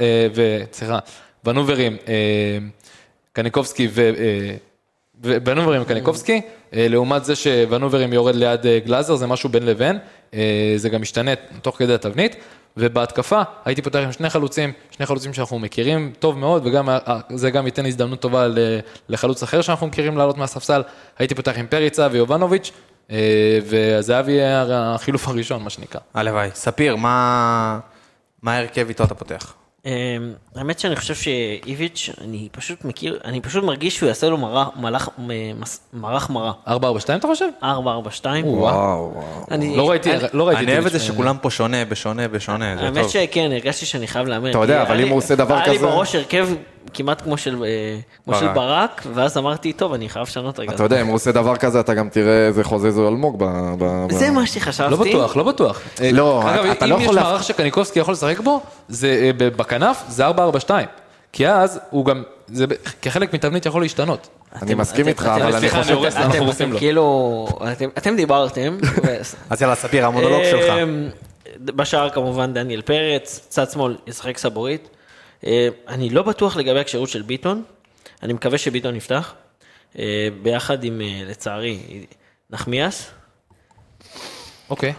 סליחה, 0.74 1.00
ונוברים, 1.46 1.98
אה, 2.08 2.58
קניקובסקי 3.34 3.88
ו... 3.92 4.12
ונוברים 5.24 5.82
וקניקובסקי, 5.82 6.42
אה, 6.74 6.88
לעומת 6.88 7.26
זה 7.26 7.36
שוונוברים 7.36 8.14
יורד 8.14 8.36
ליד 8.36 8.62
גלאזר, 8.86 9.16
זה 9.16 9.28
משהו 9.28 9.50
בין 9.50 9.66
לבין, 9.66 9.98
זה 10.76 10.90
גם 10.90 11.02
משתנה 11.02 11.32
תוך 11.62 11.78
כדי 11.78 11.94
התבנית, 11.94 12.36
ובהתקפה 12.78 13.42
הייתי 13.66 13.82
פותח 13.82 14.00
עם 14.04 14.12
שני 14.12 14.30
חלוצים, 14.30 14.72
שני 14.92 15.06
חלוצים 15.06 15.34
שאנחנו 15.34 15.60
מכירים 15.60 16.12
טוב 16.20 16.38
מאוד, 16.38 16.68
וגם 16.68 16.90
אה, 16.90 17.20
זה 17.30 17.52
גם 17.52 17.66
ייתן 17.66 17.86
הזדמנות 17.86 18.20
טובה 18.20 18.48
לחלוץ 19.10 19.44
אחר 19.44 19.62
שאנחנו 19.62 19.88
מכירים 19.88 20.18
לעלות 20.18 20.38
מהספסל, 20.38 20.82
הייתי 21.20 21.36
פותח 21.36 21.54
עם 21.58 21.68
פריצה 21.68 22.08
ויובנוביץ', 22.12 22.72
וזהבי 23.66 24.32
יהיה 24.32 24.66
החילוף 24.70 25.28
הראשון, 25.28 25.64
מה 25.64 25.70
שנקרא. 25.70 26.02
הלוואי. 26.14 26.50
ספיר, 26.54 26.96
מה 26.96 27.80
מה 28.42 28.54
ההרכב 28.54 28.88
איתו 28.88 29.04
אתה 29.04 29.16
פותח? 29.16 29.54
אמ, 29.86 29.92
האמת 30.56 30.80
שאני 30.80 30.96
חושב 30.96 31.16
שאיביץ', 31.16 32.10
אני 32.22 32.48
פשוט 32.52 32.86
מכיר, 32.86 33.20
אני 33.26 33.42
פשוט 33.42 33.64
מרגיש 33.64 33.96
שהוא 33.98 34.08
יעשה 34.08 34.30
לו 34.30 34.38
מרח- 34.38 35.10
מערך 35.94 36.30
מרה. 36.30 36.52
4-4-2 36.68 36.72
אתה 37.16 37.28
חושב? 37.28 37.46
4-4-2. 37.64 37.66
וואו, 38.46 39.12
וואו. 39.14 39.46
אני- 39.52 39.78
לא 39.78 39.90
ראיתי, 39.90 40.14
אני- 40.14 40.24
לא 40.34 40.48
ראיתי 40.48 40.62
אני 40.64 40.74
אוהב 40.74 40.86
את 40.86 40.92
זה 40.92 40.98
איביץ', 40.98 41.12
שכולם 41.14 41.38
פה 41.42 41.50
שונה, 41.50 41.86
בשונה, 41.86 42.28
בשונה, 42.28 42.74
האמת. 42.82 43.10
שכן, 43.10 43.50
הרגשתי 43.52 43.86
שאני 43.86 44.08
חייב 44.08 44.28
להמר. 44.28 44.50
אתה 44.50 44.58
יודע, 44.58 44.82
אבל 44.82 45.00
אם 45.02 45.08
הוא 45.08 45.18
עושה 45.18 45.36
דבר 45.36 45.56
היה 45.56 45.68
לי 45.68 45.78
כזה- 45.78 45.88
בראש 45.88 46.16
הרכב 46.16 46.48
כמעט 46.94 47.22
כמו 47.22 47.38
של 47.38 47.64
אה, 47.64 47.70
כמו 48.26 48.34
של 48.36 48.46
ברק. 48.48 48.56
ברק, 48.56 49.02
ואז 49.14 49.38
אמרתי, 49.38 49.74
טוב, 49.74 49.94
אני 49.94 50.10
חייב 50.10 50.28
לשנות 50.28 50.60
רגע. 50.60 50.74
אתה 50.76 50.84
יודע, 50.84 51.02
אם 51.02 51.08
הוא 51.08 51.16
עושה 51.16 51.32
דבר 51.32 51.56
כזה, 51.56 51.80
אתה 51.80 51.94
גם 51.94 52.10
תראה 52.10 52.48
איזה 52.48 52.64
חוזה 52.64 52.92
זה 52.92 53.02
אלמוג 53.02 53.36
ב... 53.40 53.44
ב- 53.80 53.84
ב- 54.10 54.12
זה 54.12 54.32
מה 54.32 54.48
שחשבתי. 54.48 54.92
לא 54.92 54.98
בטוח, 54.98 55.36
לא 55.38 55.44
בטוח. 55.44 55.82
לא, 56.14 56.44
אגב, 56.54 56.66
אתה 56.66 56.86
אם 56.86 56.90
לא 56.92 56.96
יש 56.96 57.04
יכול 57.04 57.16
לה- 57.16 57.24
מערך 57.24 57.44
שקניקובסקי 57.44 58.00
יכול 58.00 58.14
לשחק 58.14 58.40
בו, 58.40 58.62
זה 58.90 59.08
אה, 59.08 59.32
ב- 59.38 59.44
בכנף, 59.58 60.04
זה 60.08 60.28
4-4-2. 60.28 60.32
כי 61.34 61.48
אז 61.48 61.80
הוא 61.90 62.06
גם, 62.06 62.24
זה 62.48 62.68
ב- 62.68 62.74
כחלק 63.02 63.34
מתבנית 63.34 63.66
יכול 63.66 63.82
להשתנות. 63.82 64.28
אני 64.62 64.74
מסכים 64.74 65.08
איתך, 65.08 65.30
אבל 65.36 65.52
אני 65.52 65.60
סליחה, 65.60 65.78
חושב... 65.78 65.90
אני 65.94 66.00
הורס, 66.00 66.16
אנחנו 66.16 66.32
אתם- 66.34 66.44
הורסים 66.44 66.66
אתם 66.68 66.74
לו. 66.74 66.80
כאילו, 66.80 67.48
אתם- 67.98 68.16
דיברתם. 68.16 68.78
אז 69.50 69.62
יאללה, 69.62 69.76
ספיר, 69.76 70.06
המונולוג 70.06 70.42
שלך. 70.52 70.74
בשער 71.66 72.10
כמובן 72.10 72.54
דניאל 72.54 72.82
פרץ, 72.82 73.46
צד 73.50 73.70
שמאל 73.70 73.96
ישחק 74.08 74.38
סבורית. 74.38 74.90
אה, 75.46 75.68
אני 75.88 76.10
לא 76.10 76.22
בטוח 76.24 76.58
לגבי 76.58 76.80
הכשירות 76.80 77.10
של 77.10 77.22
ביטון, 77.22 77.64
אני 78.24 78.34
מקווה 78.34 78.58
שביטון 78.58 78.96
יפתח, 78.96 79.34
אה, 80.00 80.04
ביחד 80.42 80.84
עם, 80.84 81.02
אה, 81.02 81.22
לצערי, 81.26 82.06
נחמיאס. 82.50 83.10
אוקיי. 84.70 84.94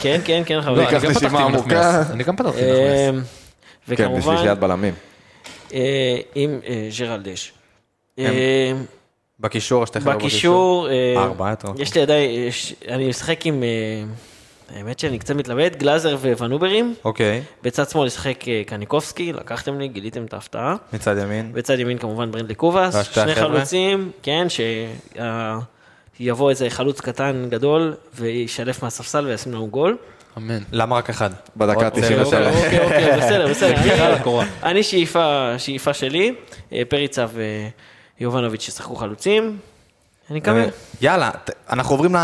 כן, 0.00 0.20
כן, 0.24 0.42
כן, 0.46 0.56
לא, 0.56 0.62
חברים. 0.62 0.86
אני 0.88 0.98
גם 1.04 1.14
פתחתי 1.14 1.26
עם. 1.36 1.54
נחמיאס. 1.54 2.10
אני 2.10 2.24
גם 2.24 2.36
פתחתי 2.36 2.58
עם 2.60 2.66
נחמיאס. 2.70 2.98
אה, 2.98 3.10
כן, 3.10 3.18
בשביל 3.92 4.06
וכמובן, 4.08 4.36
שלישיית 4.36 4.58
בלמים. 4.58 4.94
עם 6.34 6.60
ג'רלדש. 6.98 7.52
בקישור, 9.40 9.86
שתי 9.86 9.98
בקישור, 9.98 10.88
ארבעה. 11.16 11.54
יש 11.78 11.96
לידי, 11.96 12.14
יש- 12.48 12.74
אני 12.88 13.08
משחק 13.08 13.46
עם, 13.46 13.62
האמת 14.76 14.98
שאני 14.98 15.18
קצת 15.18 15.34
מתלבט, 15.34 15.76
גלאזר 15.76 16.16
וונוברים. 16.38 16.94
אוקיי, 17.04 17.42
בצד 17.62 17.88
שמאל 17.88 18.06
ישחק 18.06 18.48
אה, 18.48 18.62
קניקובסקי, 18.66 19.32
לקחתם 19.32 19.78
לי, 19.78 19.88
גיליתם 19.88 20.24
את 20.24 20.34
ההפתעה. 20.34 20.76
מצד 20.92 21.16
ימין. 21.22 21.52
בצד 21.52 21.78
ימין 21.78 21.98
כמובן 21.98 22.30
ברנדלי 22.32 22.54
קובאס, 22.54 23.12
שני? 23.12 23.34
חלוצים, 23.34 24.10
כן, 24.22 24.46
שיבוא 26.18 26.50
איזה 26.50 26.70
חלוץ 26.70 27.00
קטן 27.00 27.46
גדול 27.50 27.94
וישלף 28.14 28.82
מהספסל 28.82 29.26
וישים 29.26 29.52
לנו 29.52 29.66
גול. 29.66 29.96
אמן. 30.38 30.58
למה 30.72 30.96
רק 30.96 31.10
אחד? 31.10 31.30
בדקה 31.56 31.84
עוד- 31.84 31.92
93. 31.92 32.34
אוקיי, 32.56 32.80
אוקיי, 32.84 33.16
בסדר, 33.16 33.48
בסדר. 33.48 33.72
נקרא 33.80 34.44
אני- 34.62 34.82
שאיפה 35.58 35.92
שלי, 35.92 36.34
אה, 36.72 36.82
פריצה 36.88 37.26
ויובנוביץ' 38.20 38.68
ישחקו 38.68 38.96
חלוצים. 38.96 39.58
אני 40.32 40.40
מקווה. 40.40 40.64
יאללה, 41.00 41.30
ת- 41.44 41.50
אנחנו 41.70 41.94
עוברים 41.94 42.16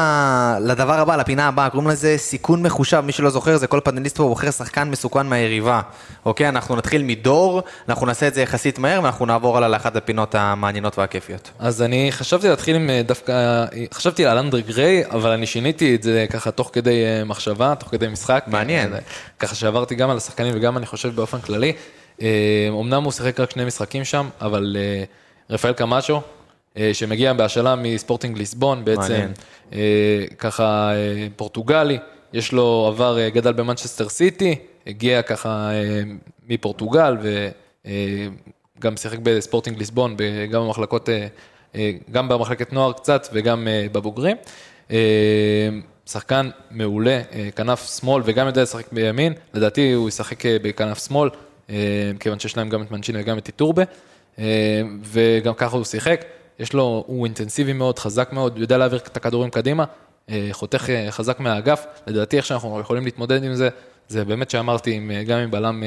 לדבר 0.61 0.93
הבא, 1.01 1.17
לפינה 1.17 1.49
הבאה, 1.49 1.71
קוראים 1.71 1.89
לזה 1.89 2.15
סיכון 2.19 2.63
מחושב, 2.63 3.01
מי 3.01 3.13
שלא 3.13 3.31
זוכר, 3.31 3.57
זה 3.57 3.67
כל 3.67 3.81
פאנליסט 3.85 4.17
פה 4.17 4.23
בוחר 4.29 4.51
שחקן 4.51 4.91
מסוכן 4.91 5.27
מהיריבה. 5.27 5.81
אוקיי, 6.27 6.49
אנחנו 6.49 6.77
נתחיל 6.77 7.03
מדור, 7.03 7.63
אנחנו 7.89 8.07
נעשה 8.07 8.29
את 8.29 8.35
זה 8.35 8.43
יחסית 8.43 8.79
מהר, 8.79 9.01
ואנחנו 9.03 9.27
נעבור 9.27 9.57
הלאה 9.57 9.69
לאחת 9.69 9.97
הפינות 9.97 10.35
המעניינות 10.35 10.99
והכיפיות. 10.99 11.51
אז 11.59 11.83
אני 11.83 12.09
חשבתי 12.13 12.49
להתחיל 12.49 12.77
עם 12.77 12.91
אה, 12.91 13.03
דווקא, 13.07 13.33
אה, 13.33 13.65
חשבתי 13.95 14.27
על 14.27 14.39
אנדרי 14.39 14.63
גריי, 14.63 15.05
אבל 15.11 15.31
אני 15.31 15.47
שיניתי 15.47 15.95
את 15.95 16.03
זה 16.03 16.27
ככה 16.31 16.51
תוך 16.51 16.71
כדי 16.73 17.05
אה, 17.05 17.25
מחשבה, 17.25 17.75
תוך 17.79 17.89
כדי 17.89 18.09
משחק. 18.09 18.45
מעניין. 18.47 18.95
אה, 18.95 18.99
ככה 19.39 19.55
שעברתי 19.55 19.95
גם 19.95 20.11
על 20.11 20.17
השחקנים 20.17 20.53
וגם 20.57 20.77
אני 20.77 20.87
חושב 20.87 21.15
באופן 21.15 21.39
כללי. 21.41 21.73
אה, 22.23 22.27
אמנם 22.81 23.05
הוא 23.05 23.13
שיחק 23.13 23.41
רק 23.41 23.51
שני 23.51 23.65
משחקים 23.65 24.05
שם, 24.05 24.29
אבל 24.41 24.77
אה, 24.79 25.05
רפאל 25.51 25.73
קמאצ'ו, 25.73 26.15
אה, 26.15 26.21
שמגיע 26.93 27.33
בהשאלה 27.33 27.77
מספורטינג 27.77 28.39
ליסבון, 28.39 28.85
בעצם 28.85 29.01
מעניין. 29.01 29.33
אה, 29.73 30.25
ככה 30.39 30.93
אה, 30.95 31.27
פורטוגלי, 31.37 31.99
יש 32.33 32.53
לו 32.53 32.87
עבר, 32.93 33.19
אה, 33.19 33.31
גדל 33.31 33.53
במנצ'סטר 33.53 34.09
סיטי, 34.09 34.57
הגיע 34.87 35.23
ככה 35.23 35.71
אה, 35.71 36.03
מפורטוגל 36.49 37.17
וגם 38.79 38.97
שיחק 38.97 39.19
בספורטינג 39.23 39.79
ליסבון, 39.79 40.17
גם 40.51 40.67
במחלקות, 40.67 41.09
אה, 41.09 41.27
אה, 41.75 41.93
גם 42.11 42.29
במחלקת 42.29 42.73
נוער 42.73 42.93
קצת 42.93 43.29
וגם 43.33 43.69
אה, 43.69 43.87
בבוגרים. 43.93 44.37
אה, 44.91 44.97
שחקן 46.07 46.51
מעולה, 46.71 47.21
אה, 47.33 47.49
כנף 47.57 47.99
שמאל 48.01 48.23
וגם 48.27 48.47
יודע 48.47 48.63
לשחק 48.63 48.93
בימין, 48.93 49.33
לדעתי 49.55 49.93
הוא 49.93 50.09
ישחק 50.09 50.47
אה, 50.47 50.57
בכנף 50.63 51.07
שמאל, 51.07 51.31
אה, 51.71 51.77
כיוון 52.21 52.39
שיש 52.39 52.57
להם 52.57 52.69
גם 52.69 52.83
את 52.83 52.91
מנצ'ינה 52.91 53.19
וגם 53.21 53.39
את 53.39 53.47
איטורבה, 53.47 53.83
אה, 54.39 54.45
וגם 55.05 55.55
ככה 55.55 55.77
הוא 55.77 55.85
שיחק. 55.85 56.25
יש 56.59 56.73
לו, 56.73 57.05
הוא 57.07 57.27
אינטנסיבי 57.27 57.73
מאוד, 57.73 57.99
חזק 57.99 58.29
מאוד, 58.33 58.59
יודע 58.59 58.79
להעביר 58.79 58.99
את 58.99 59.17
הכדורים 59.17 59.51
קדימה, 59.51 59.85
אה, 60.31 60.49
חותך 60.53 60.91
אה, 60.91 61.11
חזק 61.11 61.41
מהאגף, 61.41 61.87
לדעתי 62.07 62.37
איך 62.37 62.47
שאנחנו 62.47 62.81
יכולים 62.81 63.05
להתמודד 63.05 63.45
עם 63.45 63.55
זה, 63.55 63.69
זה 64.09 64.25
באמת 64.25 64.51
שאמרתי, 64.51 65.01
אה, 65.11 65.25
גם 65.25 65.39
עם 65.39 65.51
בלם 65.51 65.83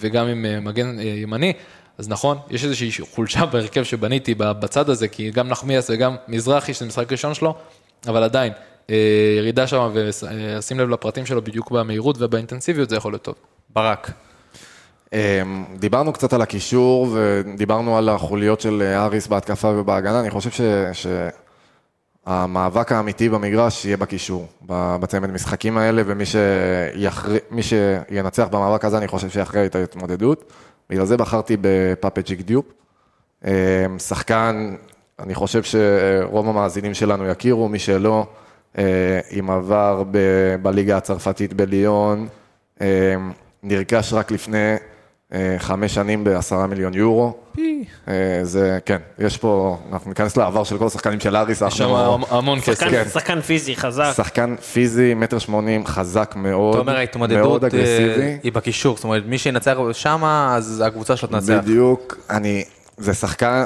וגם 0.00 0.26
עם 0.26 0.64
מגן 0.64 1.00
ימני, 1.00 1.52
אז 1.98 2.08
נכון, 2.08 2.38
יש 2.50 2.64
איזושהי 2.64 2.90
חולשה 3.14 3.46
בהרכב 3.52 3.82
שבניתי 3.82 4.34
בצד 4.34 4.90
הזה, 4.90 5.08
כי 5.08 5.30
גם 5.30 5.48
נחמיאס 5.48 5.90
וגם 5.90 6.16
מזרחי, 6.28 6.74
שזה 6.74 6.86
משחק 6.86 7.12
ראשון 7.12 7.34
שלו, 7.34 7.54
אבל 8.06 8.22
עדיין, 8.22 8.52
ירידה 9.38 9.66
שם 9.66 9.90
ולשים 9.94 10.80
לב 10.80 10.88
לפרטים 10.88 11.26
שלו 11.26 11.42
בדיוק 11.42 11.70
במהירות 11.70 12.16
ובאינטנסיביות, 12.18 12.90
זה 12.90 12.96
יכול 12.96 13.12
להיות 13.12 13.22
טוב. 13.22 13.34
ברק. 13.70 14.10
אמ, 15.14 15.64
דיברנו 15.78 16.12
קצת 16.12 16.32
על 16.32 16.42
הקישור 16.42 17.08
ודיברנו 17.12 17.98
על 17.98 18.08
החוליות 18.08 18.60
של 18.60 18.82
אה, 18.82 19.04
אריס 19.04 19.26
בהתקפה 19.26 19.68
ובהגנה, 19.68 20.20
אני 20.20 20.30
חושב 20.30 20.50
ש... 20.50 20.60
שהמאבק 22.26 22.92
האמיתי 22.92 23.28
במגרש 23.28 23.84
יהיה 23.84 23.96
בקישור, 23.96 24.46
בצמד 25.00 25.30
משחקים 25.30 25.78
האלה, 25.78 26.02
ומי 26.06 26.24
שיחר... 26.26 27.32
שינצח 27.60 28.48
במאבק 28.50 28.84
הזה, 28.84 28.98
אני 28.98 29.08
חושב 29.08 29.30
שיכריע 29.30 29.66
את 29.66 29.74
ההתמודדות. 29.74 30.52
בגלל 30.90 31.04
זה 31.04 31.16
בחרתי 31.16 31.56
בפאפ 31.60 31.96
שייק 31.96 32.40
דיופ. 32.40 32.64
אמ, 33.44 33.50
שחקן, 33.98 34.74
אני 35.18 35.34
חושב 35.34 35.62
שרוב 35.62 36.48
המאזינים 36.48 36.94
שלנו 36.94 37.26
יכירו, 37.26 37.68
מי 37.68 37.78
שלא, 37.78 38.26
אה, 38.78 39.20
עם 39.30 39.50
עבר 39.50 40.02
ב- 40.10 40.56
בליגה 40.62 40.96
הצרפתית 40.96 41.52
בליון, 41.52 42.28
אה, 42.80 43.14
נרכש 43.62 44.12
רק 44.12 44.30
לפני 44.30 44.58
אה, 44.58 44.93
חמש 45.58 45.94
שנים 45.94 46.24
בעשרה 46.24 46.66
מיליון 46.66 46.94
יורו. 46.94 47.32
אה, 48.08 48.12
זה, 48.42 48.78
כן, 48.86 48.96
יש 49.18 49.36
פה, 49.36 49.78
אנחנו 49.92 50.08
ניכנס 50.08 50.36
לעבר 50.36 50.64
של 50.64 50.78
כל 50.78 50.86
השחקנים 50.86 51.20
של 51.20 51.36
אריס, 51.36 51.62
יש 51.66 51.76
שם 51.78 51.84
אנחנו... 51.84 52.26
המון 52.36 52.60
כסף. 52.60 52.72
שחקן- 52.74 52.90
כן. 52.90 53.04
שחקן 53.08 53.40
פיזי 53.40 53.76
חזק. 53.76 54.12
שחקן 54.16 54.54
פיזי, 54.56 55.14
מטר 55.14 55.38
שמונים, 55.38 55.86
חזק 55.86 56.32
מאוד, 56.36 56.72
אתה 56.74 56.80
אומר 56.80 56.92
מאוד 56.92 57.64
ההתמודדות. 57.64 57.64
אה, 57.74 58.36
היא 58.42 58.52
בקישור, 58.52 58.96
זאת 58.96 59.04
אומרת 59.04 59.22
מי 59.26 59.38
שינצח 59.38 59.76
שמה, 59.92 60.54
אז 60.56 60.82
הקבוצה 60.86 61.16
שלו 61.16 61.28
תנצח. 61.28 61.58
בדיוק, 61.62 62.16
אני, 62.30 62.64
זה 62.98 63.14
שחקן, 63.14 63.64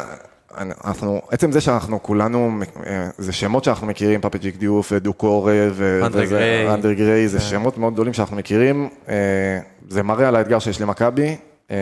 אנחנו, 0.85 1.21
עצם 1.31 1.53
זה 1.53 1.61
שאנחנו 1.61 2.03
כולנו, 2.03 2.51
אה, 2.87 3.09
זה 3.19 3.33
שמות 3.33 3.65
שאנחנו 3.65 3.87
מכירים, 3.87 4.21
פאפ 4.21 4.34
שייק 4.34 4.57
דיופ, 4.57 4.93
דוקורה, 4.93 5.55
ו- 5.73 6.01
אנדרי 6.07 6.23
וזה- 6.23 6.35
גריי. 6.35 6.95
גריי, 6.95 7.23
כן. 7.23 7.27
זה 7.29 7.41
שמות 7.41 7.79
מאוד 7.79 7.93
גדולים 7.93 8.13
שאנחנו 8.13 8.37
מכירים, 8.37 8.89
אה, 9.09 9.15
זה 9.89 10.03
מראה 10.03 10.29
על 10.29 10.37
האתגר 10.37 10.59
שיש 10.59 10.81
למכבי. 10.81 11.37
אה, 11.71 11.77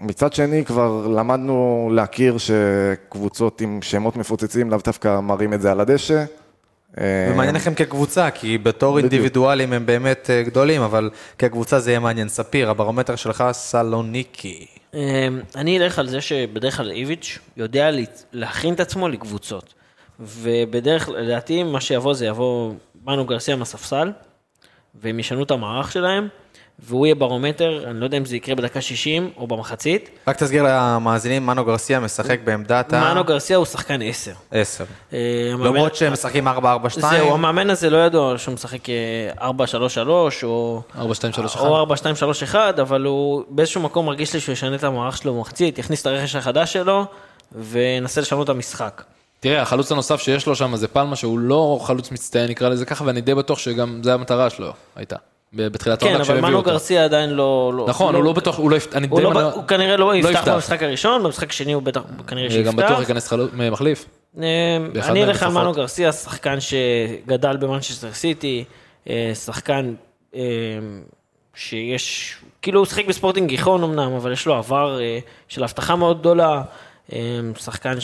מצד 0.00 0.32
שני, 0.32 0.64
כבר 0.64 1.06
למדנו 1.06 1.90
להכיר 1.94 2.36
שקבוצות 2.38 3.60
עם 3.60 3.82
שמות 3.82 4.16
מפוצצים 4.16 4.70
לאו 4.70 4.78
דווקא 4.84 5.20
מראים 5.20 5.52
את 5.54 5.60
זה 5.60 5.72
על 5.72 5.80
הדשא. 5.80 6.24
אה, 7.00 7.28
ומעניין 7.32 7.54
לכם 7.54 7.74
כקבוצה, 7.74 8.30
כי 8.30 8.58
בתור 8.58 8.96
בדיוק. 8.96 9.12
אינדיבידואלים 9.12 9.72
הם 9.72 9.86
באמת 9.86 10.30
אה, 10.30 10.42
גדולים, 10.42 10.82
אבל 10.82 11.10
כקבוצה 11.38 11.80
זה 11.80 11.90
יהיה 11.90 12.00
מעניין. 12.00 12.28
ספיר, 12.28 12.70
הברומטר 12.70 13.16
שלך 13.16 13.44
סלוניקי. 13.52 14.66
אני 15.56 15.78
אלך 15.78 15.98
על 15.98 16.08
זה 16.08 16.20
שבדרך 16.20 16.76
כלל 16.76 16.90
איביץ' 16.90 17.38
יודע 17.56 17.90
לה- 17.90 18.02
להכין 18.32 18.74
את 18.74 18.80
עצמו 18.80 19.08
לקבוצות. 19.08 19.74
ובדרך 20.20 21.06
כלל, 21.06 21.20
לדעתי, 21.20 21.62
מה 21.62 21.80
שיבוא 21.80 22.14
זה 22.14 22.26
יבוא 22.26 22.72
מנו 23.06 23.24
גרסיה 23.24 23.56
מהספסל, 23.56 24.12
והם 24.94 25.18
ישנו 25.18 25.42
את 25.42 25.50
המערך 25.50 25.92
שלהם, 25.92 26.28
והוא 26.84 27.06
יהיה 27.06 27.14
ברומטר, 27.14 27.84
אני 27.90 28.00
לא 28.00 28.04
יודע 28.04 28.18
אם 28.18 28.24
זה 28.24 28.36
יקרה 28.36 28.54
בדקה 28.54 28.80
60 28.80 29.30
או 29.36 29.46
במחצית. 29.46 30.10
רק 30.26 30.36
תסגיר 30.36 30.64
למאזינים, 30.68 31.46
מנו 31.46 31.64
גרסיה 31.64 32.00
משחק 32.00 32.38
בעמדת 32.44 32.92
ה... 32.92 33.00
מנו 33.00 33.24
גרסיה 33.24 33.56
הוא 33.56 33.66
שחקן 33.66 34.02
10. 34.02 34.32
10. 34.50 34.84
אה, 35.12 35.18
למרות 35.58 35.94
שהם 35.94 36.12
משחקים 36.12 36.48
4-4-2. 36.48 36.52
זהו, 36.96 37.34
המאמן 37.34 37.70
הזה 37.70 37.90
לא 37.90 37.96
ידוע 37.96 38.38
שהוא 38.38 38.54
משחק 38.54 38.88
אה, 38.88 39.50
4-3-3 39.50 40.08
או... 40.42 40.82
4, 40.98 41.14
2, 41.14 41.32
3, 41.32 41.54
1. 41.54 41.64
או 41.64 41.76
4, 41.76 41.96
2, 41.96 42.16
3, 42.16 42.42
1, 42.42 42.78
אבל 42.78 43.04
הוא 43.04 43.42
באיזשהו 43.48 43.80
מקום 43.80 44.06
מרגיש 44.06 44.34
לי 44.34 44.40
שהוא 44.40 44.52
ישנה 44.52 44.76
את 44.76 44.84
המערך 44.84 45.16
שלו 45.16 45.34
במחצית, 45.34 45.78
יכניס 45.78 46.00
את 46.02 46.06
הרכש 46.06 46.36
החדש 46.36 46.72
שלו, 46.72 47.04
וינסה 47.52 48.20
לשנות 48.20 48.44
את 48.44 48.48
המשחק. 48.48 49.02
תראה, 49.40 49.62
החלוץ 49.62 49.92
הנוסף 49.92 50.20
שיש 50.20 50.46
לו 50.46 50.56
שם 50.56 50.76
זה 50.76 50.88
פלמה, 50.88 51.16
שהוא 51.16 51.38
לא 51.38 51.78
חלוץ 51.82 52.12
מצטיין, 52.12 52.50
נקרא 52.50 52.68
לזה 52.68 52.86
ככה, 52.86 53.04
ואני 53.04 53.20
די 53.20 53.34
בטוח 53.34 53.58
שגם 53.58 54.00
זו 54.04 54.10
המטרה 54.10 54.50
שלו, 54.50 54.72
הייתה. 54.96 55.16
בתחילת 55.54 56.00
כן, 56.00 56.06
העונה 56.06 56.18
אבל 56.18 56.24
כשהביאו 56.24 56.48
מנו. 56.48 56.62
גרסיה 56.62 57.04
עדיין 57.04 57.30
לא... 57.30 57.72
לא- 57.76 57.86
נכון, 57.88 58.14
הוא 58.14 58.24
לא 58.24 58.32
בטוח, 58.32 58.58
הוא 58.58 58.70
לא 58.70 58.76
יפתח, 58.76 58.98
הוא, 59.10 59.20
לא, 59.20 59.52
הוא 59.52 59.64
כנראה 59.64 59.96
לא 59.96 60.16
יפתח 60.16 60.30
יפתח. 60.30 60.48
במשחק 60.52 60.82
הראשון, 60.82 61.22
במשחק 61.22 61.50
השני 61.50 61.72
הוא 61.72 61.82
בטח 61.82 62.00
כנראה 62.26 62.50
שיפתח. 62.50 62.66
גם 62.66 62.76
בטוח 62.76 63.00
ייכנס 63.00 63.32
מחליף. 63.52 64.04
אה, 64.42 64.76
אני 65.08 65.24
אלך 65.24 65.42
על. 65.42 65.52
מנו 65.52 65.72
גרסיה, 65.72 66.12
שחקן 66.12 66.56
שגדל 66.60 67.56
במנצ'סטר 67.56 68.12
סיטי, 68.12 68.64
אה, 69.10 69.32
שחקן 69.34 69.94
אה, 70.34 70.40
שיש, 71.54 72.34
כאילו 72.62 72.80
הוא 72.80 72.86
שיחק 72.86 73.06
בספורטינג 73.06 73.48
גיחון 73.48 73.82
אמנם, 73.82 74.12
אבל 74.12 74.32
יש 74.32 74.46
לו 74.46 74.54
עבר 74.54 75.00
אה, 75.00 75.18
של 75.48 75.64
הבטחה 75.64 75.96
מאוד 75.96 76.20
גדולה, 76.20 76.62
אה, 77.12 77.18
שחקן 77.58 77.94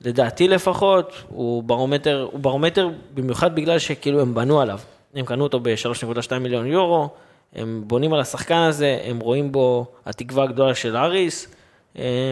שלדעתי 0.00 0.48
לפחות, 0.48 1.12
הוא 1.28 1.62
ברומטר, 1.62 2.28
הוא 2.32 2.40
ברומטר 2.40 2.88
במיוחד 3.14 3.54
בגלל 3.54 3.78
שכאילו 3.78 4.20
הם 4.20 4.34
בנו 4.34 4.60
עליו. 4.60 4.78
הם 5.14 5.24
קנו 5.24 5.44
אותו 5.44 5.60
ב-3.2 5.60 6.38
מיליון 6.38 6.66
יורו, 6.66 7.08
הם 7.54 7.82
בונים 7.86 8.12
על 8.12 8.20
השחקן 8.20 8.58
הזה, 8.58 8.98
הם 9.04 9.18
רואים 9.18 9.52
בו 9.52 9.86
התקווה 10.06 10.44
הגדולה 10.44 10.74
של 10.74 10.96
אריס. 10.96 11.48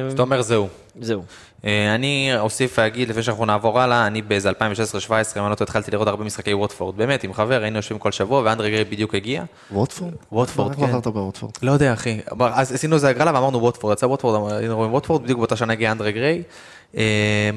זאת 0.08 0.20
אומרת, 0.20 0.44
זהו. 0.44 0.68
זהו. 1.00 1.22
אה, 1.64 1.94
אני 1.94 2.30
אוסיף 2.38 2.78
ואגיד, 2.78 3.08
לפני 3.08 3.22
שאנחנו 3.22 3.44
נעבור 3.44 3.80
הלאה, 3.80 4.06
אני 4.06 4.22
באיזה 4.22 4.50
2016-2017, 4.50 4.54
אם 5.36 5.42
אני 5.42 5.50
לא 5.50 5.54
טועה, 5.54 5.54
התחלתי 5.60 5.90
לראות 5.90 6.08
הרבה 6.08 6.24
משחקי 6.24 6.54
ווטפורד. 6.54 6.96
באמת, 6.96 7.24
עם 7.24 7.32
חבר, 7.32 7.62
היינו 7.62 7.76
יושבים 7.76 7.98
כל 7.98 8.12
שבוע, 8.12 8.42
ואנדרי 8.44 8.70
גריי 8.70 8.84
בדיוק 8.84 9.14
הגיע. 9.14 9.44
ווטפורד? 9.72 10.14
ווטפורד, 10.32 10.70
איך 10.70 10.80
כן. 10.80 10.86
בחרת 10.86 11.06
בווטפורד? 11.06 11.52
לא 11.62 11.72
יודע, 11.72 11.92
אחי. 11.92 12.20
אז 12.40 12.72
עשינו 12.72 12.94
איזה 12.94 13.08
הגרלה 13.08 13.34
ואמרנו 13.34 13.62
ווטפורד, 13.62 13.92
יצא 13.92 14.06
ווטפורד, 14.06 14.52
היינו 14.52 14.76
רואים 14.76 14.94
ווטפורד, 14.94 15.22
בדיוק 15.22 15.38
באותה 15.38 15.56
שנה 15.56 15.72
הגיע 15.72 15.92
אנדרי 15.92 16.12
גריי. 16.12 16.42
אה, 16.96 17.02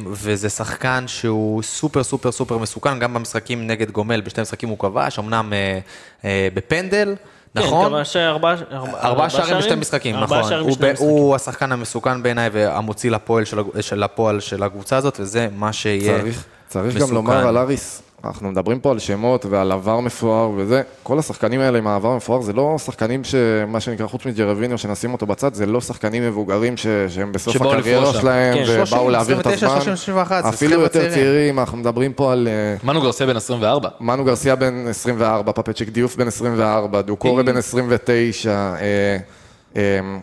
וזה 0.07 0.49
שחקן 0.49 1.03
שהוא 1.07 1.63
סופר 1.63 2.03
סופר 2.03 2.31
סופר 2.31 2.57
מסוכן, 2.57 2.99
גם 2.99 3.13
במשחקים 3.13 3.67
נגד 3.67 3.91
גומל, 3.91 4.21
בשני 4.21 4.41
משחקים 4.41 4.69
הוא 4.69 4.79
כבש, 4.79 5.19
אמנם 5.19 5.53
אה, 5.53 5.79
אה, 6.25 6.47
בפנדל, 6.53 7.15
נכון? 7.55 7.85
כן, 7.91 7.97
כבש 7.97 8.15
ארבעה 8.15 8.55
ארבעה 9.01 9.29
שערים 9.29 9.57
בשתי 9.57 9.75
משחקים, 9.75 10.15
ארבעה 10.15 10.39
נכון. 10.39 10.53
הוא 10.53 10.77
ב- 10.79 10.85
משחקים. 10.91 11.07
הוא 11.07 11.35
השחקן 11.35 11.71
המסוכן 11.71 12.23
בעיניי 12.23 12.49
והמוציא 12.53 13.11
לפועל 13.11 13.45
של 13.45 13.59
הג- 13.59 13.79
של 13.81 14.03
הפועל 14.03 14.39
של 14.39 14.63
הקבוצה 14.63 14.97
הזאת, 14.97 15.17
וזה 15.19 15.47
מה 15.55 15.73
שיהיה 15.73 16.19
צריך, 16.19 16.43
צריך 16.67 16.95
מסוכן. 16.95 17.09
גם 17.09 17.15
לומר 17.15 17.47
על 17.47 17.57
אריס, 17.57 18.01
אנחנו 18.23 18.51
מדברים 18.51 18.79
פה 18.79 18.91
על 18.91 18.99
שמות 18.99 19.45
ועל 19.45 19.71
עבר 19.71 19.99
מפואר 19.99 20.51
וזה, 20.55 20.81
כל 21.03 21.19
השחקנים 21.19 21.61
האלה 21.61 21.77
עם 21.77 21.87
העבר 21.87 22.15
מפואר 22.15 22.41
זה 22.41 22.53
לא 22.53 22.75
שחקנים 22.77 23.23
שמה 23.23 23.79
שנקרא 23.79 24.07
חוץ 24.07 24.25
מג'רוויניו 24.25 24.77
שנשים 24.77 25.13
אותו 25.13 25.25
בצד, 25.25 25.53
זה 25.53 25.65
לא 25.65 25.81
שחקנים 25.81 26.23
מבוגרים 26.23 26.77
ש, 26.77 26.87
שהם 27.07 27.31
בסוף 27.31 27.55
הקריירה. 27.55 28.13
שלהם 28.13 28.55
כן. 28.55 28.63
ובאו 28.67 28.85
30, 28.85 29.09
להעביר 29.09 29.39
את 29.39 29.45
29, 29.47 29.67
הזמן, 29.67 29.81
30, 29.81 29.95
31, 29.95 30.43
זה 30.43 30.49
אפילו 30.49 30.81
יותר 30.81 30.99
צעירים. 30.99 31.13
צעירים, 31.13 31.59
אנחנו 31.59 31.77
מדברים 31.77 32.13
פה 32.13 32.31
על 32.31 32.47
אה, 32.47 32.75
מנו 32.83 33.01
גרסיה 33.01 33.27
בן 33.27 33.35
24. 33.35 33.89
מנו 33.99 34.23
גרסיה 34.23 34.55
בן 34.55 34.87
24, 34.87 35.51
פפצ'יק 35.51 35.89
דיוף 35.89 36.15
בן 36.15 36.27
24, 36.27 37.01
דוקורה 37.01 37.43
בן 37.43 37.57
29, 37.57 38.51
אה, 38.51 38.75
אמ, 38.75 39.39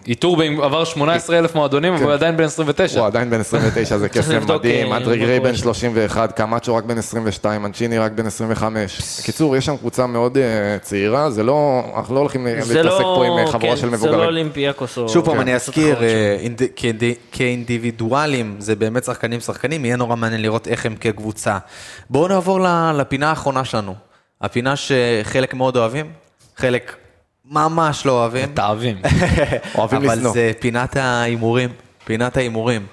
איתור 0.07 0.37
ב- 0.37 0.61
עבר 0.63 0.85
18 0.85 1.39
אלף 1.39 1.55
מועדונים, 1.55 1.95
אבל 1.95 2.05
הוא 2.05 2.13
עדיין 2.13 2.37
בן 2.37 2.45
29. 2.45 2.99
הוא 3.01 3.07
עדיין 3.07 3.31
בן 3.31 3.41
29, 3.41 3.99
זה 3.99 4.09
קסם 4.09 4.43
מדהים, 4.45 4.93
אנדרי 4.93 5.19
גריי 5.19 5.41
בן 5.41 5.57
שם. 5.57 5.63
31, 5.63 6.33
קמאצ'ו 6.33 6.75
רק 6.77 6.85
בן 6.85 6.99
22, 6.99 7.63
מנצ'יני 7.63 7.99
רק 7.99 8.13
בן 8.13 8.27
25. 8.27 9.19
בקיצור, 9.23 9.57
יש 9.57 9.67
שם 9.67 9.77
קבוצה 9.77 10.07
מאוד 10.07 10.39
אה, 10.39 10.43
צעירה, 10.83 11.31
זה 11.31 11.43
לא, 11.43 11.83
אנחנו 11.97 12.15
לא 12.15 12.21
הולכים 12.21 12.47
זה 12.61 12.83
להתעסק 12.83 13.01
לא, 13.01 13.13
פה 13.17 13.25
עם 13.27 13.39
אה, 13.39 13.47
חבורה 13.53 13.75
כן, 13.75 13.81
של 13.81 13.87
זה 13.91 13.97
לא 13.97 13.97
מבוגרים. 13.97 14.21
אולימפיאקוס 14.29 14.99
או... 14.99 15.09
שוב 15.09 15.25
פעם, 15.25 15.35
כן. 15.35 15.41
אני 15.41 15.55
אזכיר, 15.55 16.03
אה, 16.03 16.37
אינד- 16.41 16.63
כאינד- 16.77 17.03
כאינדיבידואלים, 17.33 18.57
זה 18.59 18.77
באמת 18.77 19.05
שחקנים 19.05 19.41
שחקנים, 19.41 19.85
יהיה 19.85 19.97
נורא 19.97 20.17
מעניין 20.17 20.43
לראות 20.43 20.69
איך 20.69 20.87
הם 20.87 20.95
כקבוצה. 21.01 21.59
בואו 22.11 22.29
נעבור 22.29 22.61
לפינה 22.95 23.29
האחרונה 23.31 23.65
שלנו. 23.65 23.95
הפינה 24.43 24.75
שחלק 24.77 25.55
מאוד 25.55 25.77
אוהבים, 25.77 26.07
חלק 26.57 26.97
ממש 27.51 28.07
לא 28.07 28.13
אוהבים. 28.13 28.49
מתעבים. 28.53 28.97
אוהבים 29.79 29.99
אבל 30.05 30.15
לשנוא. 30.15 30.33
זה 30.33 30.51
פינת 30.61 30.97
ההימורים, 30.97 31.71
פינת 32.05 32.37
ההימורים. 32.37 32.87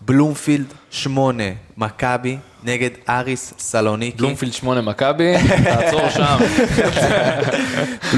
בלומפילד 0.00 0.66
8, 0.90 1.44
מכבי 1.76 2.36
נגד 2.64 2.90
אריס 3.08 3.54
סלוניקי. 3.58 4.16
בלומפילד 4.18 4.52
8 4.52 4.80
מכבי, 4.80 5.34
תעצור 5.64 6.08
שם. 6.10 6.36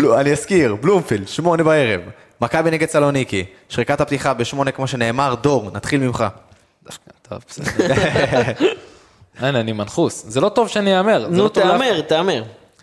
אני 0.20 0.32
אזכיר, 0.32 0.74
בלומפילד, 0.80 1.28
שמונה 1.28 1.62
בערב. 1.64 2.00
מכבי 2.40 2.70
נגד 2.70 2.88
סלוניקי. 2.88 3.44
שריקת 3.68 4.00
הפתיחה 4.00 4.34
בשמונה, 4.34 4.70
כמו 4.70 4.86
שנאמר, 4.86 5.34
דור, 5.34 5.70
נתחיל 5.74 6.00
ממך. 6.00 6.24
טוב, 7.28 7.38
בסדר. 7.48 7.94
אין, 9.42 9.56
אני 9.56 9.72
מנחוס. 9.72 10.24
זה 10.28 10.40
לא 10.40 10.48
טוב 10.48 10.68
שאני 10.68 10.98
אאמר. 10.98 11.26
נו, 11.28 11.42
לא 11.44 11.48
טוב 11.48 11.64
לאף- 11.64 11.72
תהמר, 11.72 12.00
תהמר. 12.00 12.42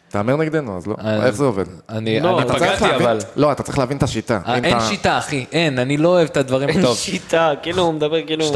תהמר 0.09 0.35
נגדנו, 0.35 0.77
אז 0.77 0.87
לא. 0.87 0.95
אה, 1.05 1.25
איך 1.25 1.35
זה 1.35 1.43
עובד? 1.43 1.65
אני 1.89 2.19
לא, 2.19 2.39
אני 2.41 2.49
פגעתי, 2.49 2.83
להבין- 2.83 3.01
אבל... 3.07 3.17
לא, 3.35 3.51
אתה 3.51 3.63
צריך 3.63 3.77
להבין 3.77 3.97
את 3.97 4.03
השיטה. 4.03 4.39
אה, 4.47 4.55
אין 4.55 4.65
אתה- 4.77 4.79
שיטה, 4.79 5.17
אחי. 5.17 5.45
אין, 5.51 5.79
אני 5.79 5.97
לא 5.97 6.09
אוהב 6.09 6.27
את 6.27 6.37
הדברים 6.37 6.69
אין 6.69 6.81
טוב. 6.81 6.97
שיטה, 6.97 7.51
כאילו 7.61 7.83
הוא 7.83 7.93
מדבר 7.93 8.25
כאילו... 8.27 8.45
2-0, 8.53 8.55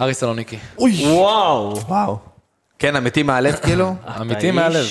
ארי 0.00 0.14
סלוניקי. 0.14 0.56
וואו. 0.78 1.76
וואו. 1.88 2.18
כן, 2.78 2.96
אמיתי 2.96 3.22
מהלב 3.22 3.54
כאילו? 3.62 3.94
אמיתי 4.20 4.50
מהלב. 4.50 4.86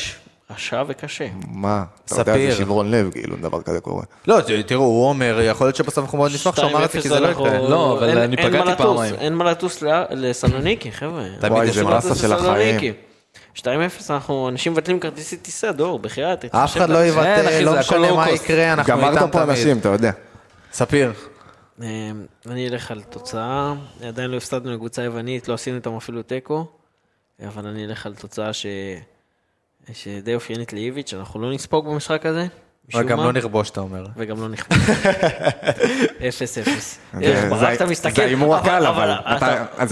רשע 0.56 0.84
וקשה. 0.88 1.26
מה? 1.48 1.84
אתה 2.06 2.16
יודע, 2.22 2.34
ספיר. 2.34 2.52
זה 2.52 2.58
שברון 2.58 2.92
לב, 2.92 3.10
כאילו, 3.12 3.36
דבר 3.42 3.62
כזה 3.62 3.80
קורה. 3.80 4.04
לא, 4.28 4.38
תראו, 4.66 4.84
הוא 4.84 5.10
אומר, 5.10 5.40
יכול 5.44 5.68
להיות 5.68 5.76
שבסוף 5.76 5.98
אנחנו 6.06 6.18
מאוד 6.18 6.32
נשמח 6.34 6.56
שהוא 6.56 6.70
אמר 6.70 6.86
את 6.86 6.92
זה, 6.92 7.00
2-0 7.00 7.02
כי 7.02 7.10
זה 7.10 7.20
לא 7.20 7.28
יקרה. 7.28 7.70
לא, 7.70 7.98
אבל 7.98 8.10
אין- 8.10 8.18
אני 8.18 8.36
אין 8.38 8.50
פגעתי 8.50 8.72
פעמיים. 8.84 9.16
אין 9.16 9.34
מה 9.34 9.44
לטוס 9.52 9.82
ל- 9.82 10.04
לסלוניקי, 10.12 10.92
חבר'ה. 10.92 11.24
תמיד 11.40 11.52
וואי, 11.54 11.68
יש 11.68 11.78
לטוס 11.78 12.22
של 12.22 12.34
החיים. 12.34 12.94
לסלוניקי. 13.68 13.98
2-0 13.98 14.14
אנחנו, 14.14 14.50
אנשים 14.50 14.72
מבטלים 14.72 15.00
כרטיסי 15.00 15.38
טיסה, 15.38 15.72
דור, 15.72 16.00
בחייאת. 16.00 16.46
אף 16.46 16.78
אחד 16.78 16.90
לא 16.90 16.98
יוותר, 16.98 17.48
אחי, 17.48 17.64
לא 17.64 17.80
משנה 17.80 18.14
מה. 18.14 18.30
יקרה, 18.30 18.74
אנחנו 18.74 18.94
איתם 18.94 19.02
גמרת 19.02 19.32
פה 19.32 19.40
תמיד. 19.40 19.50
אנשים, 19.50 19.78
אתה 19.78 19.90
יודע. 19.90 20.12
ספיר. 20.74 21.14
אמ, 21.82 21.86
אני 22.46 22.70
אלך 22.70 22.92
על 22.92 23.02
תוצאה, 23.02 23.74
עדיין 24.08 24.32
לא 24.32 24.38
הפסדנו 24.38 24.74
לקבוצה 24.74 25.02
יוונית, 25.02 25.48
לא 25.48 25.54
עשינו 25.54 25.78
איתם 25.78 25.96
אפילו 25.96 26.24
תיקו, 26.24 26.66
אבל 27.48 27.68
אני 27.68 27.86
אלך 27.86 28.06
על 28.06 28.16
תוצאה 28.16 28.54
ש... 28.54 28.66
שדי 29.94 30.36
אופיינית 30.36 30.74
לאיביץ', 30.74 31.14
אנחנו 31.14 31.42
לא 31.42 31.54
נספוג 31.54 31.88
במשחק 31.90 32.26
הזה, 32.26 32.48
משום 32.90 33.02
אבל 33.02 33.10
גם 33.10 33.18
מה, 33.18 33.24
לא 33.26 33.34
נכבוש, 33.34 33.70
אתה 33.70 33.80
אומר. 33.82 34.06
וגם 34.18 34.42
לא 34.42 34.48
נכבוש. 34.50 34.78
אפס 36.28 36.58
אפס. 36.58 36.98
זה- 37.14 37.20
איך 37.26 37.46
ברק 37.50 37.74
אתה 37.76 37.86
מסתכל, 37.86 38.16
זה 38.16 38.24
ההימור 38.24 38.56
הקל, 38.56 38.86
אבל 38.86 39.12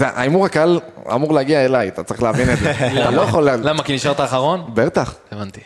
ההימור 0.00 0.46
הקל 0.46 0.80
אמור 1.14 1.32
להגיע 1.34 1.64
אליי, 1.64 1.88
אתה 1.88 2.02
צריך 2.02 2.22
להבין 2.22 2.50
את 2.52 2.58
זה. 2.58 2.70
אתה 3.02 3.10
לא 3.10 3.22
יכול... 3.22 3.50
למה, 3.50 3.82
כי 3.82 3.94
נשארת 3.94 4.20
אחרון? 4.20 4.70
בטח. 4.74 5.14
הבנתי. 5.32 5.60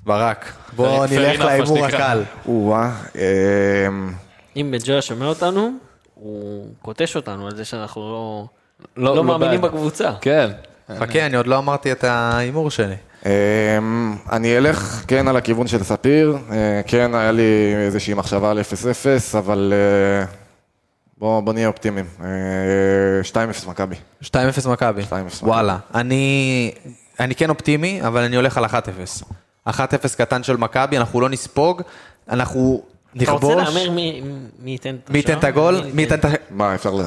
ברק. 0.00 0.52
בוא 0.76 1.06
נלך 1.06 1.40
להימור. 1.40 1.84
הקל. 1.86 2.22
או-אה. 2.48 2.90
אמ, 3.14 4.12
אם 4.56 4.68
בן 4.72 4.78
ג'ויה 4.84 5.02
שומע 5.02 5.26
אותנו, 5.26 5.70
הוא 6.14 6.66
קוטש 6.82 7.16
אותנו 7.16 7.46
על 7.46 7.56
זה 7.56 7.64
שאנחנו 7.64 8.00
לא... 8.02 8.44
לא- 8.96 9.16
לא 9.16 9.24
מאמינים 9.24 9.60
בעד. 9.60 9.70
בקבוצה. 9.72 10.10
כן. 10.20 10.50
חכה, 10.98 11.26
אני 11.26 11.36
עוד 11.36 11.46
לא 11.46 11.58
אמרתי 11.58 11.92
את 11.92 12.04
ההימור 12.04 12.70
שלי. 12.70 12.94
אמ, 13.24 14.16
אני 14.32 14.56
אלך 14.58 15.04
כן 15.08 15.28
על 15.28 15.36
הכיוון 15.36 15.66
של 15.66 15.82
ספיר, 15.82 16.38
אה, 16.50 16.80
כן 16.86 17.14
היה 17.14 17.32
לי 17.32 17.74
איזושהי 17.86 18.14
מחשבה 18.14 18.50
על 18.50 18.58
0-0, 18.60 18.62
אבל 19.38 19.72
אה, 19.76 20.26
בוא 21.18 21.40
בוא 21.40 21.52
נהיה 21.52 21.68
אופטימיים. 21.68 22.06
אה, 22.20 22.26
2-0 23.64 23.68
מכבי. 23.68 23.94
2-0 24.22 24.26
מכבי. 24.68 25.02
2-0 25.02 25.14
מכבי. 25.14 25.48
וואלה. 25.48 25.78
אני 25.94 26.72
אני 27.20 27.34
כן 27.34 27.50
אופטימי, 27.50 28.00
אבל 28.06 28.22
אני 28.22 28.36
הולך 28.36 28.58
על 28.58 28.64
1-0. 28.64 28.68
1-0 29.68 29.72
קטן 30.16 30.42
של 30.42 30.56
מכבי, 30.56 30.98
אנחנו 30.98 31.20
לא 31.20 31.28
נספוג, 31.28 31.82
אנחנו 32.28 32.82
אתה 33.22 33.32
רוצה 33.32 33.46
נכבוש. 33.46 33.74
להמר 33.74 33.90
מי 33.90 34.22
ייתן 34.64 34.96
את 35.04 35.10
מי 35.10 35.18
ייתן 35.18 35.38
את 35.38 35.44
הגול? 35.44 35.80
מי 35.94 36.02
ייתן 36.02 36.18
את 36.18 36.24
ה... 36.24 36.28
מה 36.50 36.74
אפשר 36.74 36.90
ל... 36.94 37.02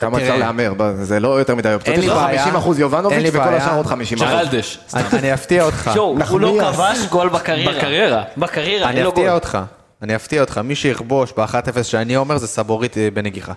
כמה. 0.00 0.18
אפשר 0.18 0.36
להמר? 0.36 0.72
זה 1.02 1.20
לא 1.20 1.38
יותר 1.38 1.54
מדי 1.54 1.74
אופציות. 1.74 1.96
אין 1.96 2.00
לי 2.00 2.06
יש 2.06 2.12
לך 2.12 2.18
בעיה. 2.22 2.38
50 2.42 2.56
אחוז 2.56 2.78
יובנוביץ' 2.78 3.30
וכל. 3.32 3.54
השאר 3.54 3.76
עוד 3.76 3.86
50 3.86 4.18
אחוז. 4.18 4.30
ג'רלדש. 4.30 4.78
אני 4.94 5.34
אפתיע 5.34 5.62
אותך. 5.64 5.90
שואו, 5.94 6.16
הוא 6.28 6.40
לא. 6.40 6.58
כבש 6.60 6.98
גול 7.10 7.28
בקריירה. 7.28 7.72
בקריירה. 7.74 8.22
בקריירה, 8.36 8.88
אין 8.88 8.96
אני 8.96 9.04
לו 9.04 9.12
גול. 9.12 9.24
אפתיע 9.24 9.34
אותך. 9.34 9.58
אני 10.02 10.16
אפתיע 10.16 10.40
אותך. 10.40 10.58
מי 10.64 10.74
שיכבוש 10.74 11.32
ב-1-0 11.36 11.82
שאני 11.82 12.16
אומר 12.16 12.38
זה 12.38 12.46
סבורית 12.46 12.98
אה, 12.98 13.08
בנגיחה. 13.14 13.52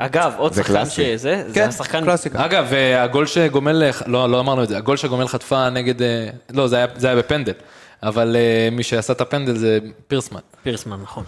אגב, 0.00 0.34
עוד 0.36 0.52
זה 0.52 0.62
שחקן. 0.62 0.86
שזה, 0.86 1.44
זה 1.46 1.54
כן, 1.54 1.68
השחקן... 1.68 2.04
קלאסיקה. 2.04 2.44
אגב, 2.44 2.72
אה, 2.72 3.02
הגול 3.02 3.26
שגומל, 3.26 3.82
לא, 4.06 4.30
לא 4.30 4.40
אמרנו 4.40 4.62
את 4.62 4.68
זה, 4.68 4.76
הגול 4.76 4.96
שגומל 4.96 5.28
חטפה 5.28 5.70
נגד, 5.70 6.02
אה, 6.02 6.28
לא, 6.50 6.68
זה 6.68 6.76
היה, 7.02 7.16
בפנדל, 7.16 7.52
אבל 8.02 8.36
אה, 8.38 8.68
מי 8.72 8.82
שעשה 8.82 9.12
את 9.12 9.20
הפנדל 9.20 9.56
זה 9.56 9.78
פירסמן, 10.08 10.40
פירסמן, 10.62 10.96
נכון. 11.02 11.24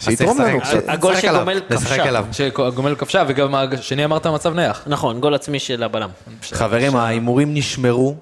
שיתרום 0.00 0.40
לנו 0.40 0.60
קצת. 0.60 0.84
הגול 0.88 1.16
שגומל 1.16 1.60
כבשה. 1.68 2.22
שגומל 2.32 2.94
כבשה, 2.94 3.24
וגם 3.26 3.54
השני 3.54 4.04
אמרת 4.04 4.26
מצב 4.26 4.54
נייח. 4.54 4.82
נכון, 4.86 5.20
גול 5.20 5.34
עצמי 5.34 5.58
של 5.58 5.82
הבלם. 5.82 6.08
חברים, 6.52 6.96
ההימורים 6.96 7.54
נשמרו. 7.54 8.14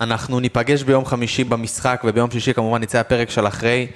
אנחנו 0.00 0.40
ניפגש 0.40 0.82
ביום 0.82 1.04
חמישי 1.04 1.44
במשחק, 1.44 2.02
וביום 2.04 2.30
שישי 2.30 2.54
כמובן 2.54 2.82
נצא 2.82 2.98
הפרק 2.98 3.30
של 3.30 3.46
אחרי. 3.46 3.86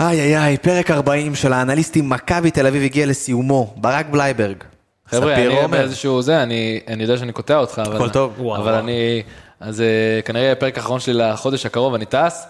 איי 0.00 0.20
איי 0.20 0.36
איי, 0.36 0.56
פרק 0.56 0.90
40 0.90 1.34
של 1.34 1.52
האנליסטים, 1.52 2.08
מכבי 2.08 2.50
תל 2.50 2.66
אביב 2.66 2.82
הגיע 2.82 3.06
לסיומו. 3.06 3.74
ברק 3.76 4.06
בלייברג. 4.10 4.56
חבר'ה, 5.06 5.34
אני 5.34 5.46
עומר. 5.46 5.78
באיזשהו 5.78 6.22
זה, 6.22 6.42
אני, 6.42 6.80
אני 6.88 7.02
יודע 7.02 7.16
שאני 7.16 7.32
קוטע 7.32 7.58
אותך, 7.58 7.82
אבל... 7.86 7.96
הכל 7.96 8.10
טוב. 8.10 8.32
אבל 8.36 8.44
וואו. 8.44 8.78
אני... 8.78 9.22
אז 9.60 9.80
אה, 9.80 10.22
כנראה 10.24 10.52
הפרק 10.52 10.78
האחרון 10.78 11.00
שלי 11.00 11.14
לחודש 11.14 11.66
הקרוב, 11.66 11.94
אני 11.94 12.04
טס, 12.04 12.46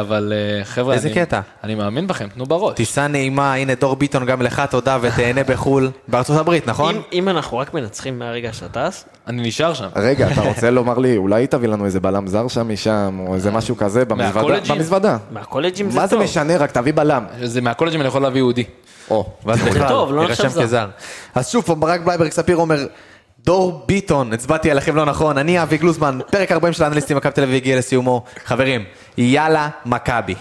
אבל 0.00 0.32
אה, 0.36 0.64
חבר'ה, 0.64 0.94
איזה 0.94 1.08
אני, 1.08 1.14
קטע? 1.14 1.40
אני 1.64 1.74
מאמין 1.74 2.06
בכם, 2.06 2.28
תנו 2.34 2.46
בראש. 2.46 2.74
טיסה 2.74 3.06
נעימה, 3.06 3.54
הנה 3.54 3.74
דור 3.74 3.96
ביטון 3.96 4.26
גם 4.26 4.42
לך 4.42 4.62
תודה 4.70 4.98
ותהנה 5.00 5.44
בחו"ל. 5.44 5.90
בארצות 6.08 6.36
הברית, 6.38 6.66
נכון? 6.66 6.94
אם- 6.94 7.00
אם 7.12 7.28
אנחנו 7.28 7.58
רק 7.58 7.74
מנצחים 7.74 8.18
מהרגע 8.18 8.52
שאתה 8.52 8.90
טס, 8.90 9.04
אני 9.26 9.42
נשאר 9.48 9.74
שם. 9.74 9.86
רגע, 9.96 10.28
אתה 10.32 10.40
רוצה 10.54 10.70
לומר 10.70 10.98
לי, 10.98 11.16
אולי 11.16 11.46
תביא 11.46 11.68
לנו 11.68 11.84
איזה 11.84 12.00
בלם 12.00 12.26
זר 12.26 12.48
שם 12.48 12.72
משם, 12.72 13.18
או 13.26 13.34
איזה 13.34 13.50
משהו 13.50 13.76
כזה 13.76 14.04
במזוודה? 14.04 14.32
מהקולג'ים? 14.34 14.74
במזוודה. 14.76 15.16
מהקולג'ים 15.30 15.90
זה 15.90 16.00
מה 16.00 16.06
זה 16.06 16.16
טוב. 16.16 16.24
משנה, 16.24 16.56
רק 16.56 16.70
תביא 16.70 16.92
בלם. 16.92 17.24
זה 17.42 17.60
מהקולג'ים 17.60 18.00
אני 18.00 18.08
יכול 18.08 18.22
להביא 18.22 18.40
יהודי. 18.40 18.64
או, 19.10 19.26
ואז 19.44 19.62
בכלל, 19.62 19.88
טוב, 19.88 20.12
לא 20.12 20.20
יירשם 20.20 20.32
נחשב 20.44 20.48
זר. 20.54 20.62
כזר. 20.62 20.86
אז 21.34 21.48
שוב 21.48 21.64
ברק 21.80 22.00
בלייברג 22.00 22.30
ספיר 22.30 22.56
אומר, 22.56 22.86
דור 23.46 23.84
ביטון, 23.86 24.32
הצבעתי 24.32 24.70
עליכם 24.70 24.96
לא 24.96 25.04
נכון, 25.04 25.38
אני 25.38 25.62
אבי 25.62 25.78
גלוזמן, 25.78 26.18
פרק 26.30 26.52
40 26.52 26.72
של 26.72 26.84
האנליסטים 26.84 27.16
מכבי 27.16 27.32
תל 27.32 27.42
אביב 27.42 27.54
הגיע 27.56 27.78
לסיומו. 27.78 28.24
חברים, 28.44 28.84
יאללה 29.18 29.68
מכבי. 29.86 30.34